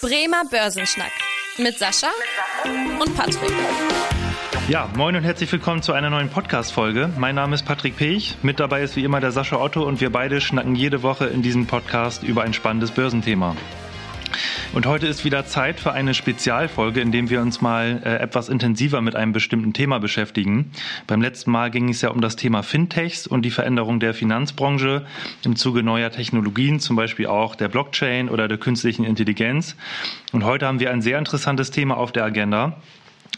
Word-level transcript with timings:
Bremer 0.00 0.44
Börsenschnack 0.48 1.10
mit 1.56 1.76
Sascha 1.76 2.06
und 3.00 3.16
Patrick. 3.16 3.50
Ja, 4.68 4.88
moin 4.96 5.16
und 5.16 5.24
herzlich 5.24 5.50
willkommen 5.50 5.82
zu 5.82 5.92
einer 5.92 6.08
neuen 6.08 6.28
Podcast-Folge. 6.28 7.10
Mein 7.18 7.34
Name 7.34 7.56
ist 7.56 7.64
Patrick 7.64 7.96
Pech. 7.96 8.36
Mit 8.42 8.60
dabei 8.60 8.82
ist 8.82 8.94
wie 8.94 9.02
immer 9.02 9.20
der 9.20 9.32
Sascha 9.32 9.56
Otto 9.56 9.82
und 9.82 10.00
wir 10.00 10.10
beide 10.10 10.40
schnacken 10.40 10.76
jede 10.76 11.02
Woche 11.02 11.26
in 11.26 11.42
diesem 11.42 11.66
Podcast 11.66 12.22
über 12.22 12.42
ein 12.42 12.52
spannendes 12.52 12.92
Börsenthema. 12.92 13.56
Und 14.74 14.84
heute 14.84 15.06
ist 15.06 15.24
wieder 15.24 15.46
Zeit 15.46 15.80
für 15.80 15.92
eine 15.92 16.12
Spezialfolge, 16.12 17.00
in 17.00 17.10
dem 17.10 17.30
wir 17.30 17.40
uns 17.40 17.62
mal 17.62 18.02
äh, 18.04 18.16
etwas 18.16 18.50
intensiver 18.50 19.00
mit 19.00 19.16
einem 19.16 19.32
bestimmten 19.32 19.72
Thema 19.72 19.98
beschäftigen. 19.98 20.70
Beim 21.06 21.22
letzten 21.22 21.50
Mal 21.50 21.70
ging 21.70 21.88
es 21.88 22.02
ja 22.02 22.10
um 22.10 22.20
das 22.20 22.36
Thema 22.36 22.62
Fintechs 22.62 23.26
und 23.26 23.42
die 23.42 23.50
Veränderung 23.50 23.98
der 23.98 24.12
Finanzbranche 24.12 25.06
im 25.42 25.56
Zuge 25.56 25.82
neuer 25.82 26.10
Technologien, 26.10 26.80
zum 26.80 26.96
Beispiel 26.96 27.26
auch 27.26 27.54
der 27.54 27.68
Blockchain 27.68 28.28
oder 28.28 28.46
der 28.46 28.58
künstlichen 28.58 29.04
Intelligenz. 29.04 29.74
Und 30.32 30.44
heute 30.44 30.66
haben 30.66 30.80
wir 30.80 30.90
ein 30.90 31.00
sehr 31.00 31.18
interessantes 31.18 31.70
Thema 31.70 31.96
auf 31.96 32.12
der 32.12 32.24
Agenda. 32.24 32.76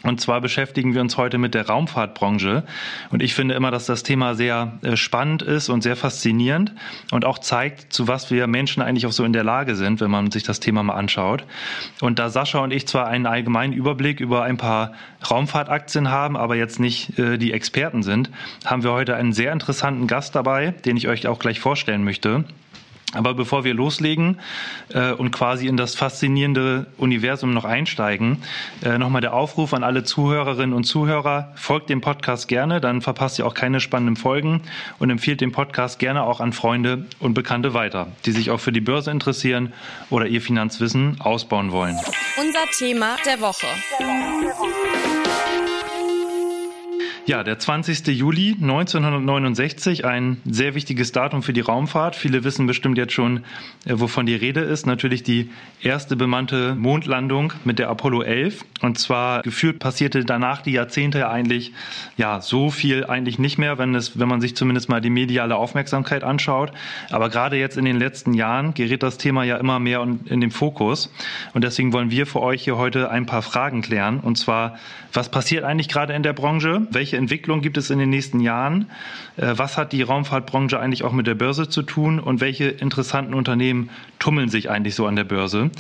Und 0.03 0.21
zwar 0.21 0.41
beschäftigen 0.41 0.95
wir 0.95 1.03
uns 1.03 1.19
heute 1.19 1.37
mit 1.37 1.55
der 1.55 1.67
Raumfahrtbranche. 1.67 2.65
Und 3.11 3.23
ich 3.23 3.35
finde 3.35 3.55
immer, 3.55 3.71
dass 3.71 3.85
das 3.85 4.03
Thema 4.03 4.35
sehr 4.35 4.79
äh, 4.83 4.97
spannend 4.97 5.43
ist 5.43 5.69
und 5.69 5.83
sehr 5.83 5.95
faszinierend 5.95 6.73
und 7.11 7.27
auch 7.27 7.39
zeigt, 7.39 7.93
zu 7.93 8.09
was 8.09 8.30
wir 8.30 8.47
Menschen 8.47 8.83
eigentlich 8.83 9.07
auch 9.07 9.13
so 9.13 9.25
in 9.25 9.35
der 9.35 9.45
Lage 9.45 9.77
sind, 9.77 10.01
wenn 10.01 10.11
man 10.11 10.30
sich 10.30 10.43
das 10.43 10.59
Thema 10.59 10.83
mal 10.83 10.95
anschaut. 10.95 11.45
Und 12.01 12.19
da 12.19 12.30
Sascha 12.30 12.61
und 12.61 12.73
ich 12.73 12.89
zwar 12.89 13.09
einen 13.09 13.27
allgemeinen 13.27 13.75
Überblick 13.75 14.21
über 14.21 14.43
ein 14.43 14.57
paar 14.57 14.93
Raumfahrtaktien 15.30 16.11
haben, 16.11 16.37
aber 16.37 16.57
jetzt 16.57 16.80
nicht 16.80 17.19
äh, 17.19 17.37
die 17.37 17.52
Experten 17.52 18.02
sind, 18.02 18.30
haben 18.65 18.83
wir 18.83 18.93
heute 18.93 19.16
einen 19.16 19.35
sehr 19.35 19.52
interessanten 19.52 20.07
Gast 20.07 20.35
dabei, 20.35 20.71
den 20.71 20.97
ich 20.97 21.09
euch 21.09 21.27
auch 21.27 21.38
gleich 21.38 21.61
vorstellen 21.61 22.05
möchte. 22.05 22.45
Aber 23.12 23.34
bevor 23.34 23.64
wir 23.64 23.74
loslegen 23.74 24.38
äh, 24.95 25.12
und 25.12 25.32
quasi 25.32 25.66
in 25.66 25.77
das 25.77 25.95
faszinierende 25.95 26.87
Universum 26.96 27.52
noch 27.52 27.64
einsteigen, 27.64 28.42
äh, 28.84 28.98
nochmal 28.98 29.20
der 29.20 29.34
Aufruf 29.34 29.74
an 29.74 29.82
alle 29.82 30.04
Zuhörerinnen 30.04 30.73
und 30.73 30.85
Zuhörer, 30.85 31.52
folgt 31.57 31.90
dem 31.90 32.01
Podcast 32.01 32.46
gerne, 32.46 32.80
dann 32.80 33.02
verpasst 33.02 33.38
ihr 33.38 33.46
auch 33.46 33.54
keine 33.54 33.80
spannenden 33.80 34.16
Folgen 34.16 34.62
und 34.98 35.10
empfiehlt 35.10 35.40
den 35.40 35.51
Podcast 35.52 35.98
gerne 35.98 36.23
auch 36.23 36.40
an 36.40 36.52
Freunde 36.52 37.07
und 37.18 37.35
Bekannte 37.35 37.74
weiter, 37.74 38.09
die 38.26 38.32
sich 38.32 38.51
auch 38.51 38.60
für 38.60 38.73
die 38.73 38.80
Börse 38.80 39.10
interessieren 39.10 39.73
oder 40.09 40.26
ihr 40.26 40.40
Finanzwissen 40.40 41.20
ausbauen 41.20 41.73
wollen. 41.73 41.98
Unser 42.38 42.66
Thema 42.79 43.16
der 43.26 43.40
Woche. 43.40 43.66
Der 43.98 44.07
Woche. 44.07 45.20
Ja, 47.30 47.45
der 47.45 47.60
20. 47.60 48.09
Juli 48.09 48.56
1969, 48.60 50.04
ein 50.04 50.38
sehr 50.45 50.74
wichtiges 50.74 51.12
Datum 51.12 51.45
für 51.45 51.52
die 51.52 51.60
Raumfahrt. 51.60 52.16
Viele 52.16 52.42
wissen 52.42 52.66
bestimmt 52.66 52.98
jetzt 52.98 53.12
schon, 53.12 53.45
äh, 53.86 53.92
wovon 53.95 54.26
die 54.26 54.34
Rede 54.34 54.62
ist. 54.62 54.84
Natürlich 54.84 55.23
die 55.23 55.48
erste 55.80 56.16
bemannte 56.16 56.74
Mondlandung 56.74 57.52
mit 57.64 57.78
der 57.78 57.88
Apollo 57.88 58.23
11. 58.23 58.64
Und 58.80 58.98
zwar 58.98 59.42
gefühlt 59.42 59.78
passierte 59.78 60.24
danach 60.24 60.60
die 60.62 60.73
Jahrzehnte 60.73 61.30
eigentlich, 61.30 61.73
ja, 62.16 62.40
so 62.40 62.68
viel 62.68 63.06
eigentlich 63.06 63.38
nicht 63.38 63.58
mehr, 63.58 63.78
wenn 63.78 63.95
es, 63.95 64.19
wenn 64.19 64.26
man 64.26 64.41
sich 64.41 64.56
zumindest 64.56 64.88
mal 64.88 65.00
die 65.00 65.10
mediale 65.10 65.54
Aufmerksamkeit 65.54 66.25
anschaut. 66.25 66.72
Aber 67.10 67.28
gerade 67.28 67.56
jetzt 67.56 67.76
in 67.76 67.84
den 67.84 68.00
letzten 68.00 68.34
Jahren 68.34 68.75
gerät 68.75 69.04
das 69.04 69.19
Thema 69.19 69.44
ja 69.44 69.56
immer 69.56 69.78
mehr 69.78 70.03
in 70.03 70.41
den 70.41 70.50
Fokus. 70.50 71.12
Und 71.54 71.62
deswegen 71.62 71.92
wollen 71.92 72.10
wir 72.10 72.26
für 72.26 72.41
euch 72.41 72.64
hier 72.64 72.76
heute 72.76 73.08
ein 73.08 73.26
paar 73.26 73.42
Fragen 73.42 73.82
klären. 73.82 74.19
Und 74.19 74.36
zwar, 74.36 74.78
was 75.12 75.31
passiert 75.31 75.62
eigentlich 75.62 75.88
gerade 75.88 76.12
in 76.12 76.25
der 76.25 76.32
Branche? 76.32 76.88
Welche 76.91 77.19
Entwicklung 77.21 77.60
gibt 77.60 77.76
es 77.76 77.91
in 77.91 77.99
den 77.99 78.10
nächsten 78.10 78.41
Jahren? 78.41 78.87
Äh, 79.37 79.53
was 79.56 79.76
hat 79.76 79.93
die 79.93 80.03
Raumfahrtbranche 80.03 80.81
eigentlich 80.81 81.04
auch 81.04 81.12
mit 81.12 81.26
der 81.26 81.34
Börse 81.34 81.69
zu 81.69 81.82
tun? 81.82 82.19
Und 82.19 82.41
welche 82.41 82.69
interessanten 82.69 83.34
Unternehmen 83.34 83.91
tummeln 84.19 84.49
sich 84.49 84.71
eigentlich 84.71 84.94
so 84.94 85.06
an 85.06 85.16
der 85.16 85.25
Börse? 85.25 85.71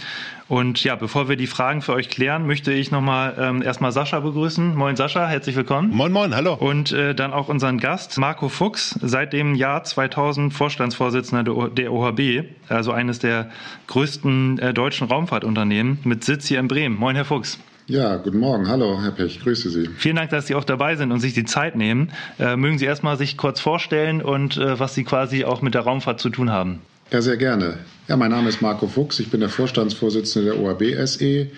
Und 0.48 0.82
ja, 0.82 0.96
bevor 0.96 1.28
wir 1.28 1.36
die 1.36 1.46
Fragen 1.46 1.80
für 1.80 1.92
euch 1.92 2.08
klären, 2.08 2.46
möchte 2.46 2.72
ich 2.72 2.90
nochmal 2.90 3.36
ähm, 3.38 3.62
erstmal 3.62 3.92
Sascha 3.92 4.20
begrüßen. 4.20 4.74
Moin 4.74 4.96
Sascha, 4.96 5.28
herzlich 5.28 5.56
willkommen. 5.56 5.90
Moin, 5.90 6.12
moin, 6.12 6.34
hallo. 6.34 6.54
Und 6.54 6.92
äh, 6.92 7.14
dann 7.14 7.32
auch 7.32 7.48
unseren 7.48 7.78
Gast, 7.78 8.18
Marco 8.18 8.48
Fuchs, 8.48 8.98
seit 9.00 9.32
dem 9.32 9.54
Jahr 9.54 9.84
2000 9.84 10.52
Vorstandsvorsitzender 10.52 11.68
der 11.70 11.92
OHB, 11.92 12.44
also 12.68 12.90
eines 12.92 13.20
der 13.20 13.50
größten 13.86 14.58
äh, 14.58 14.74
deutschen 14.74 15.06
Raumfahrtunternehmen 15.06 16.00
mit 16.04 16.24
Sitz 16.24 16.48
hier 16.48 16.58
in 16.58 16.68
Bremen. 16.68 16.98
Moin, 16.98 17.14
Herr 17.14 17.24
Fuchs. 17.24 17.60
Ja, 17.90 18.18
guten 18.18 18.38
Morgen. 18.38 18.68
Hallo, 18.68 19.02
Herr 19.02 19.10
Pech. 19.10 19.40
Grüße 19.40 19.68
Sie. 19.68 19.88
Vielen 19.96 20.14
Dank, 20.14 20.30
dass 20.30 20.46
Sie 20.46 20.54
auch 20.54 20.62
dabei 20.62 20.94
sind 20.94 21.10
und 21.10 21.18
sich 21.18 21.34
die 21.34 21.44
Zeit 21.44 21.74
nehmen. 21.74 22.12
Äh, 22.38 22.54
mögen 22.54 22.78
Sie 22.78 22.84
erstmal 22.84 23.18
sich 23.18 23.36
kurz 23.36 23.58
vorstellen 23.58 24.22
und 24.22 24.56
äh, 24.56 24.78
was 24.78 24.94
Sie 24.94 25.02
quasi 25.02 25.44
auch 25.44 25.60
mit 25.60 25.74
der 25.74 25.80
Raumfahrt 25.80 26.20
zu 26.20 26.30
tun 26.30 26.52
haben? 26.52 26.78
Ja, 27.10 27.20
sehr 27.20 27.36
gerne. 27.36 27.78
Ja, 28.06 28.16
mein 28.16 28.30
Name 28.30 28.48
ist 28.48 28.62
Marco 28.62 28.86
Fuchs. 28.86 29.18
Ich 29.18 29.32
bin 29.32 29.40
der 29.40 29.48
Vorstandsvorsitzende 29.48 30.52
der 30.52 30.60
OAB 30.60 31.04
SE. 31.04 31.48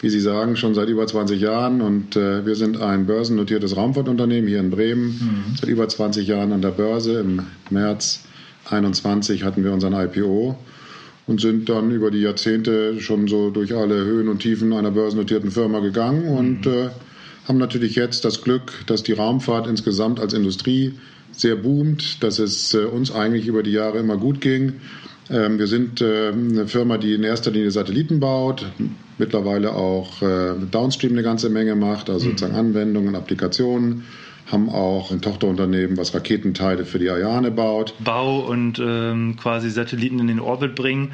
Wie 0.00 0.08
Sie 0.08 0.20
sagen, 0.20 0.56
schon 0.56 0.74
seit 0.74 0.88
über 0.88 1.06
20 1.06 1.38
Jahren 1.38 1.82
und 1.82 2.16
äh, 2.16 2.46
wir 2.46 2.54
sind 2.54 2.80
ein 2.80 3.04
börsennotiertes 3.04 3.76
Raumfahrtunternehmen 3.76 4.48
hier 4.48 4.60
in 4.60 4.70
Bremen. 4.70 5.08
Mhm. 5.08 5.56
Seit 5.60 5.68
über 5.68 5.86
20 5.86 6.26
Jahren 6.26 6.52
an 6.52 6.62
der 6.62 6.70
Börse. 6.70 7.20
Im 7.20 7.42
März 7.68 8.24
21 8.70 9.44
hatten 9.44 9.62
wir 9.62 9.74
unseren 9.74 9.92
IPO 9.92 10.56
und 11.26 11.40
sind 11.40 11.68
dann 11.68 11.90
über 11.90 12.10
die 12.10 12.20
Jahrzehnte 12.20 13.00
schon 13.00 13.26
so 13.26 13.50
durch 13.50 13.74
alle 13.74 14.04
Höhen 14.04 14.28
und 14.28 14.40
Tiefen 14.40 14.72
einer 14.72 14.90
börsennotierten 14.90 15.50
Firma 15.50 15.80
gegangen 15.80 16.28
und 16.28 16.66
mhm. 16.66 16.72
äh, 16.72 16.88
haben 17.48 17.58
natürlich 17.58 17.94
jetzt 17.94 18.24
das 18.24 18.42
Glück, 18.42 18.72
dass 18.86 19.02
die 19.02 19.12
Raumfahrt 19.12 19.66
insgesamt 19.66 20.20
als 20.20 20.32
Industrie 20.32 20.94
sehr 21.32 21.56
boomt, 21.56 22.22
dass 22.22 22.38
es 22.38 22.74
äh, 22.74 22.84
uns 22.84 23.12
eigentlich 23.12 23.46
über 23.46 23.62
die 23.62 23.72
Jahre 23.72 23.98
immer 23.98 24.16
gut 24.16 24.40
ging. 24.40 24.74
Ähm, 25.28 25.58
wir 25.58 25.66
sind 25.66 26.00
äh, 26.00 26.28
eine 26.28 26.68
Firma, 26.68 26.98
die 26.98 27.14
in 27.14 27.24
erster 27.24 27.50
Linie 27.50 27.70
Satelliten 27.70 28.20
baut, 28.20 28.64
mittlerweile 29.18 29.72
auch 29.72 30.22
äh, 30.22 30.54
Downstream 30.70 31.12
eine 31.12 31.22
ganze 31.22 31.50
Menge 31.50 31.74
macht, 31.74 32.08
also 32.08 32.26
mhm. 32.26 32.30
sozusagen 32.30 32.54
Anwendungen, 32.54 33.16
Applikationen 33.16 34.04
haben 34.46 34.68
auch 34.68 35.10
ein 35.10 35.20
Tochterunternehmen, 35.20 35.96
was 35.96 36.14
Raketenteile 36.14 36.84
für 36.84 36.98
die 36.98 37.10
Ariane 37.10 37.50
baut. 37.50 37.94
Bau 37.98 38.40
und 38.40 38.78
ähm, 38.78 39.36
quasi 39.36 39.70
Satelliten 39.70 40.18
in 40.18 40.28
den 40.28 40.40
Orbit 40.40 40.74
bringen. 40.74 41.12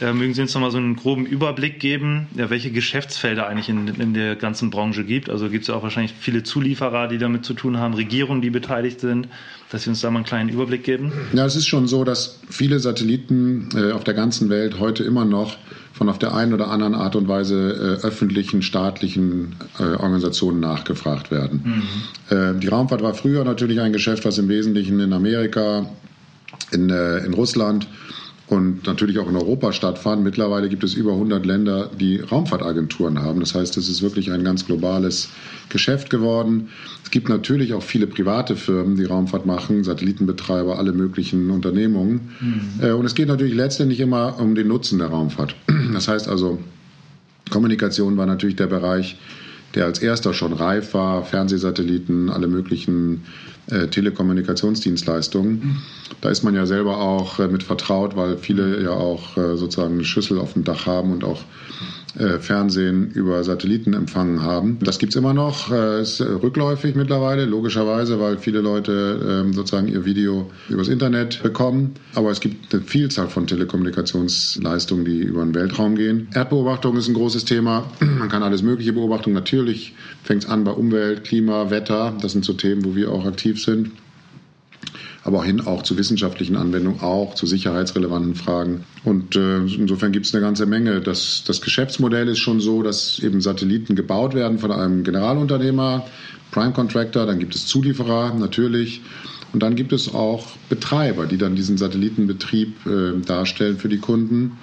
Äh, 0.00 0.12
mögen 0.12 0.34
Sie 0.34 0.42
uns 0.42 0.52
nochmal 0.54 0.72
so 0.72 0.78
einen 0.78 0.96
groben 0.96 1.24
Überblick 1.24 1.78
geben, 1.78 2.26
ja, 2.36 2.50
welche 2.50 2.70
Geschäftsfelder 2.72 3.46
eigentlich 3.46 3.68
in, 3.68 3.88
in 3.88 4.14
der 4.14 4.34
ganzen 4.34 4.70
Branche 4.70 5.04
gibt? 5.04 5.30
Also 5.30 5.48
gibt 5.48 5.62
es 5.62 5.68
ja 5.68 5.74
auch 5.74 5.84
wahrscheinlich 5.84 6.14
viele 6.18 6.42
Zulieferer, 6.42 7.06
die 7.06 7.18
damit 7.18 7.44
zu 7.44 7.54
tun 7.54 7.78
haben, 7.78 7.94
Regierungen, 7.94 8.42
die 8.42 8.50
beteiligt 8.50 9.00
sind, 9.00 9.28
dass 9.70 9.84
Sie 9.84 9.90
uns 9.90 10.00
da 10.00 10.10
mal 10.10 10.18
einen 10.18 10.26
kleinen 10.26 10.48
Überblick 10.48 10.82
geben? 10.82 11.12
Ja, 11.32 11.46
es 11.46 11.54
ist 11.54 11.66
schon 11.66 11.86
so, 11.86 12.02
dass 12.02 12.40
viele 12.50 12.80
Satelliten 12.80 13.68
äh, 13.76 13.92
auf 13.92 14.02
der 14.02 14.14
ganzen 14.14 14.48
Welt 14.48 14.80
heute 14.80 15.04
immer 15.04 15.24
noch 15.24 15.56
von 15.92 16.08
auf 16.08 16.18
der 16.18 16.34
einen 16.34 16.52
oder 16.52 16.70
anderen 16.70 16.96
Art 16.96 17.14
und 17.14 17.28
Weise 17.28 18.00
äh, 18.02 18.06
öffentlichen, 18.06 18.62
staatlichen 18.62 19.54
äh, 19.78 19.82
Organisationen 19.82 20.58
nachgefragt 20.58 21.30
werden. 21.30 21.84
Mhm. 22.30 22.36
Äh, 22.36 22.58
die 22.58 22.66
Raumfahrt 22.66 23.02
war 23.02 23.14
früher 23.14 23.44
natürlich 23.44 23.80
ein 23.80 23.92
Geschäft, 23.92 24.24
was 24.24 24.38
im 24.38 24.48
Wesentlichen 24.48 24.98
in 24.98 25.12
Amerika, 25.12 25.86
in, 26.72 26.90
äh, 26.90 27.18
in 27.18 27.32
Russland 27.32 27.86
und 28.48 28.86
natürlich 28.86 29.18
auch 29.18 29.28
in 29.28 29.36
Europa 29.36 29.72
stattfand. 29.72 30.22
Mittlerweile 30.22 30.68
gibt 30.68 30.84
es 30.84 30.94
über 30.94 31.12
100 31.12 31.46
Länder, 31.46 31.90
die 31.98 32.20
Raumfahrtagenturen 32.20 33.22
haben. 33.22 33.40
Das 33.40 33.54
heißt, 33.54 33.76
es 33.78 33.88
ist 33.88 34.02
wirklich 34.02 34.30
ein 34.32 34.44
ganz 34.44 34.66
globales 34.66 35.30
Geschäft 35.70 36.10
geworden. 36.10 36.68
Es 37.02 37.10
gibt 37.10 37.30
natürlich 37.30 37.72
auch 37.72 37.82
viele 37.82 38.06
private 38.06 38.54
Firmen, 38.56 38.96
die 38.96 39.04
Raumfahrt 39.04 39.46
machen, 39.46 39.82
Satellitenbetreiber, 39.82 40.78
alle 40.78 40.92
möglichen 40.92 41.50
Unternehmungen. 41.50 42.32
Mhm. 42.40 42.80
Äh, 42.82 42.92
und 42.92 43.06
es 43.06 43.14
geht 43.14 43.28
natürlich 43.28 43.54
letztendlich 43.54 44.00
immer 44.00 44.38
um 44.38 44.54
den 44.54 44.68
Nutzen 44.68 44.98
der 44.98 45.08
Raumfahrt. 45.08 45.54
Das 45.94 46.08
heißt 46.08 46.28
also, 46.28 46.58
Kommunikation 47.50 48.16
war 48.16 48.26
natürlich 48.26 48.56
der 48.56 48.66
Bereich, 48.66 49.16
der 49.74 49.86
als 49.86 49.98
erster 49.98 50.34
schon 50.34 50.52
reif 50.52 50.94
war, 50.94 51.24
Fernsehsatelliten, 51.24 52.30
alle 52.30 52.46
möglichen 52.46 53.24
äh, 53.70 53.88
Telekommunikationsdienstleistungen. 53.88 55.82
Da 56.20 56.28
ist 56.28 56.42
man 56.42 56.54
ja 56.54 56.66
selber 56.66 56.98
auch 56.98 57.38
äh, 57.38 57.48
mit 57.48 57.62
vertraut, 57.62 58.16
weil 58.16 58.36
viele 58.36 58.82
ja 58.82 58.90
auch 58.90 59.36
äh, 59.36 59.56
sozusagen 59.56 59.94
eine 59.94 60.04
Schüssel 60.04 60.38
auf 60.38 60.52
dem 60.52 60.64
Dach 60.64 60.86
haben 60.86 61.12
und 61.12 61.24
auch 61.24 61.42
äh, 62.18 62.38
Fernsehen 62.38 63.10
über 63.10 63.42
Satelliten 63.44 63.92
empfangen 63.92 64.42
haben. 64.42 64.78
Das 64.80 64.98
gibt's 64.98 65.16
immer 65.16 65.34
noch, 65.34 65.70
äh, 65.70 66.02
ist 66.02 66.20
rückläufig 66.20 66.94
mittlerweile, 66.94 67.44
logischerweise, 67.44 68.20
weil 68.20 68.38
viele 68.38 68.60
Leute 68.60 69.42
ähm, 69.44 69.52
sozusagen 69.52 69.88
ihr 69.88 70.04
Video 70.04 70.50
übers 70.68 70.88
Internet 70.88 71.42
bekommen. 71.42 71.94
Aber 72.14 72.30
es 72.30 72.40
gibt 72.40 72.72
eine 72.72 72.82
Vielzahl 72.82 73.28
von 73.28 73.46
Telekommunikationsleistungen, 73.46 75.04
die 75.04 75.22
über 75.22 75.42
den 75.42 75.54
Weltraum 75.54 75.96
gehen. 75.96 76.28
Erdbeobachtung 76.34 76.96
ist 76.96 77.08
ein 77.08 77.14
großes 77.14 77.44
Thema. 77.44 77.90
Man 78.00 78.28
kann 78.28 78.42
alles 78.42 78.62
Mögliche 78.62 78.92
beobachten. 78.92 79.32
Natürlich 79.32 79.94
fängt 80.22 80.44
es 80.44 80.50
an 80.50 80.64
bei 80.64 80.72
Umwelt, 80.72 81.24
Klima, 81.24 81.70
Wetter. 81.70 82.16
Das 82.20 82.32
sind 82.32 82.44
so 82.44 82.52
Themen, 82.52 82.84
wo 82.84 82.94
wir 82.94 83.10
auch 83.10 83.26
aktiv 83.26 83.62
sind 83.62 83.90
aber 85.24 85.38
auch 85.38 85.44
hin 85.44 85.62
auch 85.66 85.82
zu 85.82 85.96
wissenschaftlichen 85.96 86.54
Anwendungen, 86.54 87.00
auch 87.00 87.34
zu 87.34 87.46
sicherheitsrelevanten 87.46 88.34
Fragen. 88.34 88.84
Und 89.04 89.36
äh, 89.36 89.58
insofern 89.58 90.12
gibt 90.12 90.26
es 90.26 90.34
eine 90.34 90.44
ganze 90.44 90.66
Menge. 90.66 91.00
Das, 91.00 91.44
das 91.46 91.62
Geschäftsmodell 91.62 92.28
ist 92.28 92.38
schon 92.38 92.60
so, 92.60 92.82
dass 92.82 93.18
eben 93.20 93.40
Satelliten 93.40 93.96
gebaut 93.96 94.34
werden 94.34 94.58
von 94.58 94.70
einem 94.70 95.02
Generalunternehmer, 95.02 96.06
Prime 96.50 96.72
Contractor, 96.72 97.26
dann 97.26 97.38
gibt 97.38 97.54
es 97.54 97.66
Zulieferer 97.66 98.34
natürlich. 98.34 99.00
Und 99.54 99.62
dann 99.62 99.76
gibt 99.76 99.92
es 99.92 100.12
auch 100.12 100.46
Betreiber, 100.68 101.26
die 101.26 101.38
dann 101.38 101.56
diesen 101.56 101.78
Satellitenbetrieb 101.78 102.86
äh, 102.86 103.20
darstellen 103.24 103.78
für 103.78 103.88
die 103.88 103.98
Kunden. 103.98 104.58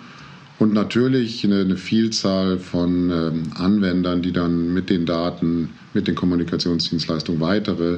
Und 0.59 0.73
natürlich 0.73 1.43
eine, 1.43 1.61
eine 1.61 1.75
Vielzahl 1.75 2.59
von 2.59 3.09
ähm, 3.09 3.43
Anwendern, 3.55 4.21
die 4.21 4.31
dann 4.31 4.73
mit 4.73 4.91
den 4.91 5.07
Daten, 5.07 5.69
mit 5.95 6.07
den 6.07 6.13
Kommunikationsdienstleistungen 6.13 7.41
weitere 7.41 7.97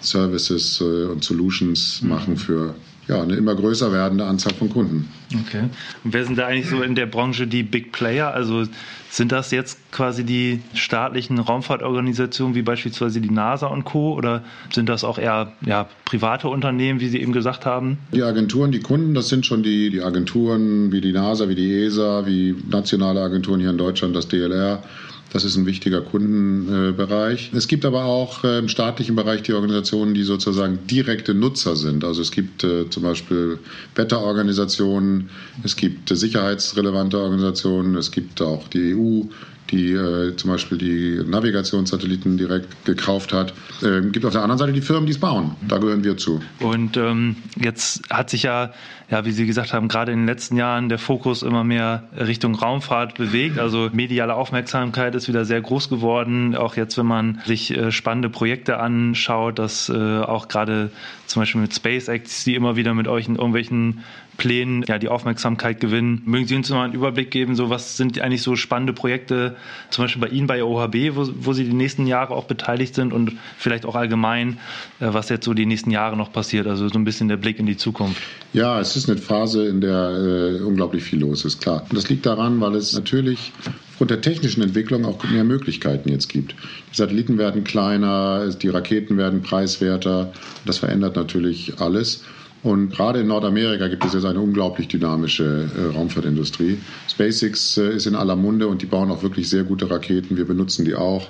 Services 0.00 0.80
äh, 0.80 1.04
und 1.06 1.24
Solutions 1.24 2.02
machen 2.02 2.36
für 2.36 2.74
ja, 3.10 3.22
eine 3.22 3.34
immer 3.34 3.54
größer 3.56 3.92
werdende 3.92 4.24
Anzahl 4.24 4.54
von 4.54 4.70
Kunden. 4.70 5.08
Okay. 5.46 5.64
Und 6.04 6.14
wer 6.14 6.24
sind 6.24 6.38
da 6.38 6.46
eigentlich 6.46 6.68
so 6.68 6.80
in 6.82 6.94
der 6.94 7.06
Branche 7.06 7.46
die 7.46 7.64
Big 7.64 7.90
Player? 7.90 8.32
Also 8.32 8.64
sind 9.10 9.32
das 9.32 9.50
jetzt 9.50 9.78
quasi 9.90 10.22
die 10.22 10.60
staatlichen 10.74 11.40
Raumfahrtorganisationen 11.40 12.54
wie 12.54 12.62
beispielsweise 12.62 13.20
die 13.20 13.30
NASA 13.30 13.66
und 13.66 13.84
Co. 13.84 14.14
oder 14.14 14.44
sind 14.72 14.88
das 14.88 15.02
auch 15.02 15.18
eher 15.18 15.52
ja, 15.66 15.88
private 16.04 16.48
Unternehmen, 16.48 17.00
wie 17.00 17.08
Sie 17.08 17.20
eben 17.20 17.32
gesagt 17.32 17.66
haben? 17.66 17.98
Die 18.14 18.22
Agenturen, 18.22 18.70
die 18.70 18.78
Kunden, 18.78 19.14
das 19.14 19.28
sind 19.28 19.44
schon 19.44 19.64
die, 19.64 19.90
die 19.90 20.02
Agenturen 20.02 20.92
wie 20.92 21.00
die 21.00 21.12
NASA, 21.12 21.48
wie 21.48 21.56
die 21.56 21.82
ESA, 21.82 22.26
wie 22.26 22.54
nationale 22.70 23.20
Agenturen 23.20 23.58
hier 23.58 23.70
in 23.70 23.78
Deutschland, 23.78 24.14
das 24.14 24.28
DLR 24.28 24.84
das 25.32 25.44
ist 25.44 25.56
ein 25.56 25.66
wichtiger 25.66 26.00
Kundenbereich. 26.00 27.52
Es 27.54 27.68
gibt 27.68 27.84
aber 27.84 28.04
auch 28.04 28.42
äh, 28.44 28.58
im 28.58 28.68
staatlichen 28.68 29.14
Bereich 29.14 29.42
die 29.42 29.52
Organisationen, 29.52 30.14
die 30.14 30.24
sozusagen 30.24 30.86
direkte 30.86 31.34
Nutzer 31.34 31.76
sind. 31.76 32.04
Also 32.04 32.20
es 32.22 32.30
gibt 32.32 32.64
äh, 32.64 32.88
zum 32.90 33.04
Beispiel 33.04 33.58
Wetterorganisationen, 33.94 35.30
es 35.62 35.76
gibt 35.76 36.08
sicherheitsrelevante 36.08 37.18
Organisationen, 37.18 37.96
es 37.96 38.10
gibt 38.10 38.42
auch 38.42 38.66
die 38.68 38.94
EU, 38.94 39.22
die 39.70 39.92
äh, 39.92 40.36
zum 40.36 40.50
Beispiel 40.50 40.78
die 40.78 41.22
Navigationssatelliten 41.24 42.36
direkt 42.36 42.84
gekauft 42.84 43.32
hat. 43.32 43.54
Ähm, 43.82 44.12
gibt 44.12 44.24
auf 44.24 44.32
der 44.32 44.42
anderen 44.42 44.58
Seite 44.58 44.72
die 44.72 44.80
Firmen, 44.80 45.06
die 45.06 45.12
es 45.12 45.18
bauen. 45.18 45.56
Da 45.66 45.78
gehören 45.78 46.04
wir 46.04 46.16
zu. 46.16 46.40
Und 46.58 46.96
ähm, 46.96 47.36
jetzt 47.56 48.02
hat 48.10 48.30
sich 48.30 48.42
ja, 48.42 48.72
ja, 49.10 49.24
wie 49.24 49.32
Sie 49.32 49.46
gesagt 49.46 49.72
haben, 49.72 49.88
gerade 49.88 50.12
in 50.12 50.20
den 50.20 50.26
letzten 50.26 50.56
Jahren 50.56 50.88
der 50.88 50.98
Fokus 50.98 51.42
immer 51.42 51.64
mehr 51.64 52.04
Richtung 52.16 52.54
Raumfahrt 52.54 53.14
bewegt. 53.16 53.58
Also 53.58 53.90
mediale 53.92 54.34
Aufmerksamkeit 54.34 55.14
ist 55.14 55.28
wieder 55.28 55.44
sehr 55.44 55.60
groß 55.60 55.88
geworden. 55.88 56.56
Auch 56.56 56.76
jetzt, 56.76 56.98
wenn 56.98 57.06
man 57.06 57.40
sich 57.46 57.76
äh, 57.76 57.92
spannende 57.92 58.28
Projekte 58.28 58.78
anschaut, 58.78 59.58
dass 59.58 59.88
äh, 59.88 59.94
auch 60.20 60.48
gerade 60.48 60.90
zum 61.26 61.42
Beispiel 61.42 61.60
mit 61.60 61.74
SpaceX, 61.74 62.44
die 62.44 62.54
immer 62.54 62.76
wieder 62.76 62.94
mit 62.94 63.06
euch 63.08 63.28
in 63.28 63.36
irgendwelchen 63.36 64.00
Plänen 64.40 64.86
ja 64.88 64.98
die 64.98 65.10
Aufmerksamkeit 65.10 65.80
gewinnen. 65.80 66.22
Mögen 66.24 66.46
Sie 66.46 66.56
uns 66.56 66.70
mal 66.70 66.84
einen 66.84 66.94
Überblick 66.94 67.30
geben, 67.30 67.56
so 67.56 67.68
was 67.68 67.98
sind 67.98 68.18
eigentlich 68.22 68.40
so 68.40 68.56
spannende 68.56 68.94
Projekte, 68.94 69.54
zum 69.90 70.04
Beispiel 70.04 70.22
bei 70.22 70.28
Ihnen 70.28 70.46
bei 70.46 70.64
OHB, 70.64 71.14
wo, 71.14 71.28
wo 71.40 71.52
Sie 71.52 71.64
die 71.64 71.74
nächsten 71.74 72.06
Jahre 72.06 72.32
auch 72.34 72.46
beteiligt 72.46 72.94
sind 72.94 73.12
und 73.12 73.32
vielleicht 73.58 73.84
auch 73.84 73.96
allgemein, 73.96 74.58
äh, 74.98 75.08
was 75.12 75.28
jetzt 75.28 75.44
so 75.44 75.52
die 75.52 75.66
nächsten 75.66 75.90
Jahre 75.90 76.16
noch 76.16 76.32
passiert, 76.32 76.66
also 76.66 76.88
so 76.88 76.98
ein 76.98 77.04
bisschen 77.04 77.28
der 77.28 77.36
Blick 77.36 77.58
in 77.58 77.66
die 77.66 77.76
Zukunft. 77.76 78.22
Ja, 78.54 78.80
es 78.80 78.96
ist 78.96 79.10
eine 79.10 79.18
Phase, 79.18 79.68
in 79.68 79.82
der 79.82 80.10
äh, 80.10 80.62
unglaublich 80.62 81.04
viel 81.04 81.20
los 81.20 81.44
ist, 81.44 81.60
klar. 81.60 81.82
Und 81.90 81.94
das 81.98 82.08
liegt 82.08 82.24
daran, 82.24 82.62
weil 82.62 82.76
es 82.76 82.94
natürlich 82.94 83.52
aufgrund 83.90 84.10
der 84.10 84.22
technischen 84.22 84.62
Entwicklung 84.62 85.04
auch 85.04 85.22
mehr 85.24 85.44
Möglichkeiten 85.44 86.08
jetzt 86.08 86.30
gibt. 86.30 86.54
Die 86.92 86.96
Satelliten 86.96 87.36
werden 87.36 87.62
kleiner, 87.62 88.48
die 88.48 88.70
Raketen 88.70 89.18
werden 89.18 89.42
preiswerter. 89.42 90.32
Das 90.64 90.78
verändert 90.78 91.16
natürlich 91.16 91.74
alles. 91.78 92.24
Und 92.62 92.90
gerade 92.90 93.20
in 93.20 93.26
Nordamerika 93.26 93.88
gibt 93.88 94.04
es 94.04 94.12
jetzt 94.12 94.24
eine 94.24 94.40
unglaublich 94.40 94.88
dynamische 94.88 95.70
äh, 95.76 95.96
Raumfahrtindustrie. 95.96 96.78
SpaceX 97.08 97.78
äh, 97.78 97.94
ist 97.94 98.06
in 98.06 98.14
aller 98.14 98.36
Munde 98.36 98.68
und 98.68 98.82
die 98.82 98.86
bauen 98.86 99.10
auch 99.10 99.22
wirklich 99.22 99.48
sehr 99.48 99.64
gute 99.64 99.90
Raketen. 99.90 100.36
Wir 100.36 100.46
benutzen 100.46 100.84
die 100.84 100.94
auch. 100.94 101.28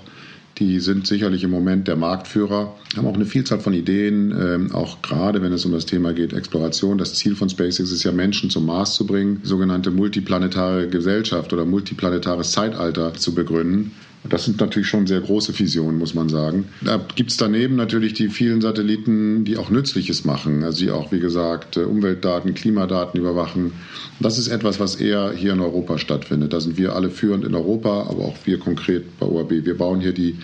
Die 0.58 0.80
sind 0.80 1.06
sicherlich 1.06 1.42
im 1.42 1.50
Moment 1.50 1.88
der 1.88 1.96
Marktführer, 1.96 2.74
haben 2.94 3.06
auch 3.06 3.14
eine 3.14 3.24
Vielzahl 3.24 3.60
von 3.60 3.72
Ideen, 3.72 4.30
ähm, 4.38 4.72
auch 4.72 5.00
gerade 5.00 5.40
wenn 5.40 5.52
es 5.52 5.64
um 5.64 5.72
das 5.72 5.86
Thema 5.86 6.12
geht, 6.12 6.34
Exploration. 6.34 6.98
Das 6.98 7.14
Ziel 7.14 7.34
von 7.34 7.48
SpaceX 7.48 7.90
ist 7.90 8.02
ja, 8.02 8.12
Menschen 8.12 8.50
zum 8.50 8.66
Mars 8.66 8.94
zu 8.94 9.06
bringen, 9.06 9.40
sogenannte 9.42 9.90
multiplanetare 9.90 10.88
Gesellschaft 10.88 11.52
oder 11.54 11.64
multiplanetares 11.64 12.52
Zeitalter 12.52 13.14
zu 13.14 13.34
begründen. 13.34 13.92
Das 14.28 14.44
sind 14.44 14.60
natürlich 14.60 14.88
schon 14.88 15.06
sehr 15.06 15.20
große 15.20 15.58
Visionen, 15.58 15.98
muss 15.98 16.14
man 16.14 16.28
sagen. 16.28 16.66
Da 16.82 17.00
gibt 17.14 17.30
es 17.30 17.38
daneben 17.38 17.76
natürlich 17.76 18.12
die 18.12 18.28
vielen 18.28 18.60
Satelliten, 18.60 19.44
die 19.44 19.56
auch 19.56 19.70
Nützliches 19.70 20.24
machen. 20.24 20.62
Also 20.62 20.84
die 20.84 20.90
auch, 20.90 21.10
wie 21.10 21.20
gesagt, 21.20 21.78
äh, 21.78 21.80
Umweltdaten, 21.80 22.52
Klimadaten 22.54 23.18
überwachen. 23.18 23.72
Das 24.20 24.38
ist 24.38 24.48
etwas, 24.48 24.78
was 24.78 24.96
eher 24.96 25.32
hier 25.32 25.54
in 25.54 25.60
Europa 25.60 25.96
stattfindet. 25.96 26.52
Da 26.52 26.60
sind 26.60 26.76
wir 26.76 26.94
alle 26.94 27.10
führend 27.10 27.44
in 27.44 27.54
Europa, 27.54 28.08
aber 28.10 28.26
auch 28.26 28.36
wir 28.44 28.58
konkret 28.58 29.18
bei 29.18 29.26
OAB. 29.26 29.64
Wir 29.64 29.76
bauen 29.76 30.00
hier 30.00 30.12
die 30.12 30.36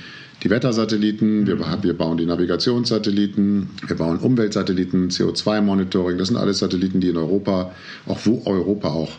die 0.43 0.51
Wettersatelliten, 0.51 1.47
wir, 1.47 1.59
wir, 1.59 1.95
bauen 1.95 2.19
die 2.19 2.27
Navigationssatelliten, 2.27 3.71
wir 3.87 3.97
bauen 3.97 4.19
Umweltsatelliten, 4.19 5.09
CO2-Monitoring. 5.09 6.19
Das 6.19 6.29
sind 6.29 6.37
alles 6.37 6.59
Satelliten, 6.59 7.01
die 7.01 7.09
in 7.09 7.17
Europa, 7.17 7.73
auch 8.07 8.19
wo 8.25 8.43
Europa 8.45 8.91
auch 8.91 9.13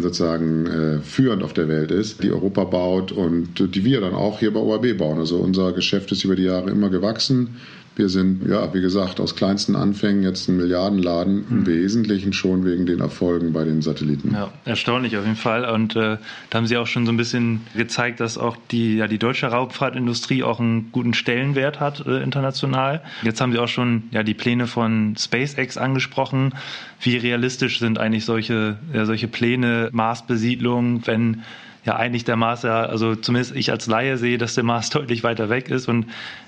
sozusagen 0.00 0.66
äh, 0.66 0.98
führend 1.00 1.42
auf 1.42 1.52
der 1.52 1.68
Welt 1.68 1.90
ist, 1.90 2.22
die 2.22 2.32
Europa 2.32 2.64
baut 2.64 3.12
und 3.12 3.74
die 3.74 3.84
wir 3.84 4.00
dann 4.00 4.14
auch 4.14 4.40
hier 4.40 4.52
bei 4.52 4.60
OAB 4.60 4.98
bauen. 4.98 5.18
Also 5.18 5.38
unser 5.38 5.72
Geschäft 5.72 6.10
ist 6.12 6.24
über 6.24 6.36
die 6.36 6.44
Jahre 6.44 6.70
immer 6.70 6.90
gewachsen. 6.90 7.56
Wir 7.98 8.08
sind, 8.08 8.48
ja, 8.48 8.72
wie 8.72 8.80
gesagt, 8.80 9.18
aus 9.18 9.34
kleinsten 9.34 9.74
Anfängen 9.74 10.22
jetzt 10.22 10.48
ein 10.48 10.56
Milliardenladen, 10.56 11.44
im 11.50 11.56
hm. 11.58 11.66
Wesentlichen 11.66 12.32
schon 12.32 12.64
wegen 12.64 12.86
den 12.86 13.00
Erfolgen 13.00 13.52
bei 13.52 13.64
den 13.64 13.82
Satelliten. 13.82 14.30
Ja, 14.34 14.52
erstaunlich 14.64 15.16
auf 15.16 15.24
jeden 15.24 15.36
Fall. 15.36 15.64
Und 15.68 15.96
äh, 15.96 16.16
da 16.48 16.58
haben 16.58 16.68
Sie 16.68 16.76
auch 16.76 16.86
schon 16.86 17.06
so 17.06 17.12
ein 17.12 17.16
bisschen 17.16 17.62
gezeigt, 17.74 18.20
dass 18.20 18.38
auch 18.38 18.56
die, 18.70 18.98
ja, 18.98 19.08
die 19.08 19.18
deutsche 19.18 19.48
Raumfahrtindustrie 19.48 20.44
auch 20.44 20.60
einen 20.60 20.92
guten 20.92 21.12
Stellenwert 21.12 21.80
hat 21.80 22.06
äh, 22.06 22.22
international. 22.22 23.02
Jetzt 23.24 23.40
haben 23.40 23.50
Sie 23.50 23.58
auch 23.58 23.66
schon 23.66 24.04
ja, 24.12 24.22
die 24.22 24.34
Pläne 24.34 24.68
von 24.68 25.16
SpaceX 25.18 25.76
angesprochen. 25.76 26.54
Wie 27.00 27.16
realistisch 27.16 27.80
sind 27.80 27.98
eigentlich 27.98 28.24
solche, 28.24 28.78
ja, 28.92 29.06
solche 29.06 29.26
Pläne, 29.26 29.88
Marsbesiedlung, 29.90 31.04
wenn 31.04 31.42
ja 31.84 31.96
eigentlich 31.96 32.24
der 32.24 32.36
Mars 32.36 32.62
ja, 32.62 32.84
also 32.84 33.14
zumindest 33.14 33.54
ich 33.56 33.70
als 33.70 33.86
Laie 33.86 34.18
sehe, 34.18 34.38
dass 34.38 34.54
der 34.54 34.64
Mars 34.64 34.90
deutlich 34.90 35.24
weiter 35.24 35.48
weg 35.48 35.70
ist 35.70 35.88
und 35.88 36.06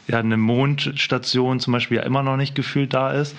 ja 0.09 0.19
eine 0.19 0.37
Mondstation 0.37 1.61
zum 1.61 1.73
Beispiel 1.73 1.99
ja 1.99 2.03
immer 2.05 2.23
noch 2.23 2.37
nicht 2.37 2.55
gefühlt 2.55 2.95
da 2.95 3.13
ist. 3.13 3.35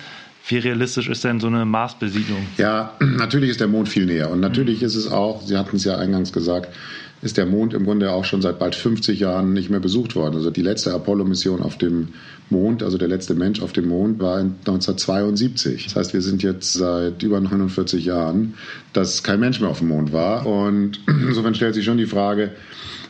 Wie 0.48 0.58
realistisch 0.58 1.08
ist 1.08 1.22
denn 1.22 1.38
so 1.38 1.46
eine 1.46 1.64
Marsbesiedlung? 1.64 2.44
Ja, 2.58 2.94
natürlich 3.00 3.50
ist 3.50 3.60
der 3.60 3.68
Mond 3.68 3.88
viel 3.88 4.06
näher. 4.06 4.30
Und 4.30 4.40
natürlich 4.40 4.80
mhm. 4.80 4.86
ist 4.86 4.96
es 4.96 5.10
auch, 5.10 5.42
Sie 5.42 5.56
hatten 5.56 5.76
es 5.76 5.84
ja 5.84 5.96
eingangs 5.98 6.32
gesagt, 6.32 6.74
ist 7.22 7.36
der 7.36 7.46
Mond 7.46 7.72
im 7.72 7.84
Grunde 7.84 8.10
auch 8.10 8.24
schon 8.24 8.42
seit 8.42 8.58
bald 8.58 8.74
50 8.74 9.20
Jahren 9.20 9.52
nicht 9.52 9.70
mehr 9.70 9.78
besucht 9.78 10.16
worden. 10.16 10.34
Also 10.34 10.50
die 10.50 10.62
letzte 10.62 10.92
Apollo-Mission 10.92 11.62
auf 11.62 11.78
dem 11.78 12.08
Mond, 12.52 12.84
also 12.84 12.98
der 12.98 13.08
letzte 13.08 13.34
Mensch 13.34 13.60
auf 13.60 13.72
dem 13.72 13.88
Mond, 13.88 14.20
war 14.20 14.38
1972. 14.38 15.86
Das 15.86 15.96
heißt, 15.96 16.14
wir 16.14 16.22
sind 16.22 16.44
jetzt 16.44 16.74
seit 16.74 17.22
über 17.24 17.40
49 17.40 18.04
Jahren, 18.04 18.54
dass 18.92 19.24
kein 19.24 19.40
Mensch 19.40 19.60
mehr 19.60 19.70
auf 19.70 19.80
dem 19.80 19.88
Mond 19.88 20.12
war. 20.12 20.46
Und 20.46 21.00
insofern 21.08 21.56
stellt 21.56 21.74
sich 21.74 21.84
schon 21.84 21.98
die 21.98 22.06
Frage, 22.06 22.52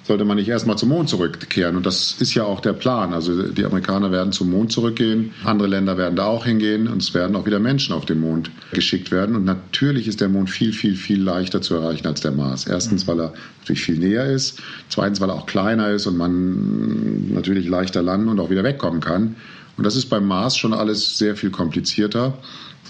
sollte 0.04 0.24
man 0.24 0.36
nicht 0.36 0.48
erstmal 0.48 0.76
zum 0.76 0.88
Mond 0.88 1.08
zurückkehren. 1.08 1.76
Und 1.76 1.86
das 1.86 2.16
ist 2.20 2.34
ja 2.34 2.44
auch 2.44 2.60
der 2.60 2.72
Plan. 2.72 3.12
Also 3.12 3.48
die 3.48 3.64
Amerikaner 3.64 4.10
werden 4.10 4.32
zum 4.32 4.50
Mond 4.50 4.72
zurückgehen, 4.72 5.32
andere 5.44 5.68
Länder 5.68 5.96
werden 5.96 6.16
da 6.16 6.26
auch 6.26 6.44
hingehen 6.44 6.88
und 6.88 7.02
es 7.02 7.14
werden 7.14 7.36
auch 7.36 7.46
wieder 7.46 7.60
Menschen 7.60 7.94
auf 7.94 8.04
den 8.04 8.20
Mond 8.20 8.50
geschickt 8.72 9.10
werden. 9.10 9.36
Und 9.36 9.44
natürlich 9.44 10.08
ist 10.08 10.20
der 10.20 10.28
Mond 10.28 10.50
viel, 10.50 10.72
viel, 10.72 10.96
viel 10.96 11.22
leichter 11.22 11.62
zu 11.62 11.74
erreichen 11.74 12.06
als 12.06 12.20
der 12.20 12.32
Mars. 12.32 12.66
Erstens, 12.66 13.06
weil 13.06 13.20
er 13.20 13.32
natürlich 13.60 13.82
viel 13.82 13.98
näher 13.98 14.26
ist. 14.26 14.60
Zweitens, 14.88 15.20
weil 15.20 15.30
er 15.30 15.36
auch 15.36 15.46
kleiner 15.46 15.90
ist 15.90 16.06
und 16.06 16.16
man 16.16 17.32
natürlich 17.32 17.68
leichter 17.68 18.02
landen 18.02 18.28
und 18.28 18.40
auch 18.40 18.50
wieder 18.50 18.64
wegkommen 18.64 19.00
kann. 19.00 19.36
Und 19.76 19.84
das 19.84 19.96
ist 19.96 20.06
beim 20.06 20.26
Mars 20.26 20.56
schon 20.56 20.74
alles 20.74 21.16
sehr 21.16 21.36
viel 21.36 21.50
komplizierter. 21.50 22.34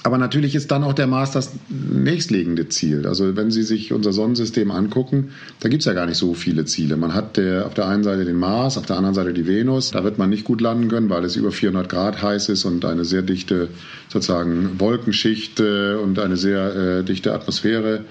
Aber 0.05 0.19
natürlich 0.19 0.55
ist 0.57 0.71
dann 0.73 0.83
auch 0.83 0.95
der 0.95 1.07
Mars 1.07 1.31
das 1.31 1.53
nächstliegende 1.69 2.69
Ziel. 2.69 3.07
Also 3.07 3.37
wenn 3.37 3.53
Sie 3.53 3.63
sich 3.63 3.93
unser 3.93 4.13
Sonnensystem 4.13 4.73
angucken, 4.73 5.31
da 5.61 5.69
gibt 5.69 5.83
es 5.83 5.87
ja 5.87 5.93
gar 5.93 6.07
nicht 6.07 6.19
so 6.19 6.35
viele 6.35 6.65
Ziele. 6.65 6.97
Man 6.97 7.15
hat 7.15 7.37
der, 7.37 7.67
auf 7.67 7.75
der 7.75 7.87
einen 7.87 8.03
Seite 8.03 8.25
den 8.25 8.37
Mars, 8.37 8.79
auf 8.79 8.87
der 8.87 8.97
anderen 8.97 9.15
Seite 9.15 9.33
die 9.33 9.47
Venus. 9.47 9.93
Da 9.93 10.03
wird 10.03 10.19
man 10.19 10.31
nicht 10.31 10.45
gut 10.45 10.61
landen 10.61 10.89
können, 10.89 11.09
weil 11.09 11.25
es 11.25 11.37
über 11.37 11.53
400 11.53 11.89
Grad 11.89 12.21
heiß 12.21 12.49
ist 12.49 12.65
und 12.65 12.85
eine 12.85 13.05
sehr 13.05 13.23
dichte 13.23 13.69
sozusagen 14.09 14.81
Wolkenschicht 14.81 15.61
und 15.61 16.19
eine 16.19 16.37
sehr 16.37 16.75
äh, 16.75 17.05
dichte 17.05 17.33
Atmosphäre 17.33 18.05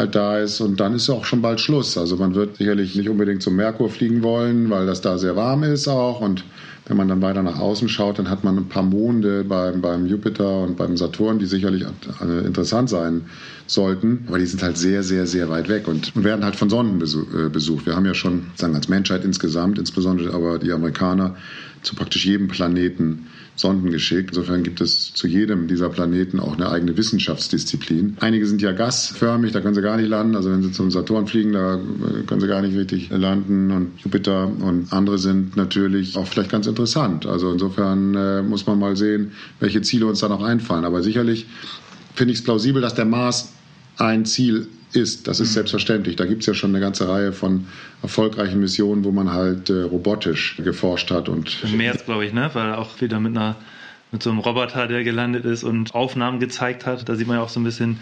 halt 0.00 0.16
da 0.16 0.38
ist. 0.38 0.60
Und 0.60 0.80
dann 0.80 0.94
ist 0.94 1.08
auch 1.10 1.24
schon 1.24 1.42
bald 1.42 1.60
Schluss. 1.60 1.96
Also 1.96 2.16
man 2.16 2.34
wird 2.34 2.56
sicherlich 2.56 2.96
nicht 2.96 3.08
unbedingt 3.08 3.42
zum 3.42 3.54
Merkur 3.54 3.88
fliegen 3.88 4.22
wollen, 4.24 4.68
weil 4.70 4.86
das 4.86 5.00
da 5.00 5.18
sehr 5.18 5.36
warm 5.36 5.62
ist 5.62 5.86
auch 5.86 6.20
und 6.20 6.44
wenn 6.90 6.96
man 6.96 7.06
dann 7.06 7.22
weiter 7.22 7.44
nach 7.44 7.60
außen 7.60 7.88
schaut, 7.88 8.18
dann 8.18 8.28
hat 8.28 8.42
man 8.42 8.56
ein 8.56 8.68
paar 8.68 8.82
Monde 8.82 9.44
beim, 9.44 9.80
beim 9.80 10.06
Jupiter 10.06 10.62
und 10.62 10.76
beim 10.76 10.96
Saturn, 10.96 11.38
die 11.38 11.46
sicherlich 11.46 11.84
interessant 12.44 12.90
sein 12.90 13.26
sollten. 13.68 14.24
Aber 14.26 14.40
die 14.40 14.46
sind 14.46 14.60
halt 14.60 14.76
sehr, 14.76 15.04
sehr, 15.04 15.28
sehr 15.28 15.48
weit 15.48 15.68
weg 15.68 15.86
und 15.86 16.12
werden 16.16 16.44
halt 16.44 16.56
von 16.56 16.68
Sonden 16.68 17.00
äh, 17.00 17.48
besucht. 17.48 17.86
Wir 17.86 17.94
haben 17.94 18.06
ja 18.06 18.14
schon, 18.14 18.46
sagen 18.56 18.74
als 18.74 18.88
Menschheit 18.88 19.24
insgesamt, 19.24 19.78
insbesondere 19.78 20.34
aber 20.34 20.58
die 20.58 20.72
Amerikaner, 20.72 21.36
zu 21.82 21.94
praktisch 21.94 22.26
jedem 22.26 22.48
Planeten 22.48 23.28
Sonden 23.60 23.90
geschickt. 23.90 24.30
Insofern 24.30 24.62
gibt 24.62 24.80
es 24.80 25.12
zu 25.12 25.26
jedem 25.26 25.68
dieser 25.68 25.88
Planeten 25.88 26.40
auch 26.40 26.54
eine 26.54 26.70
eigene 26.70 26.96
Wissenschaftsdisziplin. 26.96 28.16
Einige 28.20 28.46
sind 28.46 28.62
ja 28.62 28.72
gasförmig, 28.72 29.52
da 29.52 29.60
können 29.60 29.74
sie 29.74 29.82
gar 29.82 29.96
nicht 29.96 30.08
landen. 30.08 30.34
Also 30.34 30.50
wenn 30.50 30.62
sie 30.62 30.72
zum 30.72 30.90
Saturn 30.90 31.26
fliegen, 31.26 31.52
da 31.52 31.74
äh, 31.76 32.22
können 32.26 32.40
sie 32.40 32.48
gar 32.48 32.62
nicht 32.62 32.76
richtig 32.76 33.10
landen 33.10 33.70
und 33.70 34.00
Jupiter 34.02 34.46
und 34.46 34.92
andere 34.92 35.18
sind 35.18 35.56
natürlich 35.56 36.16
auch 36.16 36.26
vielleicht 36.26 36.50
ganz 36.50 36.66
interessant. 36.66 37.26
Also 37.26 37.52
insofern 37.52 38.14
äh, 38.14 38.42
muss 38.42 38.66
man 38.66 38.78
mal 38.78 38.96
sehen, 38.96 39.32
welche 39.60 39.82
Ziele 39.82 40.06
uns 40.06 40.20
da 40.20 40.28
noch 40.28 40.42
einfallen. 40.42 40.84
Aber 40.84 41.02
sicherlich 41.02 41.46
finde 42.14 42.32
ich 42.32 42.40
es 42.40 42.44
plausibel, 42.44 42.82
dass 42.82 42.94
der 42.94 43.04
Mars 43.04 43.52
ein 43.98 44.24
Ziel 44.24 44.68
ist. 44.92 45.28
Das 45.28 45.40
ist 45.40 45.50
mhm. 45.50 45.54
selbstverständlich. 45.54 46.16
Da 46.16 46.26
gibt 46.26 46.40
es 46.40 46.46
ja 46.46 46.54
schon 46.54 46.70
eine 46.70 46.80
ganze 46.80 47.08
Reihe 47.08 47.32
von 47.32 47.66
erfolgreichen 48.02 48.60
Missionen, 48.60 49.04
wo 49.04 49.12
man 49.12 49.32
halt 49.32 49.70
äh, 49.70 49.82
robotisch 49.82 50.56
geforscht 50.64 51.10
hat. 51.10 51.28
Und 51.28 51.56
Im 51.64 51.76
März, 51.76 52.04
glaube 52.04 52.24
ich, 52.24 52.32
ne? 52.32 52.50
Weil 52.52 52.74
auch 52.74 53.00
wieder 53.00 53.20
mit 53.20 53.36
einer 53.36 53.56
mit 54.12 54.22
so 54.22 54.30
einem 54.30 54.40
Roboter, 54.40 54.88
der 54.88 55.04
gelandet 55.04 55.44
ist 55.44 55.62
und 55.62 55.94
Aufnahmen 55.94 56.40
gezeigt 56.40 56.86
hat. 56.86 57.08
Da 57.08 57.14
sieht 57.14 57.26
man 57.26 57.36
ja 57.36 57.42
auch 57.42 57.48
so 57.48 57.60
ein 57.60 57.64
bisschen, 57.64 58.00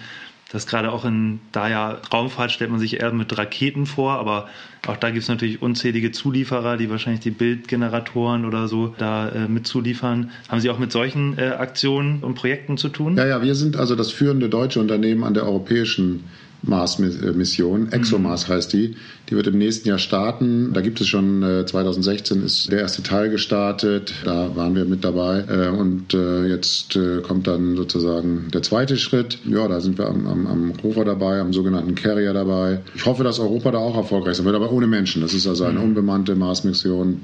dass 0.50 0.66
gerade 0.66 0.90
auch 0.90 1.04
in 1.04 1.40
da 1.52 1.68
ja 1.68 2.00
Raumfahrt 2.12 2.50
stellt 2.50 2.70
man 2.70 2.80
sich 2.80 3.00
eher 3.00 3.12
mit 3.12 3.36
Raketen 3.36 3.84
vor, 3.84 4.12
aber 4.12 4.48
auch 4.86 4.96
da 4.96 5.10
gibt 5.10 5.22
es 5.22 5.28
natürlich 5.28 5.60
unzählige 5.60 6.10
Zulieferer, 6.10 6.78
die 6.78 6.88
wahrscheinlich 6.88 7.20
die 7.20 7.30
Bildgeneratoren 7.30 8.46
oder 8.46 8.68
so 8.68 8.94
da 8.96 9.28
äh, 9.28 9.48
mit 9.48 9.66
zuliefern. 9.66 10.30
Haben 10.48 10.60
Sie 10.60 10.70
auch 10.70 10.78
mit 10.78 10.92
solchen 10.92 11.36
äh, 11.36 11.48
Aktionen 11.48 12.22
und 12.22 12.34
Projekten 12.34 12.78
zu 12.78 12.88
tun? 12.88 13.16
Ja, 13.16 13.26
ja, 13.26 13.42
wir 13.42 13.54
sind 13.54 13.76
also 13.76 13.94
das 13.94 14.10
führende 14.10 14.48
deutsche 14.48 14.80
Unternehmen 14.80 15.24
an 15.24 15.34
der 15.34 15.44
europäischen 15.44 16.24
Mars-Mission. 16.62 17.92
ExoMars 17.92 18.48
mhm. 18.48 18.52
heißt 18.52 18.72
die. 18.72 18.96
Die 19.30 19.36
wird 19.36 19.46
im 19.46 19.58
nächsten 19.58 19.88
Jahr 19.88 19.98
starten. 19.98 20.72
Da 20.72 20.80
gibt 20.80 21.00
es 21.00 21.06
schon, 21.06 21.42
2016 21.66 22.42
äh, 22.42 22.44
ist 22.44 22.72
der 22.72 22.80
erste 22.80 23.02
Teil 23.02 23.30
gestartet. 23.30 24.12
Da 24.24 24.56
waren 24.56 24.74
wir 24.74 24.84
mit 24.84 25.04
dabei. 25.04 25.44
Äh, 25.48 25.68
und 25.68 26.14
äh, 26.14 26.46
jetzt 26.46 26.98
kommt 27.22 27.46
dann 27.46 27.76
sozusagen 27.76 28.48
der 28.52 28.62
zweite 28.62 28.96
Schritt. 28.96 29.38
Ja, 29.44 29.68
da 29.68 29.80
sind 29.80 29.98
wir 29.98 30.08
am, 30.08 30.26
am, 30.26 30.46
am 30.46 30.72
Rover 30.82 31.04
dabei, 31.04 31.40
am 31.40 31.52
sogenannten 31.52 31.94
Carrier 31.94 32.32
dabei. 32.32 32.80
Ich 32.94 33.06
hoffe, 33.06 33.24
dass 33.24 33.38
Europa 33.38 33.70
da 33.70 33.78
auch 33.78 33.96
erfolgreich 33.96 34.36
sein 34.36 34.46
wird, 34.46 34.56
aber 34.56 34.72
ohne 34.72 34.86
Menschen. 34.86 35.22
Das 35.22 35.34
ist 35.34 35.46
also 35.46 35.64
eine 35.64 35.78
mhm. 35.78 35.86
unbemannte 35.86 36.34
Mars-Mission. 36.34 37.20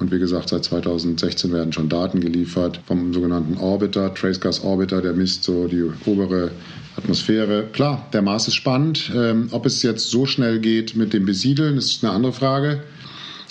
Und 0.00 0.10
wie 0.10 0.18
gesagt, 0.18 0.48
seit 0.48 0.64
2016 0.64 1.52
werden 1.52 1.72
schon 1.72 1.88
Daten 1.88 2.20
geliefert 2.20 2.80
vom 2.84 3.12
sogenannten 3.14 3.56
Orbiter, 3.58 4.12
Tracegas 4.12 4.64
Orbiter, 4.64 5.00
der 5.00 5.12
misst 5.12 5.44
so 5.44 5.68
die 5.68 5.84
obere 6.04 6.50
Atmosphäre. 6.96 7.64
Klar, 7.72 8.06
der 8.12 8.22
Mars 8.22 8.48
ist 8.48 8.54
spannend. 8.54 9.10
Ähm, 9.14 9.48
ob 9.50 9.66
es 9.66 9.82
jetzt 9.82 10.10
so 10.10 10.26
schnell 10.26 10.60
geht 10.60 10.96
mit 10.96 11.12
dem 11.12 11.26
Besiedeln, 11.26 11.76
ist 11.76 12.04
eine 12.04 12.12
andere 12.12 12.32
Frage. 12.32 12.82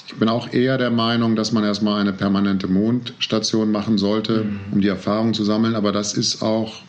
Ich 0.07 0.15
bin 0.15 0.29
auch 0.29 0.53
eher 0.53 0.77
der 0.77 0.91
Meinung, 0.91 1.35
dass 1.35 1.51
man 1.51 1.63
erstmal 1.63 1.99
eine 1.99 2.13
permanente 2.13 2.67
Mondstation 2.67 3.71
machen 3.71 3.97
sollte, 3.97 4.43
mhm. 4.43 4.59
um 4.71 4.81
die 4.81 4.87
Erfahrung 4.87 5.33
zu 5.33 5.43
sammeln. 5.43 5.75
Aber 5.75 5.91
das 5.91 6.13
ist 6.13 6.41
auch 6.41 6.81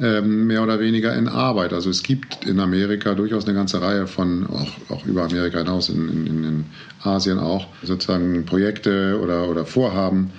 ähm, 0.00 0.46
mehr 0.46 0.62
oder 0.62 0.80
weniger 0.80 1.14
in 1.14 1.28
Arbeit. 1.28 1.72
Also 1.72 1.88
es 1.88 2.02
gibt 2.02 2.44
in 2.44 2.58
Amerika 2.60 3.14
durchaus 3.14 3.44
eine 3.44 3.54
ganze 3.54 3.80
Reihe 3.80 4.06
von, 4.06 4.46
auch, 4.48 4.90
auch 4.90 5.06
über 5.06 5.24
Amerika 5.24 5.58
hinaus, 5.58 5.88
in, 5.88 6.26
in, 6.26 6.44
in 6.44 6.64
Asien 7.02 7.38
auch, 7.38 7.66
sozusagen 7.82 8.44
Projekte 8.44 9.20
oder, 9.22 9.48
oder 9.48 9.64
Vorhaben, 9.64 10.32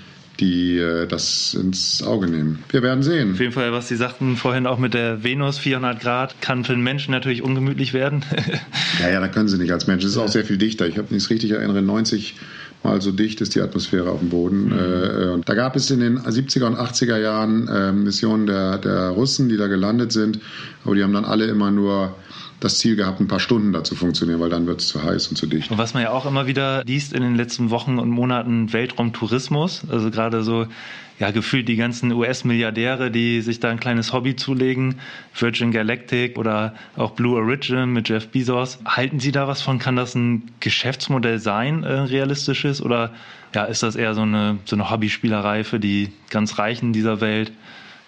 die 0.44 0.78
äh, 0.78 1.08
das 1.08 1.54
ins 1.54 2.04
Auge 2.04 2.28
nehmen. 2.28 2.60
Wir 2.70 2.82
werden 2.84 3.02
sehen. 3.02 3.32
Auf 3.34 3.40
jeden 3.40 3.54
Fall, 3.54 3.72
was 3.72 3.88
Sie 3.88 3.96
sagten 3.96 4.36
vorhin 4.36 4.68
auch 4.68 4.78
mit 4.78 4.94
der 4.94 5.24
Venus 5.24 5.58
400 5.58 6.00
Grad, 6.00 6.42
kann 6.42 6.66
für 6.66 6.74
den 6.74 6.84
Menschen 6.84 7.12
natürlich 7.12 7.42
ungemütlich 7.42 7.94
werden. 7.94 8.26
ja, 9.02 9.10
ja, 9.10 9.20
da 9.22 9.30
können 9.30 9.48
Sie 9.48 9.58
nicht 9.58 9.72
als 9.72 9.88
Mensch. 9.88 10.04
Es 10.04 10.12
ist 10.12 10.18
ja. 10.18 10.24
auch 10.24 10.28
sehr 10.28 10.44
viel 10.44 10.58
dichter. 10.58 10.86
Ich 10.86 10.98
habe 10.98 11.14
mich 11.14 11.30
richtig 11.30 11.52
erinnere, 11.52 11.82
90 11.82 12.36
mal 12.84 13.02
so 13.02 13.14
dicht 13.14 13.40
ist 13.40 13.56
die 13.56 13.62
Atmosphäre 13.62 14.10
auf 14.10 14.20
dem 14.20 14.30
Boden. 14.30 14.66
Mhm. 14.66 14.74
Äh, 14.74 15.30
und 15.30 15.48
da 15.48 15.54
gab 15.54 15.78
es 15.78 15.90
in 15.90 16.02
den 16.02 16.20
70er 16.20 16.66
und 16.66 16.76
80er 16.76 17.18
Jahren 17.18 17.70
äh, 17.70 17.94
Missionen 17.94 18.46
der, 18.46 18.78
der 18.78 19.10
Russen, 19.10 19.48
die 19.48 19.56
da 19.56 19.68
gelandet 19.68 20.12
sind, 20.12 20.40
aber 20.84 20.96
die 20.96 21.04
haben 21.04 21.14
dann 21.14 21.26
alle 21.26 21.46
immer 21.46 21.72
nur 21.72 22.16
das 22.64 22.80
Ziel 22.80 22.96
gehabt, 22.96 23.20
ein 23.20 23.28
paar 23.28 23.40
Stunden 23.40 23.74
da 23.74 23.84
zu 23.84 23.96
funktionieren, 23.96 24.40
weil 24.40 24.50
dann 24.50 24.66
wird 24.68 24.82
es 24.82 24.88
zu 24.88 25.04
heiß 25.04 25.28
und 25.28 25.36
zu 25.36 25.48
dicht. 25.48 25.72
Und 25.72 25.78
was 25.78 25.94
man 25.94 26.04
ja 26.04 26.12
auch 26.12 26.26
immer 26.26 26.48
wieder 26.48 26.84
liest 26.86 27.14
in 27.14 27.22
den 27.22 27.36
letzten 27.36 27.70
Wochen 27.70 28.00
und 28.00 28.10
Monaten, 28.10 28.72
Weltraumtourismus, 28.72 29.84
also 29.90 30.12
gerade 30.12 30.44
so 30.44 30.68
ja, 31.20 31.32
gefühlt 31.32 31.68
die 31.68 31.76
ganzen 31.76 32.12
US-Milliardäre, 32.12 33.12
die 33.12 33.42
sich 33.42 33.60
da 33.60 33.70
ein 33.70 33.80
kleines 33.80 34.14
Hobby 34.14 34.36
zulegen, 34.36 35.00
Virgin 35.34 35.72
Galactic 35.72 36.38
oder 36.38 36.74
auch 36.96 37.12
Blue 37.12 37.38
Origin 37.38 37.90
mit 37.90 38.10
Jeff 38.10 38.30
Bezos. 38.30 38.80
Halten 38.86 39.20
Sie 39.20 39.32
da 39.32 39.48
was 39.48 39.62
von? 39.62 39.80
Kann 39.80 39.96
das 39.96 40.16
ein 40.16 40.52
Geschäftsmodell 40.60 41.40
sein, 41.40 41.84
äh, 41.84 41.94
realistisches? 41.94 42.82
Oder 42.82 43.12
ja, 43.54 43.66
ist 43.66 43.84
das 43.84 43.96
eher 43.96 44.16
so 44.16 44.22
eine, 44.22 44.58
so 44.66 44.76
eine 44.76 44.90
Hobbyspielerei 44.90 45.64
für 45.64 45.80
die 45.80 46.12
ganz 46.30 46.58
Reichen 46.58 46.94
dieser 46.94 47.22
Welt? 47.22 47.52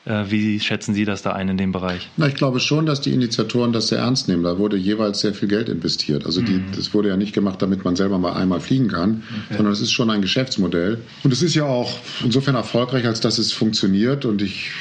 Äh, 0.05 0.25
wie 0.29 0.59
schätzen 0.59 0.93
Sie 0.93 1.03
das 1.03 1.23
da 1.23 1.33
ein 1.33 1.49
in 1.49 1.57
dem 1.57 1.71
Bereich? 1.71 2.09
Na, 2.15 2.27
ich 2.27 2.35
glaube 2.35 2.59
schon, 2.59 2.85
dass 2.85 3.01
die 3.01 3.11
Initiatoren 3.11 3.73
das 3.73 3.87
sehr 3.87 3.99
ernst 3.99 4.27
nehmen. 4.27 4.43
Da 4.43 4.59
wurde 4.59 4.77
jeweils 4.77 5.19
sehr 5.19 5.33
viel 5.33 5.47
Geld 5.47 5.67
investiert. 5.67 6.25
Also 6.25 6.41
die, 6.41 6.53
mhm. 6.53 6.71
das 6.75 6.93
wurde 6.93 7.09
ja 7.09 7.17
nicht 7.17 7.33
gemacht, 7.33 7.61
damit 7.61 7.83
man 7.83 7.95
selber 7.95 8.19
mal 8.19 8.33
einmal 8.33 8.59
fliegen 8.59 8.87
kann, 8.87 9.23
okay. 9.45 9.57
sondern 9.57 9.73
es 9.73 9.81
ist 9.81 9.91
schon 9.91 10.09
ein 10.11 10.21
Geschäftsmodell. 10.21 10.99
Und 11.23 11.33
es 11.33 11.41
ist 11.41 11.55
ja 11.55 11.65
auch 11.65 11.97
insofern 12.23 12.55
erfolgreich, 12.55 13.05
als 13.05 13.19
dass 13.19 13.39
es 13.39 13.51
funktioniert. 13.51 14.25
Und 14.25 14.41
ich 14.41 14.71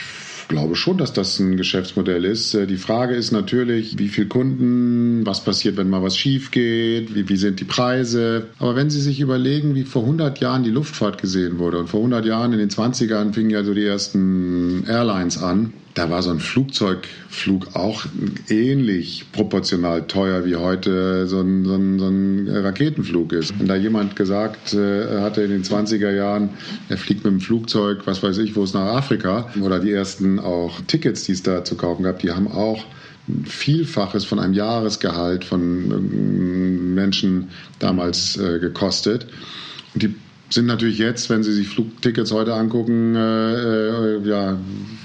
glaube 0.48 0.76
schon, 0.76 0.98
dass 0.98 1.12
das 1.12 1.38
ein 1.38 1.56
Geschäftsmodell 1.56 2.24
ist. 2.24 2.54
Äh, 2.54 2.66
die 2.66 2.76
Frage 2.76 3.14
ist 3.14 3.32
natürlich, 3.32 3.98
wie 3.98 4.08
viele 4.08 4.28
Kunden, 4.28 5.24
was 5.24 5.44
passiert, 5.44 5.76
wenn 5.76 5.90
mal 5.90 6.02
was 6.02 6.16
schief 6.16 6.50
geht, 6.50 7.14
wie, 7.14 7.28
wie 7.28 7.36
sind 7.36 7.60
die 7.60 7.64
Preise. 7.64 8.46
Aber 8.58 8.76
wenn 8.76 8.90
Sie 8.90 9.00
sich 9.00 9.20
überlegen, 9.20 9.74
wie 9.74 9.84
vor 9.84 10.02
100 10.02 10.40
Jahren 10.40 10.62
die 10.62 10.70
Luftfahrt 10.70 11.20
gesehen 11.20 11.58
wurde 11.58 11.78
und 11.78 11.88
vor 11.88 12.00
100 12.00 12.24
Jahren 12.24 12.52
in 12.52 12.58
den 12.58 12.70
20ern 12.70 13.32
fingen 13.32 13.50
ja 13.50 13.64
so 13.64 13.74
die 13.74 13.84
ersten 13.84 14.84
Airlines 14.86 15.42
an, 15.42 15.72
da 15.94 16.10
war 16.10 16.22
so 16.22 16.30
ein 16.30 16.40
Flugzeugflug 16.40 17.76
auch 17.76 18.04
ähnlich 18.48 19.26
proportional 19.30 20.06
teuer 20.06 20.44
wie 20.44 20.56
heute 20.56 21.28
so 21.28 21.40
ein, 21.40 21.64
so 21.64 21.76
ein, 21.76 21.98
so 22.00 22.08
ein 22.08 22.48
Raketenflug 22.48 23.32
ist. 23.32 23.58
Wenn 23.58 23.68
da 23.68 23.76
jemand 23.76 24.16
gesagt 24.16 24.74
äh, 24.74 25.20
hatte 25.20 25.42
in 25.42 25.50
den 25.50 25.62
20er 25.62 26.10
Jahren, 26.10 26.50
er 26.88 26.98
fliegt 26.98 27.24
mit 27.24 27.32
dem 27.32 27.40
Flugzeug, 27.40 28.06
was 28.06 28.22
weiß 28.24 28.38
ich, 28.38 28.56
wo 28.56 28.64
es 28.64 28.74
nach 28.74 28.96
Afrika 28.96 29.48
oder 29.62 29.78
die 29.78 29.92
ersten 29.92 30.40
auch 30.40 30.80
Tickets, 30.88 31.24
die 31.24 31.32
es 31.32 31.44
da 31.44 31.64
zu 31.64 31.76
kaufen 31.76 32.02
gab, 32.02 32.18
die 32.18 32.32
haben 32.32 32.48
auch 32.48 32.84
ein 33.28 33.46
Vielfaches 33.46 34.24
von 34.24 34.40
einem 34.40 34.52
Jahresgehalt 34.52 35.44
von 35.44 36.94
Menschen 36.94 37.50
damals 37.78 38.36
äh, 38.36 38.58
gekostet. 38.58 39.28
Und 39.94 40.02
die 40.02 40.14
sind 40.50 40.66
natürlich 40.66 40.98
jetzt, 40.98 41.30
wenn 41.30 41.42
Sie 41.42 41.52
sich 41.52 41.68
Flugtickets 41.68 42.30
heute 42.32 42.54
angucken, 42.54 43.16
äh, 43.16 43.18
äh 43.18 44.28
ja 44.28 44.56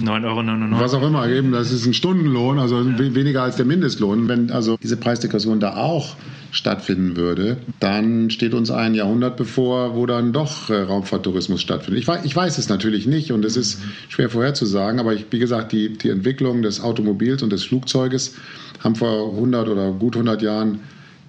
9,99 0.01 0.71
Euro. 0.71 0.81
Was 0.81 0.93
auch 0.93 1.03
immer, 1.03 1.27
eben, 1.27 1.51
das 1.51 1.71
ist 1.71 1.85
ein 1.85 1.93
Stundenlohn, 1.93 2.59
also 2.59 2.81
ja. 2.81 3.15
weniger 3.15 3.43
als 3.43 3.55
der 3.55 3.65
Mindestlohn. 3.65 4.27
Wenn 4.27 4.51
also 4.51 4.77
diese 4.81 4.97
Preisdiskussion 4.97 5.59
da 5.59 5.77
auch 5.77 6.15
stattfinden 6.51 7.15
würde, 7.15 7.57
dann 7.79 8.29
steht 8.31 8.53
uns 8.53 8.71
ein 8.71 8.95
Jahrhundert 8.95 9.37
bevor, 9.37 9.95
wo 9.95 10.05
dann 10.05 10.33
doch 10.33 10.69
äh, 10.69 10.81
Raumfahrttourismus 10.81 11.61
stattfindet. 11.61 12.01
Ich 12.01 12.07
weiß, 12.07 12.25
ich 12.25 12.35
weiß 12.35 12.57
es 12.57 12.69
natürlich 12.69 13.05
nicht 13.07 13.31
und 13.31 13.45
es 13.45 13.55
ist 13.55 13.81
schwer 14.09 14.29
vorherzusagen, 14.29 14.99
aber 14.99 15.13
ich, 15.13 15.25
wie 15.29 15.39
gesagt, 15.39 15.71
die, 15.71 15.97
die 15.97 16.09
Entwicklung 16.09 16.61
des 16.61 16.81
Automobils 16.81 17.43
und 17.43 17.51
des 17.51 17.63
Flugzeuges 17.65 18.35
haben 18.83 18.95
vor 18.95 19.33
100 19.33 19.67
oder 19.67 19.91
gut 19.91 20.15
100 20.15 20.41
Jahren 20.41 20.79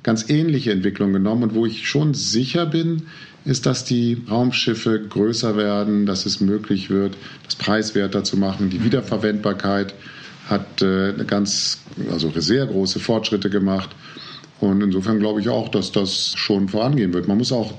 ganz 0.02 0.30
ähnliche 0.30 0.72
Entwicklungen 0.72 1.12
genommen 1.12 1.42
und 1.42 1.54
wo 1.54 1.66
ich 1.66 1.86
schon 1.86 2.14
sicher 2.14 2.64
bin, 2.64 3.02
ist, 3.44 3.66
dass 3.66 3.84
die 3.84 4.22
Raumschiffe 4.30 5.00
größer 5.00 5.56
werden, 5.56 6.06
dass 6.06 6.26
es 6.26 6.40
möglich 6.40 6.90
wird, 6.90 7.16
das 7.44 7.56
preiswerter 7.56 8.24
zu 8.24 8.36
machen. 8.36 8.70
Die 8.70 8.84
Wiederverwendbarkeit 8.84 9.94
hat 10.48 10.82
äh, 10.82 11.14
ganz, 11.26 11.78
also 12.10 12.30
sehr 12.34 12.66
große 12.66 13.00
Fortschritte 13.00 13.50
gemacht. 13.50 13.90
Und 14.60 14.82
insofern 14.82 15.18
glaube 15.18 15.40
ich 15.40 15.48
auch, 15.48 15.68
dass 15.68 15.92
das 15.92 16.34
schon 16.36 16.68
vorangehen 16.68 17.14
wird. 17.14 17.28
Man 17.28 17.38
muss 17.38 17.52
auch 17.52 17.72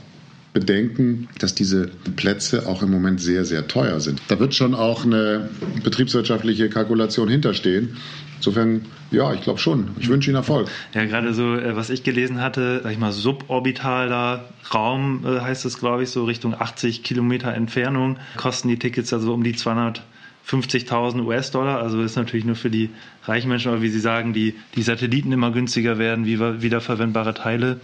bedenken, 0.53 1.29
dass 1.39 1.55
diese 1.55 1.89
Plätze 2.15 2.67
auch 2.67 2.83
im 2.83 2.91
Moment 2.91 3.21
sehr, 3.21 3.45
sehr 3.45 3.67
teuer 3.67 3.99
sind. 3.99 4.21
Da 4.27 4.39
wird 4.39 4.53
schon 4.53 4.75
auch 4.75 5.05
eine 5.05 5.49
betriebswirtschaftliche 5.83 6.69
Kalkulation 6.69 7.29
hinterstehen. 7.29 7.97
Insofern, 8.37 8.85
ja, 9.11 9.33
ich 9.33 9.41
glaube 9.41 9.59
schon. 9.59 9.91
Ich 9.99 10.09
wünsche 10.09 10.29
Ihnen 10.29 10.37
Erfolg. 10.37 10.67
Ja, 10.93 11.05
gerade 11.05 11.33
so, 11.33 11.55
äh, 11.55 11.75
was 11.75 11.89
ich 11.89 12.03
gelesen 12.03 12.41
hatte, 12.41 12.81
sag 12.83 12.91
ich 12.91 12.97
mal, 12.97 13.11
suborbitaler 13.11 14.49
Raum 14.73 15.23
äh, 15.25 15.41
heißt 15.41 15.63
es, 15.65 15.77
glaube 15.77 16.03
ich, 16.03 16.09
so 16.09 16.25
Richtung 16.25 16.59
80 16.59 17.03
Kilometer 17.03 17.53
Entfernung, 17.53 18.17
kosten 18.37 18.67
die 18.67 18.79
Tickets 18.79 19.13
also 19.13 19.33
um 19.33 19.43
die 19.43 19.55
200 19.55 20.01
50.000 20.47 21.23
US-Dollar. 21.23 21.81
Also 21.81 22.01
ist 22.01 22.15
natürlich 22.15 22.45
nur 22.45 22.55
für 22.55 22.69
die 22.69 22.89
reichen 23.25 23.47
Menschen, 23.47 23.71
aber 23.71 23.81
wie 23.81 23.89
Sie 23.89 23.99
sagen, 23.99 24.33
die, 24.33 24.55
die 24.75 24.81
Satelliten 24.81 25.31
immer 25.31 25.51
günstiger 25.51 25.97
werden, 25.97 26.25
wie 26.25 26.39
wiederverwendbare 26.39 27.33
Teile. 27.33 27.79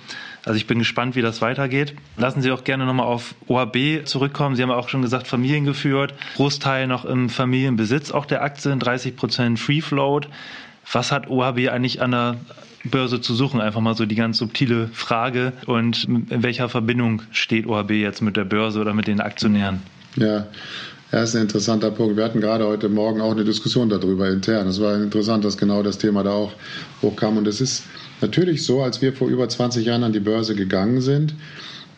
Also 0.47 0.55
ich 0.55 0.65
bin 0.65 0.79
gespannt, 0.79 1.17
wie 1.17 1.21
das 1.21 1.41
weitergeht. 1.41 1.93
Lassen 2.15 2.41
Sie 2.41 2.51
auch 2.51 2.63
gerne 2.63 2.85
nochmal 2.85 3.05
auf 3.05 3.35
OHB 3.47 4.05
zurückkommen. 4.05 4.55
Sie 4.55 4.63
haben 4.63 4.71
auch 4.71 4.87
schon 4.87 5.01
gesagt, 5.01 5.27
Familien 5.27 5.65
geführt, 5.65 6.13
Großteil 6.37 6.87
noch 6.87 7.03
im 7.03 7.29
Familienbesitz 7.29 8.11
auch 8.11 8.25
der 8.25 8.41
Aktien, 8.41 8.79
30 8.79 9.17
Prozent 9.17 9.59
Free 9.59 9.81
Float. 9.81 10.29
Was 10.89 11.11
hat 11.11 11.29
OHB 11.29 11.67
eigentlich 11.67 12.01
an 12.01 12.11
der 12.11 12.37
Börse 12.85 13.19
zu 13.19 13.35
suchen? 13.35 13.59
Einfach 13.59 13.81
mal 13.81 13.93
so 13.93 14.05
die 14.05 14.15
ganz 14.15 14.37
subtile 14.37 14.87
Frage. 14.93 15.51
Und 15.65 16.05
in 16.05 16.43
welcher 16.43 16.69
Verbindung 16.69 17.23
steht 17.31 17.67
OHB 17.67 17.91
jetzt 17.91 18.21
mit 18.21 18.37
der 18.37 18.45
Börse 18.45 18.79
oder 18.79 18.93
mit 18.93 19.07
den 19.07 19.19
Aktionären? 19.19 19.81
Ja, 20.15 20.47
ja, 21.11 21.23
ist 21.23 21.35
ein 21.35 21.41
interessanter 21.41 21.91
Punkt. 21.91 22.15
Wir 22.15 22.23
hatten 22.23 22.39
gerade 22.39 22.65
heute 22.65 22.87
Morgen 22.87 23.19
auch 23.19 23.31
eine 23.31 23.43
Diskussion 23.43 23.89
darüber 23.89 24.29
intern. 24.29 24.67
Es 24.67 24.79
war 24.79 24.95
interessant, 24.95 25.43
dass 25.43 25.57
genau 25.57 25.83
das 25.83 25.97
Thema 25.97 26.23
da 26.23 26.31
auch 26.31 26.53
hochkam. 27.01 27.35
Und 27.35 27.47
es 27.47 27.59
ist 27.59 27.83
natürlich 28.21 28.65
so, 28.65 28.81
als 28.81 29.01
wir 29.01 29.13
vor 29.13 29.27
über 29.27 29.47
20 29.47 29.85
Jahren 29.85 30.03
an 30.03 30.13
die 30.13 30.19
Börse 30.19 30.55
gegangen 30.55 31.01
sind, 31.01 31.33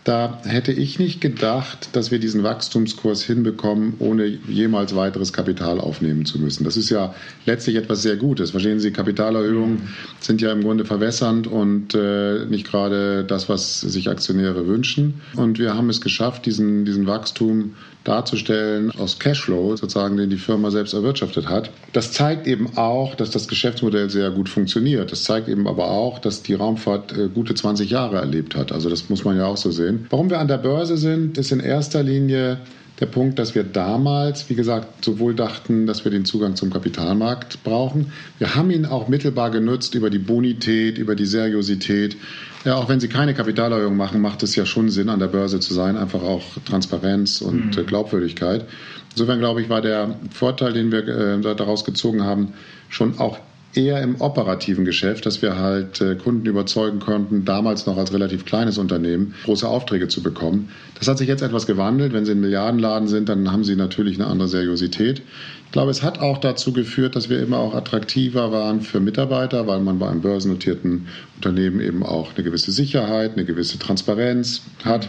Da 0.09 0.39
hätte 0.43 0.71
ich 0.71 0.97
nicht 0.97 1.21
gedacht, 1.21 1.89
dass 1.91 2.09
wir 2.09 2.17
diesen 2.17 2.41
Wachstumskurs 2.41 3.21
hinbekommen, 3.21 3.93
ohne 3.99 4.25
jemals 4.25 4.95
weiteres 4.95 5.33
Kapital 5.33 5.79
aufnehmen 5.79 6.25
zu 6.25 6.39
müssen. 6.39 6.63
Das 6.63 6.77
ist 6.77 6.89
ja 6.89 7.13
letztlich 7.45 7.75
etwas 7.75 8.01
sehr 8.01 8.15
Gutes. 8.15 8.49
Verstehen 8.49 8.79
Sie, 8.79 8.89
Kapitalerhöhungen 8.89 9.89
sind 10.19 10.41
ja 10.41 10.51
im 10.51 10.63
Grunde 10.63 10.83
verwässernd 10.83 11.45
und 11.45 11.93
äh, 11.93 12.45
nicht 12.45 12.65
gerade 12.65 13.23
das, 13.23 13.49
was 13.49 13.81
sich 13.81 14.09
Aktionäre 14.09 14.65
wünschen. 14.65 15.21
Und 15.35 15.59
wir 15.59 15.75
haben 15.75 15.91
es 15.91 16.01
geschafft, 16.01 16.47
diesen, 16.47 16.85
diesen 16.85 17.05
Wachstum 17.05 17.75
darzustellen 18.03 18.91
aus 18.91 19.19
Cashflow, 19.19 19.75
sozusagen, 19.75 20.17
den 20.17 20.31
die 20.31 20.37
Firma 20.37 20.71
selbst 20.71 20.93
erwirtschaftet 20.93 21.47
hat. 21.47 21.69
Das 21.93 22.11
zeigt 22.11 22.47
eben 22.47 22.77
auch, 22.77 23.13
dass 23.13 23.29
das 23.29 23.47
Geschäftsmodell 23.47 24.09
sehr 24.09 24.31
gut 24.31 24.49
funktioniert. 24.49 25.11
Das 25.11 25.23
zeigt 25.23 25.47
eben 25.49 25.67
aber 25.67 25.91
auch, 25.91 26.17
dass 26.17 26.41
die 26.41 26.55
Raumfahrt 26.55 27.15
äh, 27.15 27.27
gute 27.27 27.53
20 27.53 27.89
Jahre 27.89 28.15
erlebt 28.17 28.55
hat. 28.55 28.71
Also 28.71 28.89
das 28.89 29.09
muss 29.09 29.25
man 29.25 29.37
ja 29.37 29.45
auch 29.45 29.57
so 29.57 29.69
sehen. 29.69 29.98
Warum 30.09 30.29
wir 30.29 30.39
an 30.39 30.47
der 30.47 30.57
Börse 30.57 30.97
sind, 30.97 31.37
ist 31.37 31.51
in 31.51 31.59
erster 31.59 32.03
Linie 32.03 32.59
der 32.99 33.05
Punkt, 33.05 33.39
dass 33.39 33.55
wir 33.55 33.63
damals, 33.63 34.49
wie 34.49 34.55
gesagt, 34.55 35.05
sowohl 35.05 35.33
dachten, 35.33 35.87
dass 35.87 36.03
wir 36.03 36.11
den 36.11 36.25
Zugang 36.25 36.55
zum 36.55 36.69
Kapitalmarkt 36.69 37.63
brauchen. 37.63 38.11
Wir 38.39 38.55
haben 38.55 38.71
ihn 38.71 38.85
auch 38.85 39.07
mittelbar 39.07 39.51
genutzt 39.51 39.95
über 39.95 40.09
die 40.09 40.19
Bonität, 40.19 40.97
über 40.97 41.15
die 41.15 41.25
Seriosität. 41.25 42.17
Ja, 42.65 42.75
auch 42.75 42.89
wenn 42.89 42.99
Sie 42.99 43.07
keine 43.07 43.33
Kapitalerhöhung 43.33 43.95
machen, 43.95 44.19
macht 44.19 44.43
es 44.43 44.55
ja 44.55 44.65
schon 44.65 44.89
Sinn, 44.89 45.07
an 45.07 45.19
der 45.19 45.27
Börse 45.27 45.61
zu 45.61 45.73
sein. 45.73 45.95
Einfach 45.95 46.21
auch 46.21 46.43
Transparenz 46.65 47.41
und 47.41 47.77
mhm. 47.77 47.85
Glaubwürdigkeit. 47.85 48.65
Insofern, 49.11 49.39
glaube 49.39 49.61
ich, 49.61 49.69
war 49.69 49.81
der 49.81 50.15
Vorteil, 50.31 50.73
den 50.73 50.91
wir 50.91 51.07
äh, 51.07 51.55
daraus 51.55 51.85
gezogen 51.85 52.23
haben, 52.23 52.53
schon 52.89 53.17
auch 53.17 53.39
eher 53.73 54.01
im 54.01 54.19
operativen 54.19 54.83
Geschäft, 54.83 55.25
dass 55.25 55.41
wir 55.41 55.57
halt 55.57 56.01
äh, 56.01 56.15
Kunden 56.15 56.45
überzeugen 56.45 56.99
konnten, 56.99 57.45
damals 57.45 57.85
noch 57.85 57.97
als 57.97 58.11
relativ 58.13 58.45
kleines 58.45 58.77
Unternehmen 58.77 59.35
große 59.45 59.67
Aufträge 59.67 60.07
zu 60.07 60.23
bekommen. 60.23 60.69
Das 60.97 61.07
hat 61.07 61.19
sich 61.19 61.27
jetzt 61.27 61.41
etwas 61.41 61.67
gewandelt. 61.67 62.13
Wenn 62.13 62.25
Sie 62.25 62.31
ein 62.31 62.39
Milliardenladen 62.39 63.07
sind, 63.07 63.29
dann 63.29 63.51
haben 63.51 63.63
Sie 63.63 63.75
natürlich 63.75 64.19
eine 64.19 64.27
andere 64.27 64.47
Seriosität. 64.47 65.21
Ich 65.65 65.71
glaube, 65.71 65.91
es 65.91 66.01
hat 66.01 66.19
auch 66.19 66.39
dazu 66.39 66.73
geführt, 66.73 67.15
dass 67.15 67.29
wir 67.29 67.39
immer 67.41 67.59
auch 67.59 67.75
attraktiver 67.75 68.51
waren 68.51 68.81
für 68.81 68.99
Mitarbeiter, 68.99 69.67
weil 69.67 69.81
man 69.81 69.99
bei 69.99 70.09
einem 70.09 70.21
börsennotierten 70.21 71.07
Unternehmen 71.35 71.79
eben 71.79 72.03
auch 72.03 72.33
eine 72.33 72.43
gewisse 72.43 72.71
Sicherheit, 72.71 73.33
eine 73.33 73.45
gewisse 73.45 73.77
Transparenz 73.77 74.63
hat. 74.83 75.07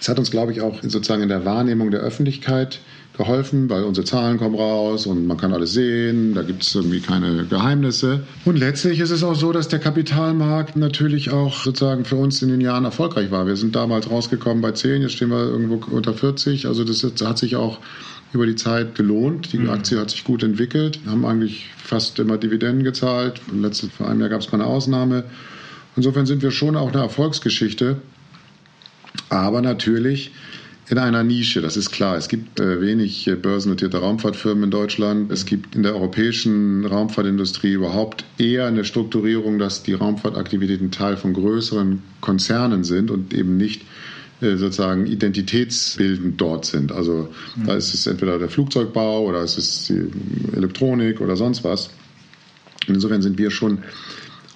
Es 0.00 0.08
hat 0.08 0.20
uns, 0.20 0.30
glaube 0.30 0.52
ich, 0.52 0.60
auch 0.60 0.82
sozusagen 0.82 1.22
in 1.22 1.28
der 1.28 1.44
Wahrnehmung 1.44 1.90
der 1.90 2.00
Öffentlichkeit 2.00 2.78
geholfen, 3.16 3.70
weil 3.70 3.84
unsere 3.84 4.04
Zahlen 4.04 4.38
kommen 4.38 4.54
raus 4.54 5.06
und 5.06 5.26
man 5.26 5.36
kann 5.36 5.52
alles 5.52 5.72
sehen, 5.72 6.34
da 6.34 6.42
gibt 6.42 6.62
es 6.62 6.74
irgendwie 6.74 7.00
keine 7.00 7.46
Geheimnisse. 7.46 8.24
Und 8.44 8.58
letztlich 8.58 9.00
ist 9.00 9.10
es 9.10 9.22
auch 9.24 9.34
so, 9.34 9.52
dass 9.52 9.68
der 9.68 9.78
Kapitalmarkt 9.78 10.76
natürlich 10.76 11.30
auch 11.30 11.64
sozusagen 11.64 12.04
für 12.04 12.16
uns 12.16 12.42
in 12.42 12.48
den 12.48 12.60
Jahren 12.60 12.84
erfolgreich 12.84 13.30
war. 13.30 13.46
Wir 13.46 13.56
sind 13.56 13.74
damals 13.74 14.10
rausgekommen 14.10 14.60
bei 14.60 14.72
10, 14.72 15.02
jetzt 15.02 15.14
stehen 15.14 15.30
wir 15.30 15.38
irgendwo 15.38 15.80
unter 15.94 16.12
40. 16.12 16.66
Also 16.66 16.84
das 16.84 17.02
hat 17.02 17.38
sich 17.38 17.56
auch 17.56 17.78
über 18.32 18.46
die 18.46 18.56
Zeit 18.56 18.94
gelohnt. 18.94 19.52
Die 19.52 19.58
mhm. 19.58 19.70
Aktie 19.70 19.98
hat 19.98 20.10
sich 20.10 20.24
gut 20.24 20.42
entwickelt, 20.42 21.00
Wir 21.04 21.12
haben 21.12 21.24
eigentlich 21.24 21.70
fast 21.82 22.18
immer 22.18 22.36
Dividenden 22.36 22.84
gezahlt. 22.84 23.40
Letztes, 23.52 23.90
vor 23.90 24.08
einem 24.08 24.20
Jahr 24.20 24.28
gab 24.28 24.40
es 24.40 24.52
mal 24.52 24.60
eine 24.60 24.68
Ausnahme. 24.68 25.24
Insofern 25.96 26.26
sind 26.26 26.42
wir 26.42 26.50
schon 26.50 26.76
auch 26.76 26.92
eine 26.92 27.02
Erfolgsgeschichte. 27.02 27.96
Aber 29.30 29.62
natürlich 29.62 30.32
in 30.88 30.98
einer 30.98 31.24
Nische, 31.24 31.60
das 31.60 31.76
ist 31.76 31.90
klar. 31.90 32.16
Es 32.16 32.28
gibt 32.28 32.60
äh, 32.60 32.80
wenig 32.80 33.26
äh, 33.26 33.34
börsennotierte 33.34 33.98
Raumfahrtfirmen 33.98 34.64
in 34.64 34.70
Deutschland. 34.70 35.32
Es 35.32 35.44
gibt 35.44 35.74
in 35.74 35.82
der 35.82 35.94
europäischen 35.94 36.84
Raumfahrtindustrie 36.84 37.72
überhaupt 37.72 38.24
eher 38.38 38.66
eine 38.66 38.84
Strukturierung, 38.84 39.58
dass 39.58 39.82
die 39.82 39.94
Raumfahrtaktivitäten 39.94 40.92
Teil 40.92 41.16
von 41.16 41.32
größeren 41.32 42.02
Konzernen 42.20 42.84
sind 42.84 43.10
und 43.10 43.34
eben 43.34 43.56
nicht 43.56 43.82
äh, 44.40 44.56
sozusagen 44.56 45.06
identitätsbildend 45.06 46.40
dort 46.40 46.66
sind. 46.66 46.92
Also 46.92 47.30
da 47.64 47.74
ist 47.74 47.92
es 47.92 48.06
entweder 48.06 48.38
der 48.38 48.48
Flugzeugbau 48.48 49.24
oder 49.24 49.42
es 49.42 49.58
ist 49.58 49.88
die 49.88 50.08
Elektronik 50.56 51.20
oder 51.20 51.36
sonst 51.36 51.64
was. 51.64 51.90
Insofern 52.86 53.22
sind 53.22 53.38
wir 53.38 53.50
schon 53.50 53.78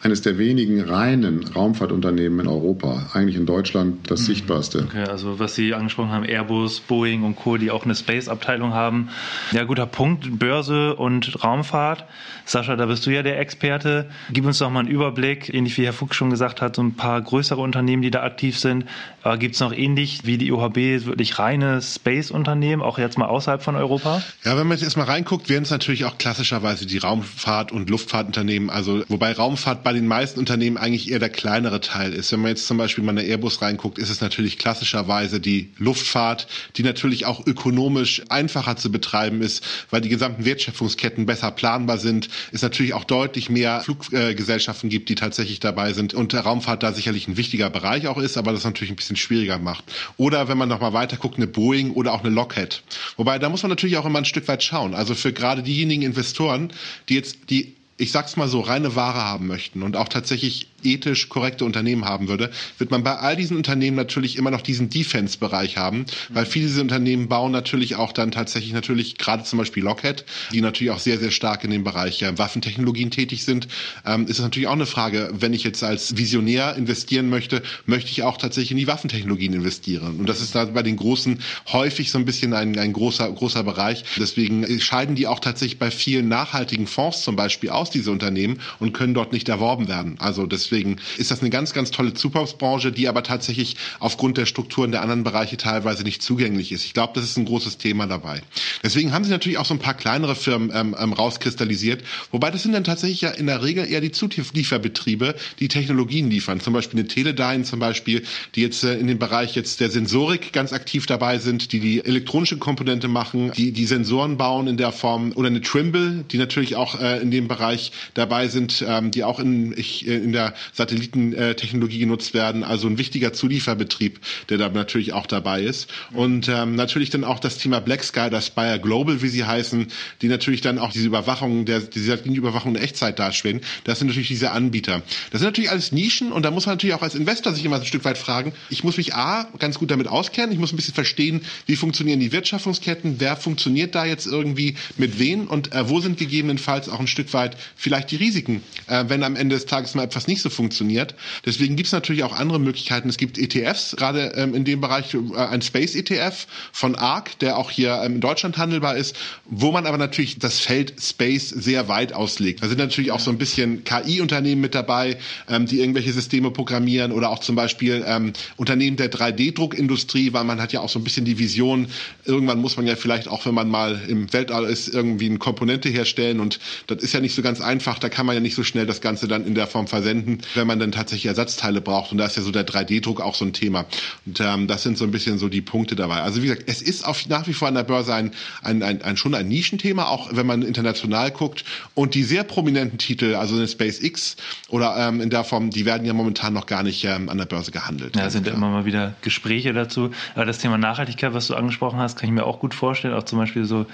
eines 0.02 0.23
der 0.23 0.38
wenigen 0.38 0.80
reinen 0.80 1.47
Raumfahrtunternehmen 1.47 2.40
in 2.40 2.47
Europa, 2.47 3.11
eigentlich 3.12 3.37
in 3.37 3.45
Deutschland 3.45 4.11
das 4.11 4.23
mhm. 4.23 4.25
sichtbarste. 4.26 4.87
Okay, 4.88 5.04
also 5.04 5.38
was 5.38 5.54
Sie 5.54 5.75
angesprochen 5.75 6.10
haben, 6.10 6.25
Airbus, 6.25 6.80
Boeing 6.80 7.23
und 7.23 7.36
Co., 7.36 7.58
die 7.58 7.71
auch 7.71 7.84
eine 7.84 7.95
Space-Abteilung 7.95 8.73
haben. 8.73 9.10
Ja, 9.52 9.65
guter 9.65 9.86
Punkt, 9.86 10.39
Börse 10.39 10.97
und 10.97 11.45
Raumfahrt. 11.45 12.04
Sascha, 12.47 12.76
da 12.76 12.86
bist 12.86 13.06
du 13.06 13.10
ja 13.10 13.23
der 13.23 13.39
Experte. 13.39 14.10
Gib 14.32 14.47
uns 14.47 14.58
doch 14.58 14.71
mal 14.71 14.80
einen 14.80 14.89
Überblick, 14.89 15.52
ähnlich 15.52 15.76
wie 15.76 15.84
Herr 15.84 15.93
Fuchs 15.93 16.17
schon 16.17 16.30
gesagt 16.30 16.63
hat, 16.63 16.76
so 16.76 16.82
ein 16.82 16.95
paar 16.95 17.21
größere 17.21 17.60
Unternehmen, 17.60 18.02
die 18.02 18.10
da 18.10 18.23
aktiv 18.23 18.58
sind. 18.58 18.86
Aber 19.23 19.36
gibt 19.36 19.54
es 19.54 19.60
noch 19.60 19.73
ähnlich 19.73 20.21
wie 20.25 20.39
die 20.39 20.50
OHB 20.50 20.76
wirklich 21.04 21.39
reine 21.39 21.82
Space-Unternehmen, 21.82 22.80
auch 22.80 22.99
jetzt 22.99 23.19
mal 23.19 23.26
außerhalb 23.26 23.63
von 23.63 23.76
Europa? 23.76 24.23
Ja, 24.45 24.56
wenn 24.56 24.67
man 24.67 24.78
jetzt 24.78 24.84
erstmal 24.84 25.06
reinguckt, 25.06 25.50
wären 25.50 25.63
es 25.63 25.71
natürlich 25.71 26.06
auch 26.06 26.17
klassischerweise 26.17 26.86
die 26.86 26.99
Raumfahrt- 26.99 27.71
und 27.71 27.91
Luftfahrtunternehmen. 27.91 28.71
Also, 28.71 29.04
wobei 29.08 29.32
Raumfahrt 29.32 29.84
bei 29.84 29.90
den 29.93 30.07
meisten 30.07 30.39
Unternehmen 30.39 30.76
eigentlich 30.76 31.11
eher 31.11 31.19
der 31.19 31.29
kleinere 31.31 31.81
Teil 31.81 32.13
ist. 32.13 32.33
Wenn 32.33 32.41
man 32.41 32.50
jetzt 32.50 32.67
zum 32.67 32.76
Beispiel 32.76 33.05
mal 33.05 33.11
in 33.13 33.17
der 33.17 33.26
Airbus 33.26 33.63
reinguckt, 33.63 33.99
ist 33.99 34.11
es 34.11 34.21
natürlich 34.21 34.59
klassischerweise 34.59 35.41
die 35.41 35.71
Luftfahrt, 35.79 36.47
die 36.76 36.83
natürlich 36.83 37.26
auch 37.26 37.47
ökonomisch 37.47 38.23
einfacher 38.29 38.76
zu 38.76 38.91
betreiben 38.91 39.43
ist, 39.43 39.65
weil 39.91 40.00
die 40.00 40.09
gesamten 40.09 40.45
Wertschöpfungsketten 40.45 41.26
besser 41.26 41.50
planbar 41.50 41.99
sind. 41.99 42.29
Es 42.53 42.63
natürlich 42.63 42.95
auch 42.95 43.05
deutlich 43.05 43.50
mehr 43.50 43.81
Fluggesellschaften 43.81 44.91
gibt, 44.91 45.09
die 45.09 45.15
tatsächlich 45.15 45.61
dabei 45.61 45.93
sind 45.93 46.15
und 46.15 46.35
Raumfahrt 46.35 46.83
da 46.83 46.93
sicherlich 46.93 47.29
ein 47.29 47.37
wichtiger 47.37 47.71
Bereich 47.71 48.07
auch 48.07 48.19
ist, 48.19 48.37
aber 48.37 48.53
das 48.53 48.65
natürlich 48.65 48.93
ein 48.93 48.97
bisschen 48.97 49.17
schwieriger 49.17 49.59
macht. 49.59 49.85
Oder 50.17 50.49
wenn 50.49 50.59
man 50.59 50.69
noch 50.69 50.81
mal 50.81 50.93
weiter 50.93 51.17
guckt, 51.17 51.37
eine 51.37 51.47
Boeing 51.47 51.93
oder 51.93 52.13
auch 52.13 52.21
eine 52.21 52.31
Lockheed. 52.31 52.83
Wobei 53.17 53.39
da 53.39 53.49
muss 53.49 53.63
man 53.63 53.71
natürlich 53.71 53.97
auch 53.97 54.07
immer 54.07 54.19
ein 54.19 54.25
Stück 54.25 54.49
weit 54.49 54.63
schauen. 54.63 54.95
Also 54.95 55.15
für 55.15 55.33
gerade 55.33 55.63
diejenigen 55.63 56.03
Investoren, 56.03 56.73
die 57.09 57.15
jetzt 57.15 57.50
die 57.50 57.75
ich 58.00 58.13
sag's 58.13 58.36
mal 58.36 58.49
so, 58.49 58.60
reine 58.60 58.97
Ware 58.97 59.23
haben 59.23 59.47
möchten 59.47 59.82
und 59.82 59.95
auch 59.95 60.08
tatsächlich 60.08 60.69
ethisch 60.84 61.28
korrekte 61.28 61.64
Unternehmen 61.64 62.04
haben 62.04 62.28
würde, 62.28 62.50
wird 62.78 62.90
man 62.90 63.02
bei 63.02 63.16
all 63.16 63.36
diesen 63.36 63.56
Unternehmen 63.56 63.97
natürlich 63.97 64.36
immer 64.36 64.50
noch 64.50 64.62
diesen 64.62 64.90
Defense-Bereich 64.90 65.76
haben, 65.76 66.06
weil 66.30 66.47
viele 66.47 66.66
dieser 66.66 66.82
Unternehmen 66.82 67.28
bauen 67.28 67.52
natürlich 67.52 67.97
auch 67.97 68.12
dann 68.12 68.30
tatsächlich 68.30 68.73
natürlich 68.73 69.19
gerade 69.19 69.45
zum 69.45 69.58
Beispiel 69.58 69.82
Lockheed, 69.82 70.25
die 70.52 70.60
natürlich 70.60 70.90
auch 70.90 70.99
sehr, 70.99 71.19
sehr 71.19 71.30
stark 71.30 71.64
in 71.64 71.71
dem 71.71 71.84
Bereich 71.84 72.21
ja, 72.21 72.36
Waffentechnologien 72.38 73.10
tätig 73.10 73.45
sind, 73.45 73.69
ähm, 74.06 74.25
ist 74.25 74.38
es 74.38 74.45
natürlich 74.45 74.69
auch 74.69 74.73
eine 74.73 74.86
Frage, 74.86 75.30
wenn 75.32 75.52
ich 75.52 75.64
jetzt 75.64 75.82
als 75.82 76.16
Visionär 76.16 76.75
investieren 76.76 77.28
möchte, 77.28 77.62
möchte 77.86 78.10
ich 78.10 78.23
auch 78.23 78.36
tatsächlich 78.36 78.73
in 78.73 78.76
die 78.76 78.86
Waffentechnologien 78.86 79.52
investieren. 79.52 80.19
Und 80.19 80.28
das 80.28 80.40
ist 80.40 80.54
da 80.54 80.64
bei 80.66 80.82
den 80.82 80.97
Großen 80.97 81.40
häufig 81.73 82.10
so 82.10 82.19
ein 82.19 82.25
bisschen 82.25 82.54
ein, 82.54 82.78
ein 82.78 82.93
großer, 82.93 83.30
großer 83.30 83.62
Bereich. 83.62 84.04
Deswegen 84.19 84.80
scheiden 84.80 85.14
die 85.14 85.26
auch 85.26 85.40
tatsächlich 85.40 85.78
bei 85.78 85.90
vielen 85.90 86.28
nachhaltigen 86.28 86.86
Fonds 86.86 87.23
zum 87.23 87.36
Beispiel 87.36 87.71
aus, 87.71 87.90
diese 87.90 88.10
Unternehmen, 88.10 88.60
und 88.78 88.93
können 88.93 89.14
dort 89.14 89.32
nicht 89.32 89.49
erworben 89.49 89.88
werden. 89.88 90.16
Also 90.19 90.47
das 90.47 90.70
Deswegen 90.71 90.97
ist 91.19 91.33
das 91.33 91.41
eine 91.41 91.50
ganz, 91.50 91.73
ganz 91.73 91.91
tolle 91.91 92.15
Zukunftsbranche, 92.15 92.93
die 92.93 93.09
aber 93.09 93.25
tatsächlich 93.25 93.76
aufgrund 93.99 94.37
der 94.39 94.47
Strukturen 94.47 94.93
der 94.93 95.02
anderen 95.02 95.25
Bereiche 95.25 95.56
teilweise 95.56 96.04
nicht 96.04 96.23
zugänglich 96.23 96.71
ist. 96.71 96.85
Ich 96.85 96.95
glaube, 96.95 97.13
das 97.15 97.25
ist 97.25 97.37
ein 97.37 97.45
großes 97.45 97.78
Thema 97.78 98.06
dabei. 98.06 98.41
Deswegen 98.85 99.13
haben 99.13 99.25
sie 99.25 99.30
natürlich 99.30 99.59
auch 99.59 99.65
so 99.65 99.75
ein 99.75 99.80
paar 99.80 99.95
kleinere 99.95 100.37
Firmen 100.37 100.71
ähm, 100.73 100.95
ähm, 100.97 101.13
rauskristallisiert, 101.13 102.04
wobei 102.30 102.52
das 102.52 102.63
sind 102.63 102.73
dann 102.73 102.85
tatsächlich 102.85 103.21
ja 103.23 103.30
in 103.30 103.47
der 103.47 103.65
Regel 103.65 103.91
eher 103.91 104.00
die 104.00 104.13
Zulieferbetriebe, 104.13 105.35
die 105.59 105.69
Technologien 105.69 106.30
liefern. 106.30 106.61
Zum 106.61 106.73
Beispiel 106.73 107.00
eine 107.00 107.09
Teledyne 107.09 107.65
zum 107.65 107.80
Beispiel, 107.80 108.23
die 108.54 108.63
jetzt 108.63 108.85
äh, 108.85 108.95
in 108.97 109.09
dem 109.09 109.19
Bereich 109.19 109.56
jetzt 109.56 109.80
der 109.80 109.91
Sensorik 109.91 110.52
ganz 110.52 110.73
aktiv 110.73 111.06
dabei 111.06 111.39
sind, 111.39 111.73
die 111.73 111.80
die 111.80 112.04
elektronische 112.04 112.59
Komponente 112.59 113.09
machen, 113.09 113.50
die 113.56 113.73
die 113.73 113.87
Sensoren 113.87 114.37
bauen 114.37 114.69
in 114.69 114.76
der 114.76 114.93
Form 114.93 115.33
oder 115.35 115.49
eine 115.49 115.63
Trimble, 115.63 116.25
die 116.30 116.39
natürlich 116.39 116.76
auch 116.76 117.00
äh, 117.00 117.21
in 117.21 117.33
dem 117.33 117.49
Bereich 117.49 117.91
dabei 118.15 118.47
sind, 118.47 118.85
ähm, 118.87 119.11
die 119.11 119.25
auch 119.25 119.41
in, 119.41 119.76
ich, 119.76 120.06
äh, 120.06 120.15
in 120.15 120.33
der 120.33 120.54
Satellitentechnologie 120.73 121.99
genutzt 121.99 122.34
werden. 122.34 122.64
Also 122.64 122.88
ein 122.88 122.99
wichtiger 122.99 123.32
Zulieferbetrieb, 123.32 124.20
der 124.49 124.58
da 124.58 124.68
natürlich 124.68 125.12
auch 125.12 125.26
dabei 125.26 125.62
ist. 125.62 125.88
Und 126.12 126.49
ähm, 126.49 126.75
natürlich 126.75 127.10
dann 127.10 127.25
auch 127.25 127.38
das 127.38 127.58
Thema 127.58 127.80
Black 127.80 128.02
Sky, 128.04 128.28
das 128.30 128.46
Spire 128.46 128.80
Global, 128.80 129.23
wie 129.23 129.28
sie 129.28 129.44
heißen, 129.44 129.86
die 130.23 130.28
natürlich 130.28 130.60
dann 130.60 130.78
auch 130.78 130.92
diese 130.92 131.06
Überwachung, 131.06 131.64
der, 131.64 131.80
diese 131.80 132.06
Satellitenüberwachung 132.06 132.76
in 132.76 132.82
Echtzeit 132.82 133.18
darstellen. 133.18 133.60
Das 133.84 133.99
sind 133.99 134.08
natürlich 134.08 134.28
diese 134.28 134.50
Anbieter. 134.50 135.02
Das 135.30 135.40
sind 135.40 135.49
natürlich 135.49 135.70
alles 135.70 135.92
Nischen 135.92 136.32
und 136.32 136.44
da 136.44 136.50
muss 136.50 136.66
man 136.66 136.75
natürlich 136.75 136.94
auch 136.94 137.02
als 137.02 137.14
Investor 137.14 137.52
sich 137.52 137.64
immer 137.64 137.76
ein 137.76 137.84
Stück 137.84 138.04
weit 138.04 138.18
fragen, 138.18 138.52
ich 138.68 138.84
muss 138.84 138.96
mich 138.96 139.14
A, 139.14 139.49
ganz 139.58 139.78
gut 139.78 139.90
damit 139.90 140.08
auskennen, 140.08 140.52
ich 140.52 140.58
muss 140.58 140.73
ein 140.73 140.76
bisschen 140.76 140.94
verstehen, 140.94 141.42
wie 141.66 141.76
funktionieren 141.76 142.20
die 142.20 142.32
Wirtschaftsketten, 142.32 143.16
wer 143.18 143.36
funktioniert 143.36 143.94
da 143.94 144.04
jetzt 144.04 144.26
irgendwie 144.26 144.76
mit 144.96 145.18
wen 145.18 145.46
und 145.46 145.73
äh, 145.73 145.88
wo 145.88 146.00
sind 146.00 146.18
gegebenenfalls 146.18 146.88
auch 146.88 147.00
ein 147.00 147.06
Stück 147.06 147.32
weit 147.32 147.56
vielleicht 147.76 148.10
die 148.10 148.16
Risiken, 148.16 148.62
äh, 148.86 149.04
wenn 149.08 149.23
am 149.23 149.36
Ende 149.36 149.56
des 149.56 149.66
Tages 149.66 149.94
mal 149.94 150.04
etwas 150.04 150.26
nicht 150.26 150.42
so 150.42 150.50
so 150.50 150.56
funktioniert. 150.56 151.15
Deswegen 151.47 151.76
gibt 151.76 151.86
es 151.86 151.93
natürlich 151.93 152.25
auch 152.25 152.32
andere 152.32 152.60
Möglichkeiten. 152.60 153.08
Es 153.08 153.17
gibt 153.17 153.39
ETFs, 153.39 153.97
gerade 153.97 154.32
ähm, 154.36 154.54
in 154.54 154.65
dem 154.65 154.80
Bereich 154.80 155.15
äh, 155.15 155.36
ein 155.36 155.63
Space 155.63 155.95
ETF 155.95 156.47
von 156.73 156.95
ARC, 156.95 157.39
der 157.39 157.56
auch 157.56 157.71
hier 157.71 158.00
ähm, 158.04 158.17
in 158.17 158.21
Deutschland 158.21 158.58
handelbar 158.58 158.97
ist, 158.97 159.17
wo 159.47 159.73
man 159.73 159.86
aber 159.86 159.99
natürlich 159.99 160.39
das 160.39 160.60
Feld 160.60 160.95
Space 161.00 161.49
sehr 161.49 161.89
weit 161.89 162.13
auslegt. 162.13 162.63
Da 162.63 162.69
sind 162.69 162.78
natürlich 162.78 163.13
auch 163.13 163.21
so 163.21 163.30
ein 163.30 163.39
bisschen 163.39 163.84
KI-Unternehmen 163.84 164.60
mit 164.60 164.75
dabei, 164.75 165.19
ähm, 165.49 165.67
die 165.67 165.80
irgendwelche 165.80 166.13
Systeme 166.13 166.50
programmieren 166.50 167.13
oder 167.13 167.30
auch 167.30 167.39
zum 167.39 167.56
Beispiel 167.56 168.04
ähm, 168.06 168.32
Unternehmen 168.56 168.97
der 168.97 169.10
3D-Druckindustrie, 169.10 170.32
weil 170.32 170.45
man 170.45 170.60
hat 170.60 170.73
ja 170.73 170.80
auch 170.80 170.89
so 170.89 170.99
ein 170.99 171.04
bisschen 171.04 171.25
die 171.25 171.39
Vision, 171.39 171.86
irgendwann 172.25 172.58
muss 172.60 172.76
man 172.76 172.86
ja 172.86 172.97
vielleicht 172.97 173.28
auch, 173.28 173.47
wenn 173.47 173.54
man 173.54 173.69
mal 173.69 174.00
im 174.08 174.32
Weltall 174.32 174.65
ist, 174.65 174.89
irgendwie 174.89 175.26
eine 175.26 175.39
Komponente 175.39 175.89
herstellen 175.89 176.41
und 176.41 176.58
das 176.86 177.02
ist 177.02 177.13
ja 177.13 177.21
nicht 177.21 177.34
so 177.34 177.43
ganz 177.43 177.60
einfach, 177.60 177.99
da 177.99 178.08
kann 178.08 178.26
man 178.26 178.34
ja 178.34 178.41
nicht 178.41 178.54
so 178.54 178.65
schnell 178.65 178.86
das 178.86 179.00
Ganze 179.00 179.28
dann 179.28 179.47
in 179.47 179.54
der 179.54 179.67
Form 179.67 179.86
versenden, 179.86 180.40
wenn 180.55 180.67
man 180.67 180.79
dann 180.79 180.93
tatsächlich 180.93 181.26
Ersatzteile 181.26 181.81
braucht 181.81 182.13
und 182.13 182.19
da 182.19 182.26
ist 182.26 182.37
ja 182.37 182.43
so 182.43 182.50
der 182.50 182.67
3D-Druck 182.67 183.21
auch 183.21 183.35
so 183.35 183.45
ein 183.45 183.53
Thema 183.53 183.87
und 184.26 184.41
ähm, 184.41 184.67
das 184.67 184.83
sind 184.83 184.99
so 184.99 185.05
ein 185.05 185.11
bisschen 185.11 185.39
so 185.39 185.49
die 185.49 185.61
Punkte 185.61 185.97
dabei. 185.97 186.21
Also 186.23 186.43
wie 186.43 186.47
gesagt, 186.47 186.65
es 186.67 186.83
ist 186.83 187.07
auf, 187.07 187.29
nach 187.29 187.47
wie 187.47 187.53
vor 187.53 187.69
an 187.69 187.75
der 187.75 187.85
Börse 187.85 188.15
ein, 188.15 188.33
ein, 188.63 188.83
ein, 188.83 189.03
ein 189.03 189.17
schon 189.17 189.35
ein 189.35 189.49
Nischenthema, 189.49 190.07
auch 190.07 190.29
wenn 190.33 190.47
man 190.47 190.63
international 190.63 191.31
guckt 191.31 191.65
und 191.95 192.15
die 192.15 192.23
sehr 192.23 192.45
prominenten 192.45 192.99
Titel, 192.99 193.35
also 193.35 193.57
eine 193.57 193.69
SpaceX 193.69 194.37
oder 194.69 194.97
ähm, 194.97 195.21
in 195.21 195.31
der 195.31 195.45
Form, 195.45 195.71
die 195.71 195.85
werden 195.85 196.07
ja 196.07 196.13
momentan 196.13 196.53
noch 196.53 196.67
gar 196.67 196.83
nicht 196.83 197.05
ähm, 197.05 197.29
an 197.29 197.39
der 197.39 197.47
Börse 197.47 197.71
gehandelt. 197.71 198.17
Ja, 198.17 198.31
sind 198.31 198.47
ja 198.47 198.53
immer 198.53 198.71
mal 198.71 198.85
wieder 198.85 199.15
Gespräche 199.23 199.73
dazu. 199.73 200.11
Aber 200.35 200.45
das 200.45 200.59
Thema 200.59 200.79
Nachhaltigkeit, 200.79 201.35
was 201.35 201.47
du 201.47 201.55
angesprochen 201.55 201.99
hast, 201.99 202.19
kann 202.19 202.29
ich 202.29 202.35
mir 202.35 202.45
auch 202.45 202.61
gut 202.61 202.75
vorstellen. 202.75 203.15
Auch 203.15 203.25
zum 203.25 203.39
Beispiel 203.39 203.65
so 203.65 203.87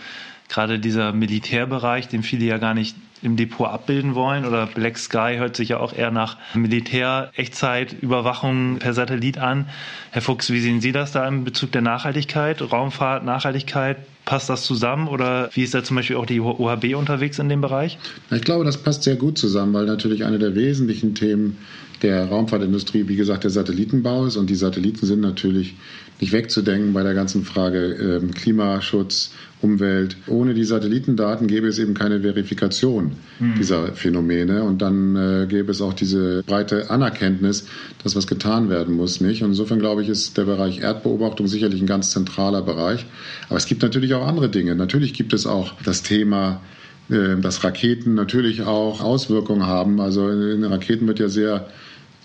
gerade 0.48 0.78
dieser 0.78 1.12
Militärbereich, 1.12 2.08
den 2.08 2.22
viele 2.22 2.44
ja 2.44 2.58
gar 2.58 2.74
nicht 2.74 2.96
im 3.22 3.36
Depot 3.36 3.68
abbilden 3.68 4.14
wollen. 4.14 4.44
Oder 4.44 4.66
Black 4.66 4.98
Sky 4.98 5.36
hört 5.38 5.56
sich 5.56 5.70
ja 5.70 5.80
auch 5.80 5.92
eher 5.92 6.10
nach 6.10 6.36
Militär-Echtzeitüberwachung 6.54 8.78
per 8.78 8.94
Satellit 8.94 9.38
an. 9.38 9.68
Herr 10.10 10.22
Fuchs, 10.22 10.50
wie 10.50 10.60
sehen 10.60 10.80
Sie 10.80 10.92
das 10.92 11.12
da 11.12 11.26
in 11.26 11.44
Bezug 11.44 11.72
der 11.72 11.82
Nachhaltigkeit? 11.82 12.60
Raumfahrt, 12.60 13.24
Nachhaltigkeit, 13.24 13.96
passt 14.24 14.50
das 14.50 14.64
zusammen 14.64 15.08
oder 15.08 15.50
wie 15.54 15.62
ist 15.62 15.74
da 15.74 15.84
zum 15.84 15.96
Beispiel 15.96 16.16
auch 16.16 16.26
die 16.26 16.40
OHB 16.40 16.96
unterwegs 16.96 17.38
in 17.38 17.48
dem 17.48 17.60
Bereich? 17.60 17.98
Ich 18.30 18.42
glaube, 18.42 18.64
das 18.64 18.76
passt 18.76 19.04
sehr 19.04 19.16
gut 19.16 19.38
zusammen, 19.38 19.72
weil 19.72 19.86
natürlich 19.86 20.24
eine 20.24 20.38
der 20.38 20.54
wesentlichen 20.54 21.14
Themen 21.14 21.58
der 22.02 22.26
Raumfahrtindustrie, 22.26 23.08
wie 23.08 23.16
gesagt, 23.16 23.44
der 23.44 23.50
Satellitenbau 23.50 24.26
ist 24.26 24.36
und 24.36 24.50
die 24.50 24.54
Satelliten 24.54 25.06
sind 25.06 25.20
natürlich 25.20 25.76
nicht 26.20 26.32
wegzudenken 26.32 26.92
bei 26.92 27.02
der 27.02 27.14
ganzen 27.14 27.44
Frage 27.44 28.20
äh, 28.22 28.32
Klimaschutz, 28.32 29.32
Umwelt. 29.66 30.16
Ohne 30.28 30.54
die 30.54 30.64
Satellitendaten 30.64 31.48
gäbe 31.48 31.66
es 31.66 31.78
eben 31.78 31.94
keine 31.94 32.20
Verifikation 32.20 33.12
mhm. 33.40 33.54
dieser 33.56 33.92
Phänomene 33.92 34.62
und 34.62 34.80
dann 34.80 35.16
äh, 35.16 35.46
gäbe 35.48 35.72
es 35.72 35.82
auch 35.82 35.92
diese 35.92 36.42
breite 36.44 36.88
Anerkenntnis, 36.90 37.66
dass 38.02 38.14
was 38.14 38.26
getan 38.26 38.70
werden 38.70 38.94
muss, 38.94 39.20
nicht? 39.20 39.42
Und 39.42 39.50
insofern 39.50 39.80
glaube 39.80 40.02
ich, 40.02 40.08
ist 40.08 40.38
der 40.38 40.44
Bereich 40.44 40.80
Erdbeobachtung 40.80 41.48
sicherlich 41.48 41.80
ein 41.80 41.86
ganz 41.86 42.12
zentraler 42.12 42.62
Bereich. 42.62 43.06
Aber 43.48 43.58
es 43.58 43.66
gibt 43.66 43.82
natürlich 43.82 44.14
auch 44.14 44.26
andere 44.26 44.48
Dinge. 44.48 44.76
Natürlich 44.76 45.12
gibt 45.14 45.32
es 45.32 45.46
auch 45.46 45.72
das 45.84 46.02
Thema 46.02 46.60
äh, 47.08 47.36
dass 47.36 47.62
Raketen 47.62 48.14
natürlich 48.14 48.62
auch 48.62 49.00
Auswirkungen 49.00 49.66
haben. 49.66 50.00
Also 50.00 50.28
in 50.28 50.64
Raketen 50.64 51.06
wird 51.06 51.20
ja 51.20 51.28
sehr 51.28 51.68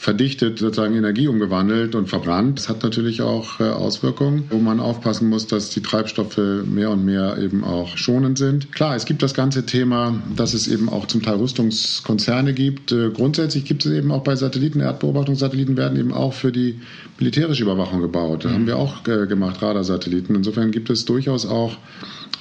verdichtet 0.01 0.57
sozusagen 0.57 0.95
Energie 0.95 1.27
umgewandelt 1.27 1.93
und 1.93 2.09
verbrannt. 2.09 2.57
Das 2.57 2.69
hat 2.69 2.81
natürlich 2.81 3.21
auch 3.21 3.59
äh, 3.59 3.65
Auswirkungen, 3.65 4.45
wo 4.49 4.57
man 4.57 4.79
aufpassen 4.79 5.29
muss, 5.29 5.45
dass 5.45 5.69
die 5.69 5.83
Treibstoffe 5.83 6.39
mehr 6.65 6.89
und 6.89 7.05
mehr 7.05 7.37
eben 7.37 7.63
auch 7.63 7.97
schonend 7.97 8.39
sind. 8.39 8.71
Klar, 8.71 8.95
es 8.95 9.05
gibt 9.05 9.21
das 9.21 9.35
ganze 9.35 9.63
Thema, 9.67 10.19
dass 10.35 10.55
es 10.55 10.67
eben 10.67 10.89
auch 10.89 11.05
zum 11.05 11.21
Teil 11.21 11.35
Rüstungskonzerne 11.35 12.55
gibt. 12.55 12.91
Äh, 12.91 13.11
grundsätzlich 13.11 13.63
gibt 13.63 13.85
es 13.85 13.91
eben 13.91 14.11
auch 14.11 14.23
bei 14.23 14.35
Satelliten, 14.35 14.79
Erdbeobachtungssatelliten 14.79 15.77
werden 15.77 15.99
eben 15.99 16.13
auch 16.13 16.33
für 16.33 16.51
die 16.51 16.79
militärische 17.19 17.61
Überwachung 17.61 18.01
gebaut. 18.01 18.43
Da 18.43 18.49
haben 18.49 18.65
wir 18.65 18.77
auch 18.77 19.07
äh, 19.07 19.27
gemacht, 19.27 19.61
Radarsatelliten. 19.61 20.35
Insofern 20.35 20.71
gibt 20.71 20.89
es 20.89 21.05
durchaus 21.05 21.45
auch 21.45 21.77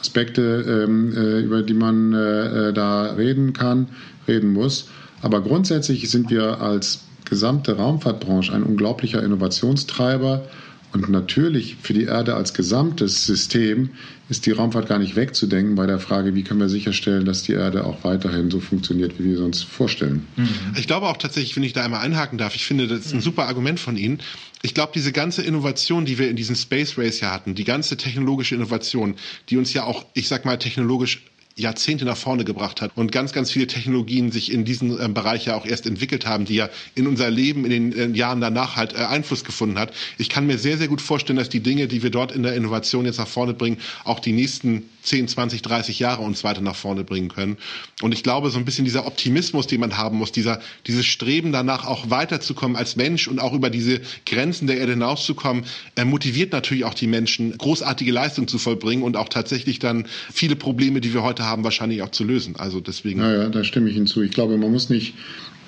Aspekte, 0.01 0.87
ähm, 0.89 1.13
über 1.45 1.63
die 1.63 1.75
man 1.75 2.13
da 2.13 3.13
reden 3.13 3.53
kann, 3.53 3.89
reden 4.27 4.55
muss. 4.55 4.89
Aber 5.21 5.43
grundsätzlich 5.43 6.09
sind 6.09 6.31
wir 6.31 6.63
als 6.63 7.01
gesamte 7.31 7.77
Raumfahrtbranche 7.77 8.53
ein 8.53 8.63
unglaublicher 8.63 9.23
Innovationstreiber. 9.23 10.45
Und 10.93 11.09
natürlich 11.09 11.77
für 11.81 11.95
die 11.95 12.05
Erde 12.05 12.35
als 12.35 12.53
gesamtes 12.53 13.25
System 13.25 13.91
ist 14.29 14.47
die 14.47 14.51
Raumfahrt 14.51 14.89
gar 14.89 14.99
nicht 14.99 15.15
wegzudenken 15.15 15.77
bei 15.77 15.87
der 15.87 16.01
Frage, 16.01 16.35
wie 16.35 16.43
können 16.43 16.59
wir 16.59 16.69
sicherstellen, 16.69 17.25
dass 17.25 17.45
die 17.45 17.53
Erde 17.53 17.85
auch 17.85 18.03
weiterhin 18.03 18.51
so 18.51 18.59
funktioniert, 18.59 19.19
wie 19.19 19.25
wir 19.25 19.35
es 19.35 19.41
uns 19.41 19.63
vorstellen. 19.63 20.27
Mhm. 20.37 20.49
Ich 20.77 20.89
glaube 20.89 21.07
auch 21.07 21.17
tatsächlich, 21.17 21.55
wenn 21.57 21.63
ich 21.63 21.73
da 21.73 21.85
einmal 21.85 22.01
einhaken 22.01 22.39
darf, 22.39 22.57
ich 22.57 22.65
finde, 22.65 22.89
das 22.89 23.07
ist 23.07 23.13
ein 23.13 23.19
mhm. 23.19 23.23
super 23.23 23.47
Argument 23.47 23.79
von 23.79 23.97
Ihnen. 23.97 24.19
Ich 24.63 24.75
glaube, 24.75 24.91
diese 24.95 25.13
ganze 25.13 25.43
Innovation, 25.43 26.05
die 26.05 26.19
wir 26.19 26.29
in 26.29 26.37
diesem 26.37 26.57
Space 26.57 26.99
Race 26.99 27.21
ja 27.21 27.31
hatten, 27.31 27.55
die 27.55 27.65
ganze 27.65 27.97
technologische 27.97 28.57
Innovation, 28.57 29.15
die 29.49 29.57
uns 29.57 29.73
ja 29.73 29.85
auch, 29.85 30.05
ich 30.15 30.29
sag 30.29 30.45
mal, 30.45 30.59
technologisch 30.59 31.23
Jahrzehnte 31.61 32.05
nach 32.05 32.17
vorne 32.17 32.45
gebracht 32.45 32.81
hat 32.81 32.93
und 32.97 33.13
ganz, 33.13 33.33
ganz 33.33 33.51
viele 33.51 33.67
Technologien 33.67 34.33
sich 34.33 34.53
in 34.53 34.65
diesem 34.65 34.99
äh, 34.99 35.09
Bereich 35.09 35.47
ja 35.47 35.57
auch 35.57 35.67
erst 35.67 35.87
entwickelt 35.87 36.27
haben, 36.27 36.45
die 36.45 36.55
ja 36.55 36.69
in 36.95 37.07
unser 37.07 37.31
Leben 37.31 37.65
in 37.65 37.71
den 37.71 38.15
äh, 38.15 38.17
Jahren 38.17 38.41
danach 38.41 38.77
halt 38.77 38.95
äh, 38.95 38.99
Einfluss 38.99 39.45
gefunden 39.45 39.79
hat. 39.79 39.93
Ich 40.19 40.29
kann 40.29 40.47
mir 40.47 40.59
sehr, 40.59 40.79
sehr 40.79 40.89
gut 40.89 41.01
vorstellen, 41.01 41.37
dass 41.39 41.49
die 41.49 41.61
Dinge, 41.61 41.89
die 41.89 42.03
wir 42.03 42.11
dort 42.11 42.33
in 42.33 42.43
der 42.43 42.55
Innovation 42.55 43.05
jetzt 43.05 43.19
nach 43.19 43.29
vorne 43.29 43.55
bringen, 43.55 43.79
auch 44.05 44.21
die 44.21 44.33
nächsten 44.33 44.85
10, 45.03 45.29
20, 45.29 45.63
30 45.63 45.99
Jahre 45.99 46.23
uns 46.23 46.45
weiter 46.45 46.61
nach 46.61 46.77
vorne 46.77 47.05
bringen 47.05 47.29
können. 47.29 47.57
Und 48.03 48.13
ich 48.13 48.23
glaube, 48.23 48.51
so 48.51 48.59
ein 48.59 48.65
bisschen 48.65 48.85
dieser 48.85 49.07
Optimismus, 49.07 49.67
den 49.67 49.81
man 49.81 49.97
haben 49.97 50.19
muss, 50.19 50.33
dieser, 50.33 50.61
dieses 50.87 51.07
Streben 51.07 51.53
danach 51.53 51.87
auch 51.87 52.11
weiterzukommen 52.11 52.77
als 52.77 52.97
Mensch 52.97 53.29
und 53.29 53.39
auch 53.39 53.53
über 53.53 53.71
diese 53.71 54.01
Grenzen 54.27 54.67
der 54.67 54.79
Erde 54.79 54.93
hinauszukommen, 54.93 55.65
äh, 55.97 56.05
motiviert 56.05 56.53
natürlich 56.53 56.85
auch 56.85 56.95
die 56.95 57.07
Menschen, 57.07 57.57
großartige 57.57 58.13
Leistung 58.13 58.49
zu 58.49 58.59
vollbringen 58.59 59.03
und 59.03 59.17
auch 59.17 59.29
tatsächlich 59.29 59.79
dann 59.79 60.07
viele 60.33 60.57
Probleme, 60.57 61.01
die 61.01 61.15
wir 61.15 61.23
heute 61.23 61.45
haben, 61.45 61.50
wahrscheinlich 61.59 62.03
auch 62.03 62.11
zu 62.11 62.25
lösen. 62.25 62.57
Also 62.57 62.81
deswegen. 62.81 63.21
Ja, 63.21 63.33
ja, 63.33 63.49
da 63.49 63.65
stimme 63.65 63.89
ich 63.89 63.97
hinzu. 63.97 64.23
Ich 64.23 64.31
glaube, 64.31 64.57
man 64.57 64.71
muss 64.71 64.91
nicht 64.91 65.15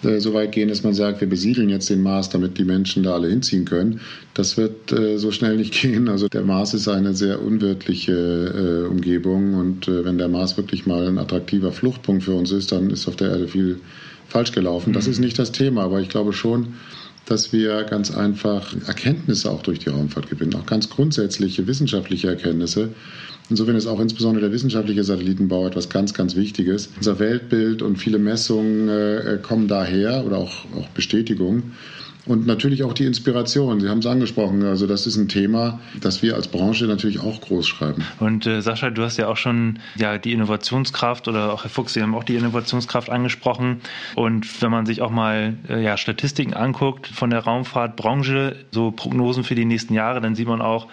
äh, 0.02 0.18
so 0.20 0.34
weit 0.34 0.52
gehen, 0.52 0.68
dass 0.68 0.82
man 0.82 0.94
sagt, 0.94 1.20
wir 1.20 1.28
besiedeln 1.28 1.68
jetzt 1.68 1.88
den 1.90 2.02
Mars, 2.02 2.28
damit 2.28 2.58
die 2.58 2.64
Menschen 2.64 3.02
da 3.02 3.14
alle 3.14 3.28
hinziehen 3.28 3.64
können. 3.64 4.00
Das 4.34 4.56
wird 4.56 4.92
äh, 4.92 5.18
so 5.18 5.30
schnell 5.30 5.56
nicht 5.56 5.72
gehen. 5.82 6.08
Also 6.08 6.28
der 6.28 6.42
Mars 6.42 6.74
ist 6.74 6.88
eine 6.88 7.14
sehr 7.14 7.42
unwirtliche 7.42 8.12
äh, 8.12 8.88
Umgebung 8.88 9.54
und 9.54 9.88
äh, 9.88 10.04
wenn 10.04 10.18
der 10.18 10.28
Mars 10.28 10.56
wirklich 10.56 10.86
mal 10.86 11.06
ein 11.06 11.18
attraktiver 11.18 11.72
Fluchtpunkt 11.72 12.24
für 12.24 12.34
uns 12.34 12.50
ist, 12.50 12.72
dann 12.72 12.90
ist 12.90 13.08
auf 13.08 13.16
der 13.16 13.30
Erde 13.30 13.48
viel 13.48 13.80
falsch 14.28 14.52
gelaufen. 14.52 14.92
Das 14.92 15.06
mhm. 15.06 15.12
ist 15.12 15.18
nicht 15.20 15.38
das 15.38 15.52
Thema, 15.52 15.82
aber 15.82 16.00
ich 16.00 16.08
glaube 16.08 16.32
schon, 16.32 16.74
dass 17.26 17.52
wir 17.52 17.84
ganz 17.84 18.10
einfach 18.10 18.74
Erkenntnisse 18.86 19.50
auch 19.50 19.62
durch 19.62 19.78
die 19.78 19.90
Raumfahrt 19.90 20.28
gewinnen, 20.28 20.54
auch 20.54 20.66
ganz 20.66 20.90
grundsätzliche 20.90 21.66
wissenschaftliche 21.66 22.28
Erkenntnisse, 22.28 22.90
Insofern 23.52 23.76
ist 23.76 23.86
auch 23.86 24.00
insbesondere 24.00 24.46
der 24.46 24.52
wissenschaftliche 24.52 25.04
Satellitenbau 25.04 25.66
etwas 25.66 25.90
ganz, 25.90 26.14
ganz 26.14 26.36
Wichtiges. 26.36 26.88
Unser 26.96 27.18
Weltbild 27.18 27.82
und 27.82 27.96
viele 27.96 28.18
Messungen 28.18 28.88
äh, 28.88 29.38
kommen 29.42 29.68
daher 29.68 30.24
oder 30.24 30.38
auch, 30.38 30.64
auch 30.74 30.88
Bestätigungen. 30.94 31.74
Und 32.24 32.46
natürlich 32.46 32.84
auch 32.84 32.92
die 32.92 33.04
Inspiration. 33.04 33.80
Sie 33.80 33.88
haben 33.88 33.98
es 33.98 34.06
angesprochen. 34.06 34.62
Also 34.62 34.86
das 34.86 35.06
ist 35.06 35.16
ein 35.16 35.28
Thema, 35.28 35.80
das 36.00 36.22
wir 36.22 36.36
als 36.36 36.48
Branche 36.48 36.84
natürlich 36.86 37.18
auch 37.18 37.40
groß 37.40 37.66
schreiben. 37.66 38.04
Und 38.20 38.46
äh, 38.46 38.62
Sascha, 38.62 38.90
du 38.90 39.02
hast 39.02 39.16
ja 39.16 39.26
auch 39.26 39.36
schon 39.36 39.80
ja 39.96 40.18
die 40.18 40.32
Innovationskraft 40.32 41.26
oder 41.26 41.52
auch 41.52 41.64
Herr 41.64 41.70
Fuchs, 41.70 41.94
Sie 41.94 42.02
haben 42.02 42.14
auch 42.14 42.24
die 42.24 42.36
Innovationskraft 42.36 43.10
angesprochen. 43.10 43.80
Und 44.14 44.62
wenn 44.62 44.70
man 44.70 44.86
sich 44.86 45.02
auch 45.02 45.10
mal 45.10 45.54
äh, 45.68 45.82
ja, 45.82 45.96
Statistiken 45.96 46.54
anguckt 46.54 47.08
von 47.08 47.30
der 47.30 47.40
Raumfahrtbranche, 47.40 48.56
so 48.70 48.92
Prognosen 48.92 49.42
für 49.42 49.56
die 49.56 49.64
nächsten 49.64 49.94
Jahre, 49.94 50.20
dann 50.20 50.36
sieht 50.36 50.46
man 50.46 50.62
auch 50.62 50.86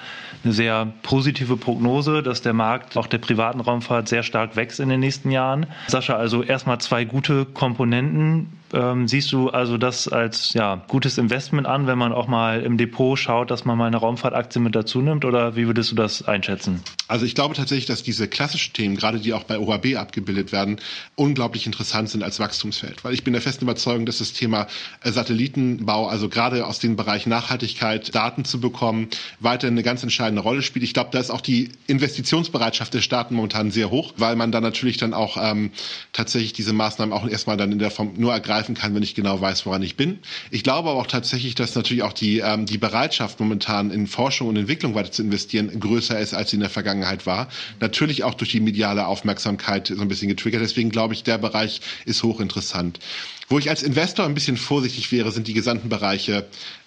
eine 0.44 0.54
sehr 0.54 0.94
positive 1.04 1.58
Prognose, 1.58 2.24
dass 2.24 2.42
der 2.42 2.54
Markt 2.54 2.98
auch 2.98 3.08
der 3.08 3.18
privaten 3.20 3.60
Raumfahrt 3.60 4.08
sehr 4.08 4.24
stark 4.24 4.56
wächst 4.56 4.80
in 4.80 4.90
den 4.90 5.00
nächsten 5.00 5.30
Jahren. 5.30 5.68
Sascha, 5.88 6.16
also 6.16 6.42
erstmal 6.42 6.80
zwei 6.80 7.06
gute 7.06 7.46
Komponenten 7.46 8.48
ähm, 8.74 9.08
siehst 9.08 9.32
du 9.32 9.50
also 9.50 9.78
das 9.78 10.08
als 10.08 10.54
ja, 10.54 10.84
gutes 10.88 11.18
Investment 11.18 11.68
an, 11.68 11.88
wenn 11.88 11.98
man 11.98 12.12
auch 12.12 12.28
mal 12.28 12.62
im 12.62 12.78
Depot 12.78 13.18
schaut, 13.18 13.52
dass 13.52 13.66
man 13.66 13.78
mal 13.78 13.88
eine 13.88 13.98
Raumfahrtaktie 13.98 14.60
mit 14.62 14.76
dazu 14.76 15.02
nimmt? 15.02 15.26
Oder 15.26 15.56
wie 15.56 15.68
würdest 15.68 15.92
du 15.92 15.96
das 15.96 16.28
einschätzen? 16.28 16.84
Also 17.08 17.26
ich 17.26 17.34
glaube 17.34 17.56
tatsächlich, 17.56 17.88
dass 17.88 18.04
diese 18.04 18.28
klassischen 18.28 18.74
Themen, 18.74 18.96
gerade 18.96 19.20
die 19.20 19.34
auch 19.34 19.44
bei 19.44 19.58
OHB 19.58 19.96
abgebildet 19.98 20.52
werden, 20.52 20.78
unglaublich 21.16 21.66
interessant 21.66 22.10
sind 22.10 22.24
als 22.24 22.40
Wachstumsfeld. 22.40 23.04
Weil 23.04 23.14
ich 23.14 23.24
bin 23.24 23.34
der 23.34 23.42
festen 23.42 23.66
Überzeugung, 23.66 24.06
dass 24.06 24.20
das 24.20 24.34
Thema 24.34 24.68
äh, 25.04 25.12
Satellitenbau, 25.12 26.08
also 26.08 26.30
gerade 26.30 26.68
aus 26.68 26.80
dem 26.80 26.96
Bereich 26.96 27.26
Nachhaltigkeit 27.26 28.14
Daten 28.14 28.46
zu 28.46 28.60
bekommen, 28.60 29.08
weiter 29.40 29.68
eine 29.68 29.82
ganz 29.82 30.04
entscheidende 30.04 30.42
Rolle 30.42 30.62
spielt. 30.62 30.84
Ich 30.84 30.94
glaube, 30.94 31.10
da 31.12 31.20
ist 31.20 31.32
auch 31.32 31.42
die 31.42 31.70
Investitionsbereitschaft 31.88 32.94
der 32.94 33.02
Staaten 33.02 33.34
momentan 33.34 33.72
sehr 33.72 33.90
hoch, 33.90 34.14
weil 34.18 34.36
man 34.36 34.52
dann 34.52 34.64
natürlich 34.64 34.98
dann 34.98 35.14
auch 35.14 35.38
ähm, 35.42 35.72
tatsächlich 36.14 36.54
diese 36.54 36.74
Maßnahmen 36.74 37.14
auch 37.14 37.28
erstmal 37.28 37.58
dann 37.58 37.72
in 37.72 37.80
der 37.80 37.92
Form 37.92 38.14
nur 38.18 38.34
ergreift, 38.34 38.59
greifen 38.60 38.76
kann, 38.76 38.94
wenn 38.94 39.04
ich 39.04 39.16
genau 39.16 39.40
weiß, 39.40 39.66
woran 39.66 39.82
ich 39.82 39.96
bin. 39.96 40.20
Ich 40.52 40.64
glaube 40.64 40.90
aber 40.90 41.00
auch 41.00 41.08
tatsächlich, 41.08 41.56
dass 41.56 41.76
natürlich 41.76 42.04
auch 42.04 42.12
die, 42.12 42.40
ähm, 42.40 42.66
die 42.66 42.78
Bereitschaft 42.78 43.40
momentan 43.40 43.90
in 43.90 44.06
Forschung 44.06 44.50
und 44.50 44.58
Entwicklung 44.58 44.96
weiter 44.96 45.12
zu 45.12 45.22
investieren 45.22 45.80
größer 45.80 46.20
ist, 46.20 46.34
als 46.34 46.50
sie 46.50 46.58
in 46.58 46.62
der 46.62 46.70
Vergangenheit 46.70 47.26
war. 47.26 47.48
Natürlich 47.80 48.26
auch 48.26 48.34
durch 48.34 48.52
die 48.52 48.60
mediale 48.60 49.08
Aufmerksamkeit 49.08 49.88
so 49.88 50.02
ein 50.02 50.10
bisschen 50.10 50.28
getriggert. 50.28 50.62
Deswegen 50.62 50.90
glaube 50.90 51.14
ich, 51.14 51.24
der 51.24 51.38
Bereich 51.38 51.80
ist 52.06 52.22
hochinteressant. 52.24 53.00
Wo 53.48 53.58
ich 53.58 53.70
als 53.70 53.82
Investor 53.82 54.26
ein 54.26 54.36
bisschen 54.36 54.58
vorsichtig 54.58 55.12
wäre, 55.12 55.32
sind 55.32 55.48
die 55.48 55.54
gesamten 55.54 55.88
Bereiche 55.90 56.46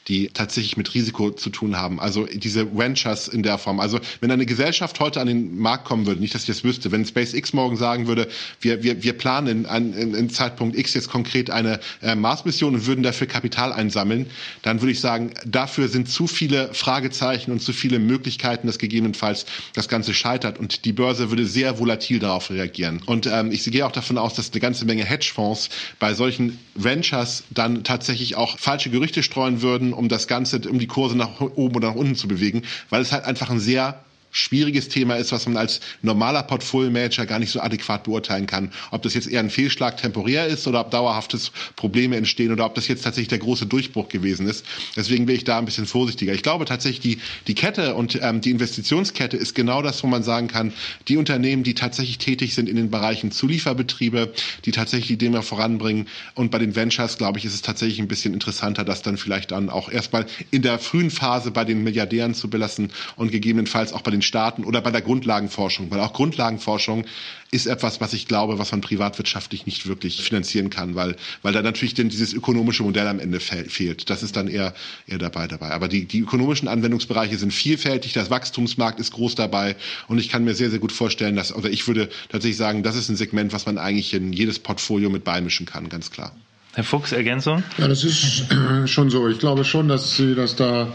die 0.09 0.29
tatsächlich 0.33 0.77
mit 0.77 0.95
Risiko 0.95 1.31
zu 1.31 1.51
tun 1.51 1.77
haben. 1.77 2.01
Also 2.01 2.27
diese 2.27 2.77
Ventures 2.77 3.29
in 3.29 3.43
der 3.43 3.59
Form. 3.59 3.81
Also 3.81 4.01
wenn 4.21 4.31
eine 4.31 4.47
Gesellschaft 4.47 4.99
heute 5.01 5.21
an 5.21 5.27
den 5.27 5.59
Markt 5.59 5.85
kommen 5.85 6.07
würde, 6.07 6.21
nicht, 6.21 6.35
dass 6.35 6.43
ich 6.43 6.49
das 6.49 6.65
wüsste, 6.65 6.91
wenn 6.93 7.05
SpaceX 7.07 7.53
morgen 7.53 7.77
sagen 7.77 8.07
würde, 8.07 8.29
wir, 8.61 8.83
wir, 8.83 9.03
wir 9.03 9.13
planen 9.13 9.65
in, 9.67 9.95
in, 9.95 10.15
in 10.15 10.31
Zeitpunkt 10.31 10.77
X 10.77 10.95
jetzt 10.95 11.09
konkret 11.09 11.51
eine 11.51 11.81
äh, 12.03 12.15
Mars-Mission 12.15 12.75
und 12.75 12.87
würden 12.87 13.03
dafür 13.03 13.27
Kapital 13.27 13.73
einsammeln, 13.73 14.27
dann 14.63 14.81
würde 14.81 14.93
ich 14.93 15.01
sagen, 15.01 15.33
dafür 15.47 15.89
sind 15.89 16.09
zu 16.09 16.27
viele 16.27 16.73
Fragezeichen 16.75 17.53
und 17.53 17.61
zu 17.61 17.73
viele 17.73 17.99
Möglichkeiten, 17.99 18.67
dass 18.67 18.79
gegebenenfalls 18.79 19.47
das 19.75 19.89
Ganze 19.89 20.15
scheitert. 20.15 20.59
Und 20.59 20.85
die 20.85 20.93
Börse 20.93 21.31
würde 21.31 21.47
sehr 21.47 21.79
volatil 21.79 22.19
darauf 22.19 22.51
reagieren. 22.51 23.01
Und 23.07 23.27
ähm, 23.27 23.53
ich 23.53 23.65
gehe 23.65 23.87
auch 23.87 23.93
davon 23.93 24.19
aus, 24.19 24.35
dass 24.35 24.51
eine 24.53 24.61
ganze 24.61 24.85
Menge 24.85 25.05
Hedgefonds 25.05 25.69
bei 25.99 26.15
solchen 26.15 26.59
Ventures 26.75 27.45
dann 27.51 27.85
tatsächlich 27.85 28.35
auch 28.37 28.59
falsche 28.59 28.91
Gerüchte 28.91 29.23
streuen 29.23 29.63
würden 29.63 29.92
um 29.93 30.09
das 30.09 30.27
Ganze, 30.29 30.61
um 30.69 30.79
die 30.79 30.87
Kurse 30.87 31.17
nach 31.17 31.41
oben 31.41 31.77
oder 31.77 31.89
nach 31.89 31.97
unten 31.97 32.17
zu 32.17 32.29
bewegen, 32.29 32.63
weil 32.91 33.03
es 33.03 33.13
halt 33.13 33.25
einfach 33.25 33.51
ein 33.51 33.61
sehr 33.61 34.03
schwieriges 34.33 34.89
Thema 34.89 35.17
ist, 35.17 35.31
was 35.31 35.47
man 35.47 35.57
als 35.57 35.81
normaler 36.01 36.43
Portfolio-Manager 36.43 37.27
gar 37.27 37.39
nicht 37.39 37.53
so 37.53 37.61
adäquat 37.61 38.05
beurteilen 38.05 38.47
kann. 38.47 38.73
Ob 38.91 39.03
das 39.03 39.15
jetzt 39.15 39.29
eher 39.29 39.41
ein 39.41 39.51
Fehlschlag 39.51 39.99
temporär 39.99 40.47
ist 40.47 40.67
oder 40.67 40.81
ob 40.81 40.91
dauerhaftes 40.91 41.53
Probleme 41.77 42.17
entstehen 42.17 42.51
oder 42.51 42.67
ob 42.67 42.75
das 42.75 42.89
jetzt 42.89 43.05
tatsächlich 43.05 43.29
der 43.29 43.39
große 43.39 43.67
Durchbruch 43.67 44.09
gewesen 44.09 44.49
ist. 44.49 44.65
Deswegen 44.97 45.29
wäre 45.29 45.37
ich 45.37 45.45
da 45.45 45.59
ein 45.59 45.67
bisschen 45.67 45.87
vorsichtiger. 45.87 46.33
Ich 46.33 46.43
glaube 46.43 46.65
tatsächlich, 46.65 47.01
die, 47.01 47.19
die 47.47 47.55
Kette 47.55 47.95
und 47.95 48.19
ähm, 48.21 48.41
die 48.41 48.51
Investitionskette 48.51 49.37
ist 49.37 49.55
genau 49.55 49.83
das, 49.83 50.03
wo 50.03 50.07
man 50.07 50.23
sagen 50.23 50.49
kann, 50.49 50.73
die 51.09 51.19
Unternehmen, 51.19 51.63
die 51.63 51.75
tatsächlich 51.75 52.19
tätig 52.19 52.55
sind 52.55 52.69
in 52.69 52.77
den 52.77 52.91
Bereichen 52.91 53.31
Zulieferbetriebe, 53.31 54.33
die 54.65 54.71
tatsächlich 54.71 55.09
die 55.09 55.19
Dinge 55.19 55.43
voranbringen 55.43 56.09
und 56.35 56.51
bei 56.51 56.59
den 56.59 56.75
Ventures, 56.75 57.19
glaube 57.19 57.39
ich, 57.39 57.45
ist 57.45 57.55
es 57.55 57.63
tatsächlich 57.63 57.99
ein 57.99 58.09
bisschen 58.09 58.33
interessanter, 58.33 58.85
das 58.85 59.03
dann 59.03 59.19
vielleicht 59.19 59.51
dann 59.51 59.69
auch 59.69 59.91
erstmal 59.91 60.27
in 60.51 60.63
der 60.63 60.79
frühen 60.79 61.11
Phase 61.11 61.51
bei 61.51 61.65
den 61.65 61.85
Milliardären 61.85 62.35
zu 62.35 62.49
belassen 62.49 62.91
und 63.17 63.31
gegebenenfalls 63.31 63.93
auch 63.93 64.01
bei 64.01 64.11
den 64.11 64.22
den 64.23 64.27
Staaten 64.27 64.65
oder 64.65 64.81
bei 64.81 64.91
der 64.91 65.03
Grundlagenforschung, 65.03 65.91
weil 65.91 66.01
auch 66.01 66.13
Grundlagenforschung 66.13 67.05
ist 67.51 67.67
etwas, 67.67 68.01
was 68.01 68.15
ich 68.15 68.27
glaube, 68.29 68.59
was 68.59 68.73
man 68.73 68.81
privatwirtschaftlich 68.81 69.67
nicht 69.67 69.87
wirklich 69.87 70.23
finanzieren 70.23 70.71
kann, 70.71 70.95
weil, 70.95 71.17
weil 71.43 71.53
da 71.53 71.61
natürlich 71.61 71.93
denn 71.93 72.09
dieses 72.09 72.33
ökonomische 72.33 72.83
Modell 72.83 73.07
am 73.07 73.19
Ende 73.19 73.41
fehlt. 73.41 74.09
Das 74.09 74.23
ist 74.23 74.37
dann 74.37 74.49
eher, 74.49 74.73
eher 75.07 75.19
dabei 75.19 75.49
dabei. 75.49 75.73
Aber 75.73 75.89
die, 75.89 76.07
die 76.07 76.21
ökonomischen 76.21 76.69
Anwendungsbereiche 76.69 77.37
sind 77.37 77.53
vielfältig, 77.53 78.15
das 78.15 78.31
Wachstumsmarkt 78.31 79.01
ist 79.01 79.13
groß 79.13 79.35
dabei 79.35 79.77
und 80.09 80.19
ich 80.19 80.31
kann 80.31 80.45
mir 80.45 80.55
sehr, 80.55 80.71
sehr 80.71 80.79
gut 80.79 80.93
vorstellen, 80.93 81.37
dass, 81.37 81.55
oder 81.55 81.69
ich 81.69 81.87
würde 81.87 82.09
tatsächlich 82.31 82.57
sagen, 82.57 82.83
das 82.83 82.97
ist 82.97 83.11
ein 83.11 83.17
Segment, 83.17 83.53
was 83.53 83.67
man 83.67 83.77
eigentlich 83.77 84.15
in 84.15 84.33
jedes 84.33 84.59
Portfolio 84.59 85.11
mit 85.11 85.25
beimischen 85.25 85.67
kann, 85.67 85.89
ganz 85.89 86.11
klar. 86.11 86.35
Herr 86.75 86.85
Fuchs, 86.85 87.13
Ergänzung? 87.13 87.63
Ja, 87.77 87.87
das 87.87 88.03
ist 88.03 88.47
schon 88.87 89.11
so. 89.11 89.29
Ich 89.29 89.39
glaube 89.39 89.65
schon, 89.65 89.89
dass 89.89 90.17
Sie 90.17 90.35
das 90.35 90.57
da 90.57 90.89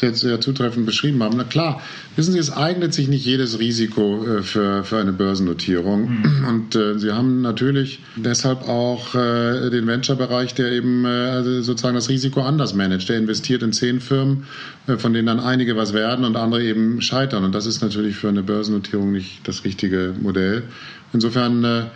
jetzt 0.00 0.20
sehr 0.20 0.40
zutreffend 0.40 0.86
beschrieben 0.86 1.22
haben. 1.22 1.36
Na 1.36 1.44
klar, 1.44 1.80
wissen 2.16 2.32
Sie, 2.32 2.38
es 2.38 2.52
eignet 2.52 2.94
sich 2.94 3.08
nicht 3.08 3.24
jedes 3.24 3.58
Risiko 3.58 4.24
äh, 4.24 4.42
für, 4.42 4.84
für 4.84 4.98
eine 4.98 5.12
Börsennotierung. 5.12 6.10
Mhm. 6.10 6.44
Und 6.48 6.76
äh, 6.76 6.98
Sie 6.98 7.12
haben 7.12 7.42
natürlich 7.42 8.00
deshalb 8.16 8.68
auch 8.68 9.14
äh, 9.14 9.70
den 9.70 9.86
Venture-Bereich, 9.86 10.54
der 10.54 10.72
eben 10.72 11.04
äh, 11.04 11.08
also 11.08 11.62
sozusagen 11.62 11.94
das 11.94 12.08
Risiko 12.08 12.42
anders 12.42 12.74
managt. 12.74 13.08
Der 13.08 13.18
investiert 13.18 13.62
in 13.62 13.72
zehn 13.72 14.00
Firmen, 14.00 14.44
äh, 14.86 14.96
von 14.96 15.12
denen 15.12 15.26
dann 15.26 15.40
einige 15.40 15.76
was 15.76 15.92
werden 15.92 16.24
und 16.24 16.36
andere 16.36 16.62
eben 16.62 17.00
scheitern. 17.00 17.44
Und 17.44 17.54
das 17.54 17.66
ist 17.66 17.82
natürlich 17.82 18.16
für 18.16 18.28
eine 18.28 18.42
Börsennotierung 18.42 19.12
nicht 19.12 19.46
das 19.46 19.64
richtige 19.64 20.14
Modell. 20.20 20.64
Insofern 21.12 21.90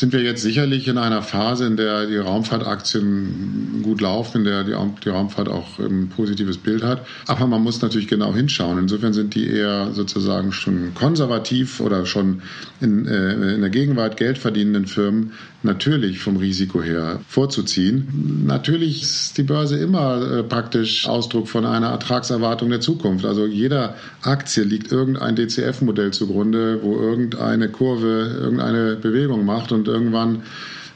sind 0.00 0.14
wir 0.14 0.22
jetzt 0.22 0.42
sicherlich 0.42 0.88
in 0.88 0.96
einer 0.96 1.22
Phase, 1.22 1.66
in 1.66 1.76
der 1.76 2.06
die 2.06 2.16
Raumfahrtaktien 2.16 3.82
gut 3.82 4.00
laufen, 4.00 4.38
in 4.38 4.44
der 4.44 4.64
die, 4.64 4.74
die 5.04 5.08
Raumfahrt 5.10 5.48
auch 5.48 5.78
ein 5.78 6.08
positives 6.08 6.56
Bild 6.56 6.82
hat. 6.82 7.06
Aber 7.26 7.46
man 7.46 7.62
muss 7.62 7.82
natürlich 7.82 8.08
genau 8.08 8.34
hinschauen. 8.34 8.78
Insofern 8.78 9.12
sind 9.12 9.34
die 9.34 9.46
eher 9.46 9.92
sozusagen 9.92 10.52
schon 10.52 10.94
konservativ 10.94 11.80
oder 11.80 12.06
schon 12.06 12.40
in, 12.80 13.06
äh, 13.06 13.54
in 13.54 13.60
der 13.60 13.68
Gegenwart 13.70 14.16
Geld 14.16 14.38
verdienenden 14.38 14.86
Firmen 14.86 15.34
natürlich 15.62 16.20
vom 16.20 16.36
Risiko 16.36 16.82
her 16.82 17.20
vorzuziehen. 17.28 18.44
Natürlich 18.46 19.02
ist 19.02 19.38
die 19.38 19.42
Börse 19.42 19.76
immer 19.76 20.38
äh, 20.38 20.42
praktisch 20.42 21.06
Ausdruck 21.06 21.48
von 21.48 21.66
einer 21.66 21.88
Ertragserwartung 21.88 22.70
der 22.70 22.80
Zukunft. 22.80 23.24
Also 23.24 23.46
jeder 23.46 23.96
Aktie 24.22 24.62
liegt 24.62 24.90
irgendein 24.90 25.36
DCF-Modell 25.36 26.12
zugrunde, 26.12 26.82
wo 26.82 26.98
irgendeine 26.98 27.68
Kurve 27.68 28.38
irgendeine 28.40 28.96
Bewegung 28.96 29.44
macht 29.44 29.72
und 29.72 29.86
irgendwann, 29.86 30.42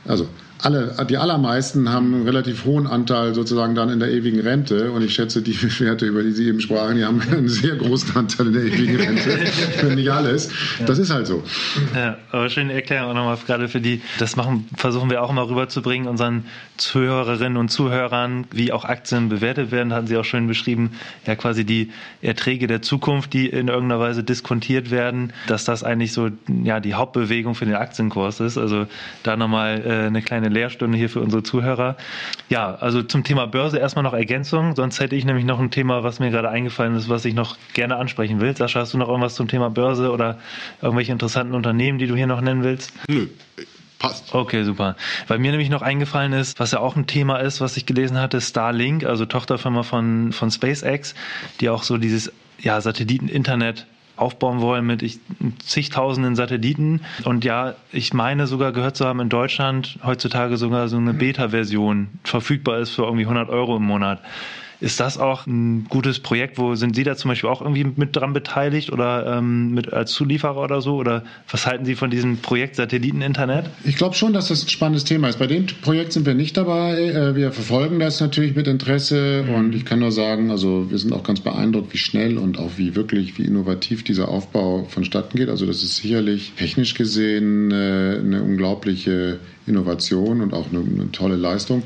also 0.07 0.27
alle, 0.64 0.94
die 1.09 1.18
allermeisten 1.18 1.90
haben 1.90 2.14
einen 2.14 2.24
relativ 2.24 2.64
hohen 2.64 2.87
Anteil 2.87 3.35
sozusagen 3.35 3.74
dann 3.74 3.90
in 3.90 4.00
der 4.00 4.11
ewigen 4.11 4.40
Rente. 4.40 4.92
Und 4.92 5.03
ich 5.03 5.14
schätze, 5.14 5.42
die 5.42 5.55
Werte, 5.81 6.07
über 6.07 6.22
die 6.22 6.33
Sie 6.33 6.48
eben 6.48 6.61
sprachen, 6.61 6.96
die 6.96 7.05
haben 7.05 7.20
einen 7.31 7.48
sehr 7.48 7.77
großen 7.77 8.16
Anteil 8.16 8.46
in 8.46 8.53
der 8.55 8.62
ewigen 8.64 8.96
Rente. 8.96 9.94
Nicht 9.94 10.11
alles. 10.11 10.50
Das 10.87 10.98
ist 10.98 11.11
halt 11.11 11.27
so. 11.27 11.42
Ja, 11.94 12.16
aber 12.31 12.48
schöne 12.48 12.72
Erklärung 12.72 13.11
auch 13.11 13.14
nochmal 13.14 13.38
gerade 13.46 13.68
für 13.68 13.81
die. 13.81 14.00
Das 14.18 14.37
machen, 14.37 14.66
versuchen 14.77 15.11
wir 15.11 15.22
auch 15.22 15.31
immer 15.31 15.48
rüberzubringen, 15.48 16.09
unseren 16.09 16.44
Zuhörerinnen 16.79 17.59
und 17.59 17.68
Zuhörern, 17.68 18.46
wie 18.50 18.72
auch 18.72 18.85
Aktien 18.85 19.29
bewertet 19.29 19.70
werden, 19.70 19.92
hatten 19.92 20.07
Sie 20.07 20.16
auch 20.16 20.24
schön 20.24 20.46
beschrieben. 20.46 20.92
Ja, 21.27 21.37
quasi 21.37 21.64
die 21.64 21.90
Erträge 22.22 22.66
der 22.66 22.81
Zukunft, 22.81 23.35
die 23.35 23.48
in 23.48 23.68
irgendeiner 23.68 24.00
Weise 24.00 24.24
diskontiert 24.24 24.90
werden, 24.90 25.33
dass 25.46 25.64
das 25.64 25.85
eigentlich 25.85 26.12
so, 26.12 26.31
ja, 26.62 26.81
die 26.81 26.94
Hauptbewegung 26.94 27.55
für 27.55 27.66
den 27.66 27.74
Aktienkurs 27.74 28.40
ist. 28.40 28.57
Also 28.57 28.87
da 29.22 29.37
nochmal 29.37 29.83
äh, 29.85 30.07
eine 30.07 30.22
kleine 30.22 30.53
Lehrstunde 30.54 30.96
hier 30.96 31.10
für 31.10 31.20
unsere 31.20 31.42
Zuhörer. 31.42 31.96
Ja, 32.48 32.74
also 32.74 33.02
zum 33.02 33.24
Thema 33.24 33.46
Börse 33.46 33.78
erstmal 33.78 34.02
noch 34.02 34.14
Ergänzung. 34.14 34.74
Sonst 34.74 35.00
hätte 35.00 35.16
ich 35.16 35.24
nämlich 35.24 35.44
noch 35.44 35.60
ein 35.60 35.70
Thema, 35.70 36.02
was 36.02 36.20
mir 36.20 36.30
gerade 36.30 36.48
eingefallen 36.48 36.94
ist, 36.96 37.08
was 37.08 37.24
ich 37.24 37.34
noch 37.34 37.56
gerne 37.74 37.96
ansprechen 37.96 38.40
will. 38.40 38.56
Sascha, 38.56 38.80
hast 38.80 38.94
du 38.94 38.98
noch 38.98 39.08
irgendwas 39.08 39.34
zum 39.34 39.48
Thema 39.48 39.70
Börse 39.70 40.10
oder 40.10 40.38
irgendwelche 40.80 41.12
interessanten 41.12 41.54
Unternehmen, 41.54 41.98
die 41.98 42.06
du 42.06 42.16
hier 42.16 42.26
noch 42.26 42.40
nennen 42.40 42.62
willst? 42.62 42.92
Nö. 43.08 43.26
Passt. 43.98 44.34
Okay, 44.34 44.64
super. 44.64 44.96
Weil 45.28 45.38
mir 45.38 45.50
nämlich 45.50 45.70
noch 45.70 45.80
eingefallen 45.80 46.32
ist, 46.32 46.60
was 46.60 46.72
ja 46.72 46.80
auch 46.80 46.96
ein 46.96 47.06
Thema 47.06 47.38
ist, 47.38 47.60
was 47.60 47.76
ich 47.76 47.86
gelesen 47.86 48.18
hatte, 48.18 48.40
Starlink, 48.40 49.04
also 49.04 49.24
Tochterfirma 49.24 49.82
von, 49.82 50.32
von 50.32 50.50
SpaceX, 50.50 51.14
die 51.60 51.70
auch 51.70 51.82
so 51.82 51.96
dieses 51.96 52.30
ja, 52.58 52.80
Satelliten-Internet 52.80 53.86
aufbauen 54.16 54.61
wollen 54.61 54.87
mit 54.87 55.03
ich, 55.03 55.18
zigtausenden 55.64 56.37
Satelliten. 56.37 57.00
Und 57.24 57.44
ja, 57.44 57.74
ich 57.92 58.14
meine 58.14 58.46
sogar 58.46 58.72
gehört 58.72 58.96
zu 58.96 59.07
haben, 59.07 59.20
in 59.20 59.29
Deutschland 59.29 59.98
heutzutage 60.05 60.57
sogar 60.57 60.88
so 60.88 60.96
eine 60.96 61.14
Beta-Version 61.14 62.09
verfügbar 62.22 62.79
ist 62.79 62.90
für 62.90 63.03
irgendwie 63.03 63.24
100 63.24 63.48
Euro 63.48 63.77
im 63.77 63.85
Monat. 63.85 64.20
Ist 64.80 65.00
das 65.00 65.18
auch 65.18 65.46
ein 65.46 65.87
gutes 65.88 66.18
Projekt? 66.18 66.58
Wo 66.58 66.74
sind 66.74 66.96
Sie 66.96 67.04
da 67.04 67.16
zum 67.16 67.30
Beispiel 67.30 67.48
auch 67.48 67.60
irgendwie 67.60 67.84
mit 67.84 68.16
dran 68.16 68.32
beteiligt 68.32 68.92
oder 68.92 69.38
ähm, 69.38 69.72
mit 69.72 69.92
als 69.92 70.12
Zulieferer 70.12 70.56
oder 70.56 70.80
so? 70.80 70.96
Oder 70.96 71.24
was 71.50 71.66
halten 71.66 71.84
Sie 71.84 71.94
von 71.94 72.10
diesem 72.10 72.38
Projekt 72.38 72.76
Satelliteninternet? 72.76 73.66
Ich 73.84 73.96
glaube 73.96 74.14
schon, 74.14 74.32
dass 74.32 74.48
das 74.48 74.64
ein 74.64 74.68
spannendes 74.68 75.04
Thema 75.04 75.28
ist. 75.28 75.38
Bei 75.38 75.46
dem 75.46 75.66
Projekt 75.82 76.12
sind 76.12 76.26
wir 76.26 76.34
nicht 76.34 76.56
dabei. 76.56 76.98
Äh, 76.98 77.34
wir 77.37 77.52
verfolgen 77.52 77.98
das 77.98 78.20
natürlich 78.20 78.54
mit 78.54 78.66
Interesse 78.66 79.44
mhm. 79.46 79.54
und 79.54 79.74
ich 79.74 79.84
kann 79.84 80.00
nur 80.00 80.12
sagen, 80.12 80.50
also 80.50 80.90
wir 80.90 80.98
sind 80.98 81.12
auch 81.12 81.22
ganz 81.22 81.40
beeindruckt, 81.40 81.92
wie 81.92 81.98
schnell 81.98 82.38
und 82.38 82.58
auch 82.58 82.72
wie 82.76 82.94
wirklich, 82.96 83.38
wie 83.38 83.44
innovativ 83.44 84.04
dieser 84.04 84.28
Aufbau 84.28 84.84
vonstatten 84.88 85.37
geht. 85.37 85.48
Also 85.48 85.66
das 85.66 85.82
ist 85.82 85.96
sicherlich 85.96 86.52
technisch 86.56 86.94
gesehen 86.94 87.70
äh, 87.70 88.18
eine 88.18 88.42
unglaubliche 88.42 89.38
Innovation 89.66 90.40
und 90.40 90.52
auch 90.52 90.66
eine, 90.70 90.80
eine 90.80 91.12
tolle 91.12 91.37
Leistung. 91.37 91.82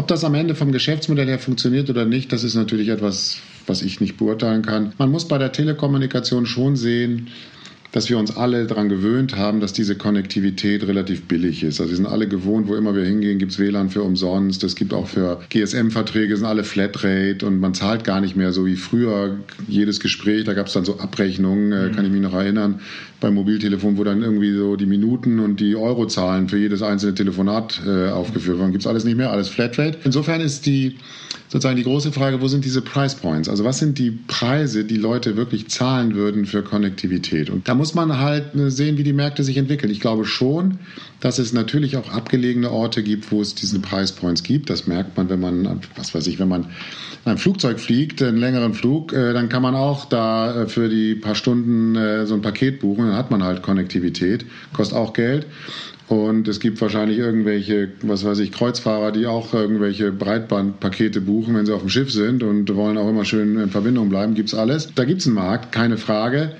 Ob 0.00 0.06
das 0.08 0.24
am 0.24 0.34
Ende 0.34 0.54
vom 0.54 0.72
Geschäftsmodell 0.72 1.26
her 1.28 1.38
funktioniert 1.38 1.90
oder 1.90 2.06
nicht, 2.06 2.32
das 2.32 2.42
ist 2.42 2.54
natürlich 2.54 2.88
etwas, 2.88 3.36
was 3.66 3.82
ich 3.82 4.00
nicht 4.00 4.16
beurteilen 4.16 4.62
kann. 4.62 4.94
Man 4.96 5.10
muss 5.10 5.28
bei 5.28 5.36
der 5.36 5.52
Telekommunikation 5.52 6.46
schon 6.46 6.74
sehen, 6.74 7.28
dass 7.92 8.08
wir 8.08 8.18
uns 8.18 8.36
alle 8.36 8.66
daran 8.66 8.88
gewöhnt 8.88 9.36
haben, 9.36 9.60
dass 9.60 9.72
diese 9.72 9.96
Konnektivität 9.96 10.86
relativ 10.86 11.22
billig 11.22 11.62
ist. 11.62 11.80
Also 11.80 11.90
wir 11.90 11.96
sind 11.96 12.06
alle 12.06 12.28
gewohnt, 12.28 12.68
wo 12.68 12.76
immer 12.76 12.94
wir 12.94 13.04
hingehen, 13.04 13.38
gibt 13.38 13.52
es 13.52 13.58
WLAN 13.58 13.90
für 13.90 14.02
umsonst. 14.02 14.62
Es 14.62 14.76
gibt 14.76 14.94
auch 14.94 15.08
für 15.08 15.40
GSM-Verträge, 15.50 16.36
sind 16.36 16.46
alle 16.46 16.64
Flatrate 16.64 17.44
und 17.44 17.58
man 17.60 17.74
zahlt 17.74 18.04
gar 18.04 18.20
nicht 18.20 18.36
mehr 18.36 18.52
so 18.52 18.66
wie 18.66 18.76
früher 18.76 19.38
jedes 19.66 19.98
Gespräch. 19.98 20.44
Da 20.44 20.54
gab 20.54 20.68
es 20.68 20.72
dann 20.72 20.84
so 20.84 20.98
Abrechnungen, 20.98 21.72
äh, 21.72 21.90
kann 21.94 22.04
ich 22.04 22.12
mich 22.12 22.22
noch 22.22 22.34
erinnern, 22.34 22.80
beim 23.20 23.34
Mobiltelefon, 23.34 23.98
wo 23.98 24.04
dann 24.04 24.22
irgendwie 24.22 24.52
so 24.52 24.76
die 24.76 24.86
Minuten 24.86 25.40
und 25.40 25.60
die 25.60 25.74
Eurozahlen 25.76 26.48
für 26.48 26.58
jedes 26.58 26.82
einzelne 26.82 27.14
Telefonat 27.14 27.80
äh, 27.86 28.08
aufgeführt 28.08 28.58
waren. 28.58 28.70
Gibt 28.70 28.82
es 28.82 28.86
alles 28.86 29.04
nicht 29.04 29.16
mehr, 29.16 29.30
alles 29.30 29.48
Flatrate. 29.48 29.98
Insofern 30.04 30.40
ist 30.40 30.66
die 30.66 30.96
sozusagen 31.50 31.76
die 31.76 31.82
große 31.82 32.12
Frage, 32.12 32.40
wo 32.40 32.46
sind 32.46 32.64
diese 32.64 32.80
Price 32.80 33.16
Points? 33.16 33.48
Also 33.48 33.64
was 33.64 33.80
sind 33.80 33.98
die 33.98 34.12
Preise, 34.12 34.84
die 34.84 34.96
Leute 34.96 35.36
wirklich 35.36 35.68
zahlen 35.68 36.14
würden 36.14 36.46
für 36.46 36.62
Konnektivität? 36.62 37.50
Und 37.50 37.68
da 37.68 37.74
muss 37.74 37.92
man 37.94 38.18
halt 38.18 38.54
äh, 38.54 38.70
sehen, 38.70 38.98
wie 38.98 39.02
die 39.02 39.12
Märkte 39.12 39.42
sich 39.42 39.56
entwickeln. 39.56 39.90
Ich 39.90 40.00
glaube 40.00 40.24
schon, 40.24 40.78
dass 41.18 41.40
es 41.40 41.52
natürlich 41.52 41.96
auch 41.96 42.08
abgelegene 42.12 42.70
Orte 42.70 43.02
gibt, 43.02 43.32
wo 43.32 43.42
es 43.42 43.56
diese 43.56 43.80
Price 43.80 44.12
Points 44.12 44.44
gibt. 44.44 44.70
Das 44.70 44.86
merkt 44.86 45.16
man, 45.16 45.28
wenn 45.28 45.40
man, 45.40 45.80
was 45.96 46.14
weiß 46.14 46.28
ich, 46.28 46.38
wenn 46.38 46.48
man 46.48 46.66
ein 47.24 47.36
Flugzeug 47.36 47.80
fliegt, 47.80 48.22
einen 48.22 48.38
längeren 48.38 48.72
Flug, 48.72 49.12
äh, 49.12 49.32
dann 49.32 49.48
kann 49.48 49.62
man 49.62 49.74
auch 49.74 50.04
da 50.04 50.62
äh, 50.62 50.66
für 50.68 50.88
die 50.88 51.16
paar 51.16 51.34
Stunden 51.34 52.26
so 52.26 52.34
ein 52.34 52.42
Paket 52.42 52.78
buchen. 52.80 53.06
Dann 53.06 53.16
hat 53.16 53.32
man 53.32 53.42
halt 53.42 53.62
Konnektivität, 53.62 54.46
kostet 54.72 54.96
auch 54.96 55.12
Geld. 55.12 55.46
Und 56.10 56.48
es 56.48 56.58
gibt 56.58 56.80
wahrscheinlich 56.80 57.18
irgendwelche, 57.18 57.90
was 58.02 58.24
weiß 58.24 58.40
ich, 58.40 58.50
Kreuzfahrer, 58.50 59.12
die 59.12 59.28
auch 59.28 59.54
irgendwelche 59.54 60.10
Breitbandpakete 60.10 61.20
buchen, 61.20 61.54
wenn 61.54 61.66
sie 61.66 61.72
auf 61.72 61.82
dem 61.82 61.88
Schiff 61.88 62.10
sind 62.10 62.42
und 62.42 62.74
wollen 62.74 62.98
auch 62.98 63.08
immer 63.08 63.24
schön 63.24 63.56
in 63.56 63.70
Verbindung 63.70 64.08
bleiben. 64.08 64.34
Gibt's 64.34 64.52
alles. 64.52 64.92
Da 64.92 65.04
gibt's 65.04 65.26
einen 65.26 65.36
Markt, 65.36 65.70
keine 65.70 65.98
Frage. 65.98 66.56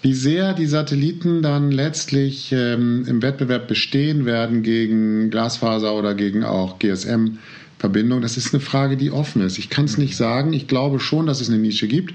Wie 0.00 0.14
sehr 0.14 0.54
die 0.54 0.64
Satelliten 0.64 1.42
dann 1.42 1.70
letztlich 1.70 2.50
ähm, 2.52 3.04
im 3.06 3.20
Wettbewerb 3.20 3.68
bestehen 3.68 4.24
werden 4.24 4.62
gegen 4.62 5.28
Glasfaser 5.28 5.94
oder 5.94 6.14
gegen 6.14 6.42
auch 6.42 6.78
GSM, 6.78 7.36
Verbindung, 7.78 8.22
das 8.22 8.38
ist 8.38 8.54
eine 8.54 8.62
Frage, 8.62 8.96
die 8.96 9.10
offen 9.10 9.42
ist. 9.42 9.58
Ich 9.58 9.68
kann 9.68 9.84
es 9.84 9.98
nicht 9.98 10.16
sagen. 10.16 10.54
Ich 10.54 10.66
glaube 10.66 10.98
schon, 10.98 11.26
dass 11.26 11.42
es 11.42 11.50
eine 11.50 11.58
Nische 11.58 11.88
gibt. 11.88 12.14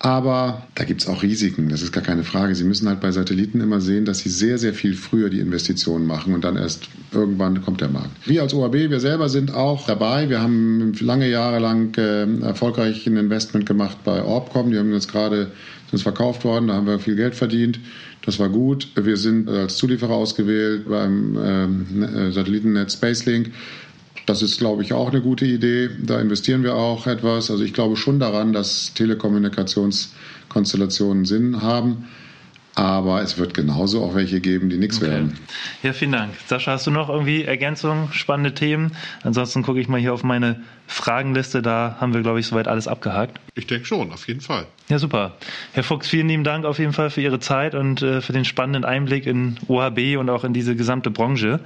Aber 0.00 0.66
da 0.74 0.84
gibt 0.84 1.02
es 1.02 1.08
auch 1.08 1.22
Risiken, 1.22 1.70
das 1.70 1.80
ist 1.80 1.92
gar 1.92 2.02
keine 2.02 2.24
Frage. 2.24 2.54
Sie 2.54 2.64
müssen 2.64 2.88
halt 2.88 3.00
bei 3.00 3.10
Satelliten 3.10 3.60
immer 3.60 3.80
sehen, 3.80 4.04
dass 4.04 4.18
sie 4.18 4.28
sehr, 4.28 4.58
sehr 4.58 4.74
viel 4.74 4.94
früher 4.94 5.30
die 5.30 5.40
Investitionen 5.40 6.06
machen 6.06 6.34
und 6.34 6.44
dann 6.44 6.56
erst 6.56 6.88
irgendwann 7.12 7.62
kommt 7.62 7.80
der 7.80 7.88
Markt. 7.88 8.10
Wir 8.26 8.42
als 8.42 8.52
OAB, 8.52 8.74
wir 8.74 9.00
selber 9.00 9.28
sind 9.28 9.54
auch 9.54 9.86
dabei. 9.86 10.28
Wir 10.28 10.42
haben 10.42 10.92
lange 11.00 11.30
Jahre 11.30 11.58
lang 11.58 11.96
äh, 11.96 12.26
erfolgreich 12.42 13.06
ein 13.06 13.16
Investment 13.16 13.66
gemacht 13.66 13.98
bei 14.04 14.22
Orbcom. 14.22 14.70
Die 14.70 14.78
haben 14.78 14.92
jetzt 14.92 15.10
gerade 15.10 15.52
verkauft 15.96 16.44
worden, 16.44 16.66
da 16.66 16.74
haben 16.74 16.88
wir 16.88 16.98
viel 16.98 17.14
Geld 17.14 17.36
verdient. 17.36 17.78
Das 18.24 18.38
war 18.38 18.48
gut. 18.48 18.88
Wir 18.96 19.16
sind 19.16 19.48
als 19.48 19.76
Zulieferer 19.76 20.14
ausgewählt 20.14 20.88
beim 20.88 21.36
äh, 21.36 22.32
Satellitennetz 22.32 22.94
Spacelink. 22.94 23.52
Das 24.26 24.42
ist, 24.42 24.58
glaube 24.58 24.82
ich, 24.82 24.92
auch 24.92 25.10
eine 25.10 25.20
gute 25.20 25.44
Idee. 25.44 25.90
Da 26.02 26.20
investieren 26.20 26.62
wir 26.62 26.76
auch 26.76 27.06
etwas. 27.06 27.50
Also 27.50 27.62
ich 27.62 27.74
glaube 27.74 27.96
schon 27.96 28.18
daran, 28.18 28.52
dass 28.52 28.94
Telekommunikationskonstellationen 28.94 31.26
Sinn 31.26 31.60
haben. 31.60 32.08
Aber 32.76 33.22
es 33.22 33.38
wird 33.38 33.54
genauso 33.54 34.02
auch 34.02 34.14
welche 34.14 34.40
geben, 34.40 34.68
die 34.68 34.76
nichts 34.76 34.96
okay. 34.96 35.10
werden. 35.10 35.38
Ja, 35.82 35.92
vielen 35.92 36.10
Dank. 36.10 36.34
Sascha, 36.46 36.72
hast 36.72 36.86
du 36.86 36.90
noch 36.90 37.08
irgendwie 37.08 37.44
Ergänzungen, 37.44 38.12
spannende 38.12 38.52
Themen? 38.52 38.96
Ansonsten 39.22 39.62
gucke 39.62 39.80
ich 39.80 39.86
mal 39.86 40.00
hier 40.00 40.12
auf 40.12 40.24
meine 40.24 40.60
Fragenliste. 40.88 41.62
Da 41.62 41.96
haben 42.00 42.14
wir, 42.14 42.22
glaube 42.22 42.40
ich, 42.40 42.46
soweit 42.46 42.66
alles 42.66 42.88
abgehakt. 42.88 43.38
Ich 43.54 43.68
denke 43.68 43.86
schon, 43.86 44.10
auf 44.12 44.26
jeden 44.26 44.40
Fall. 44.40 44.66
Ja, 44.88 44.98
super. 44.98 45.36
Herr 45.72 45.84
Fuchs, 45.84 46.08
vielen 46.08 46.28
lieben 46.28 46.42
Dank 46.42 46.64
auf 46.64 46.80
jeden 46.80 46.92
Fall 46.92 47.10
für 47.10 47.20
Ihre 47.20 47.38
Zeit 47.38 47.76
und 47.76 48.02
äh, 48.02 48.20
für 48.20 48.32
den 48.32 48.44
spannenden 48.44 48.84
Einblick 48.84 49.26
in 49.26 49.56
OHB 49.68 50.16
und 50.18 50.28
auch 50.28 50.42
in 50.42 50.52
diese 50.52 50.74
gesamte 50.74 51.12
Branche. 51.12 51.60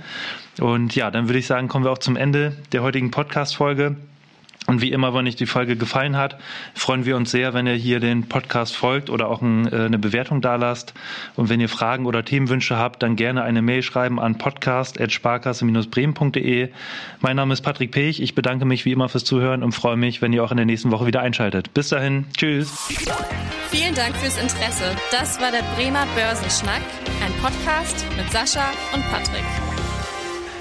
Und 0.61 0.95
ja, 0.95 1.11
dann 1.11 1.29
würde 1.29 1.39
ich 1.39 1.47
sagen, 1.47 1.69
kommen 1.69 1.87
wir 1.87 1.91
auch 1.91 1.99
zum 1.99 2.17
Ende 2.17 2.53
der 2.73 2.83
heutigen 2.83 3.11
Podcast-Folge. 3.11 3.97
Und 4.69 4.81
wie 4.83 4.93
immer, 4.93 5.13
wenn 5.15 5.27
euch 5.27 5.35
die 5.35 5.47
Folge 5.47 5.75
gefallen 5.77 6.19
hat, 6.19 6.39
freuen 6.75 7.07
wir 7.07 7.17
uns 7.17 7.31
sehr, 7.31 7.55
wenn 7.55 7.67
ihr 7.67 7.73
hier 7.73 8.01
den 8.01 8.29
Podcast 8.29 8.77
folgt 8.77 9.09
oder 9.09 9.29
auch 9.29 9.41
ein, 9.41 9.67
äh, 9.73 9.87
eine 9.87 9.99
Bewertung 9.99 10.43
dalasst. 10.43 10.93
Und 11.37 11.49
wenn 11.49 11.59
ihr 11.59 11.71
Fragen 11.71 12.05
oder 12.05 12.23
Themenwünsche 12.23 12.77
habt, 12.77 13.03
dann 13.03 13.17
gerne 13.17 13.45
eine 13.45 13.63
Mail 13.63 13.83
schreiben 13.83 14.21
an 14.21 14.37
podcast.sparkasse-bremen.de. 14.37 16.69
Mein 17.21 17.37
Name 17.37 17.55
ist 17.55 17.63
Patrick 17.63 17.93
Pech. 17.93 18.21
Ich 18.21 18.35
bedanke 18.35 18.67
mich 18.67 18.85
wie 18.85 18.93
immer 18.93 19.09
fürs 19.09 19.25
Zuhören 19.25 19.63
und 19.63 19.73
freue 19.73 19.97
mich, 19.97 20.21
wenn 20.21 20.35
ihr 20.35 20.45
auch 20.45 20.51
in 20.51 20.59
der 20.59 20.67
nächsten 20.67 20.91
Woche 20.91 21.07
wieder 21.07 21.23
einschaltet. 21.23 21.73
Bis 21.73 21.89
dahin. 21.89 22.27
Tschüss. 22.37 22.91
Vielen 23.71 23.95
Dank 23.95 24.15
fürs 24.17 24.37
Interesse. 24.37 24.95
Das 25.11 25.41
war 25.41 25.51
der 25.51 25.63
Bremer 25.77 26.05
Börsenschnack, 26.15 26.83
ein 27.25 27.33
Podcast 27.41 28.05
mit 28.19 28.31
Sascha 28.31 28.67
und 28.93 29.03
Patrick. 29.11 29.47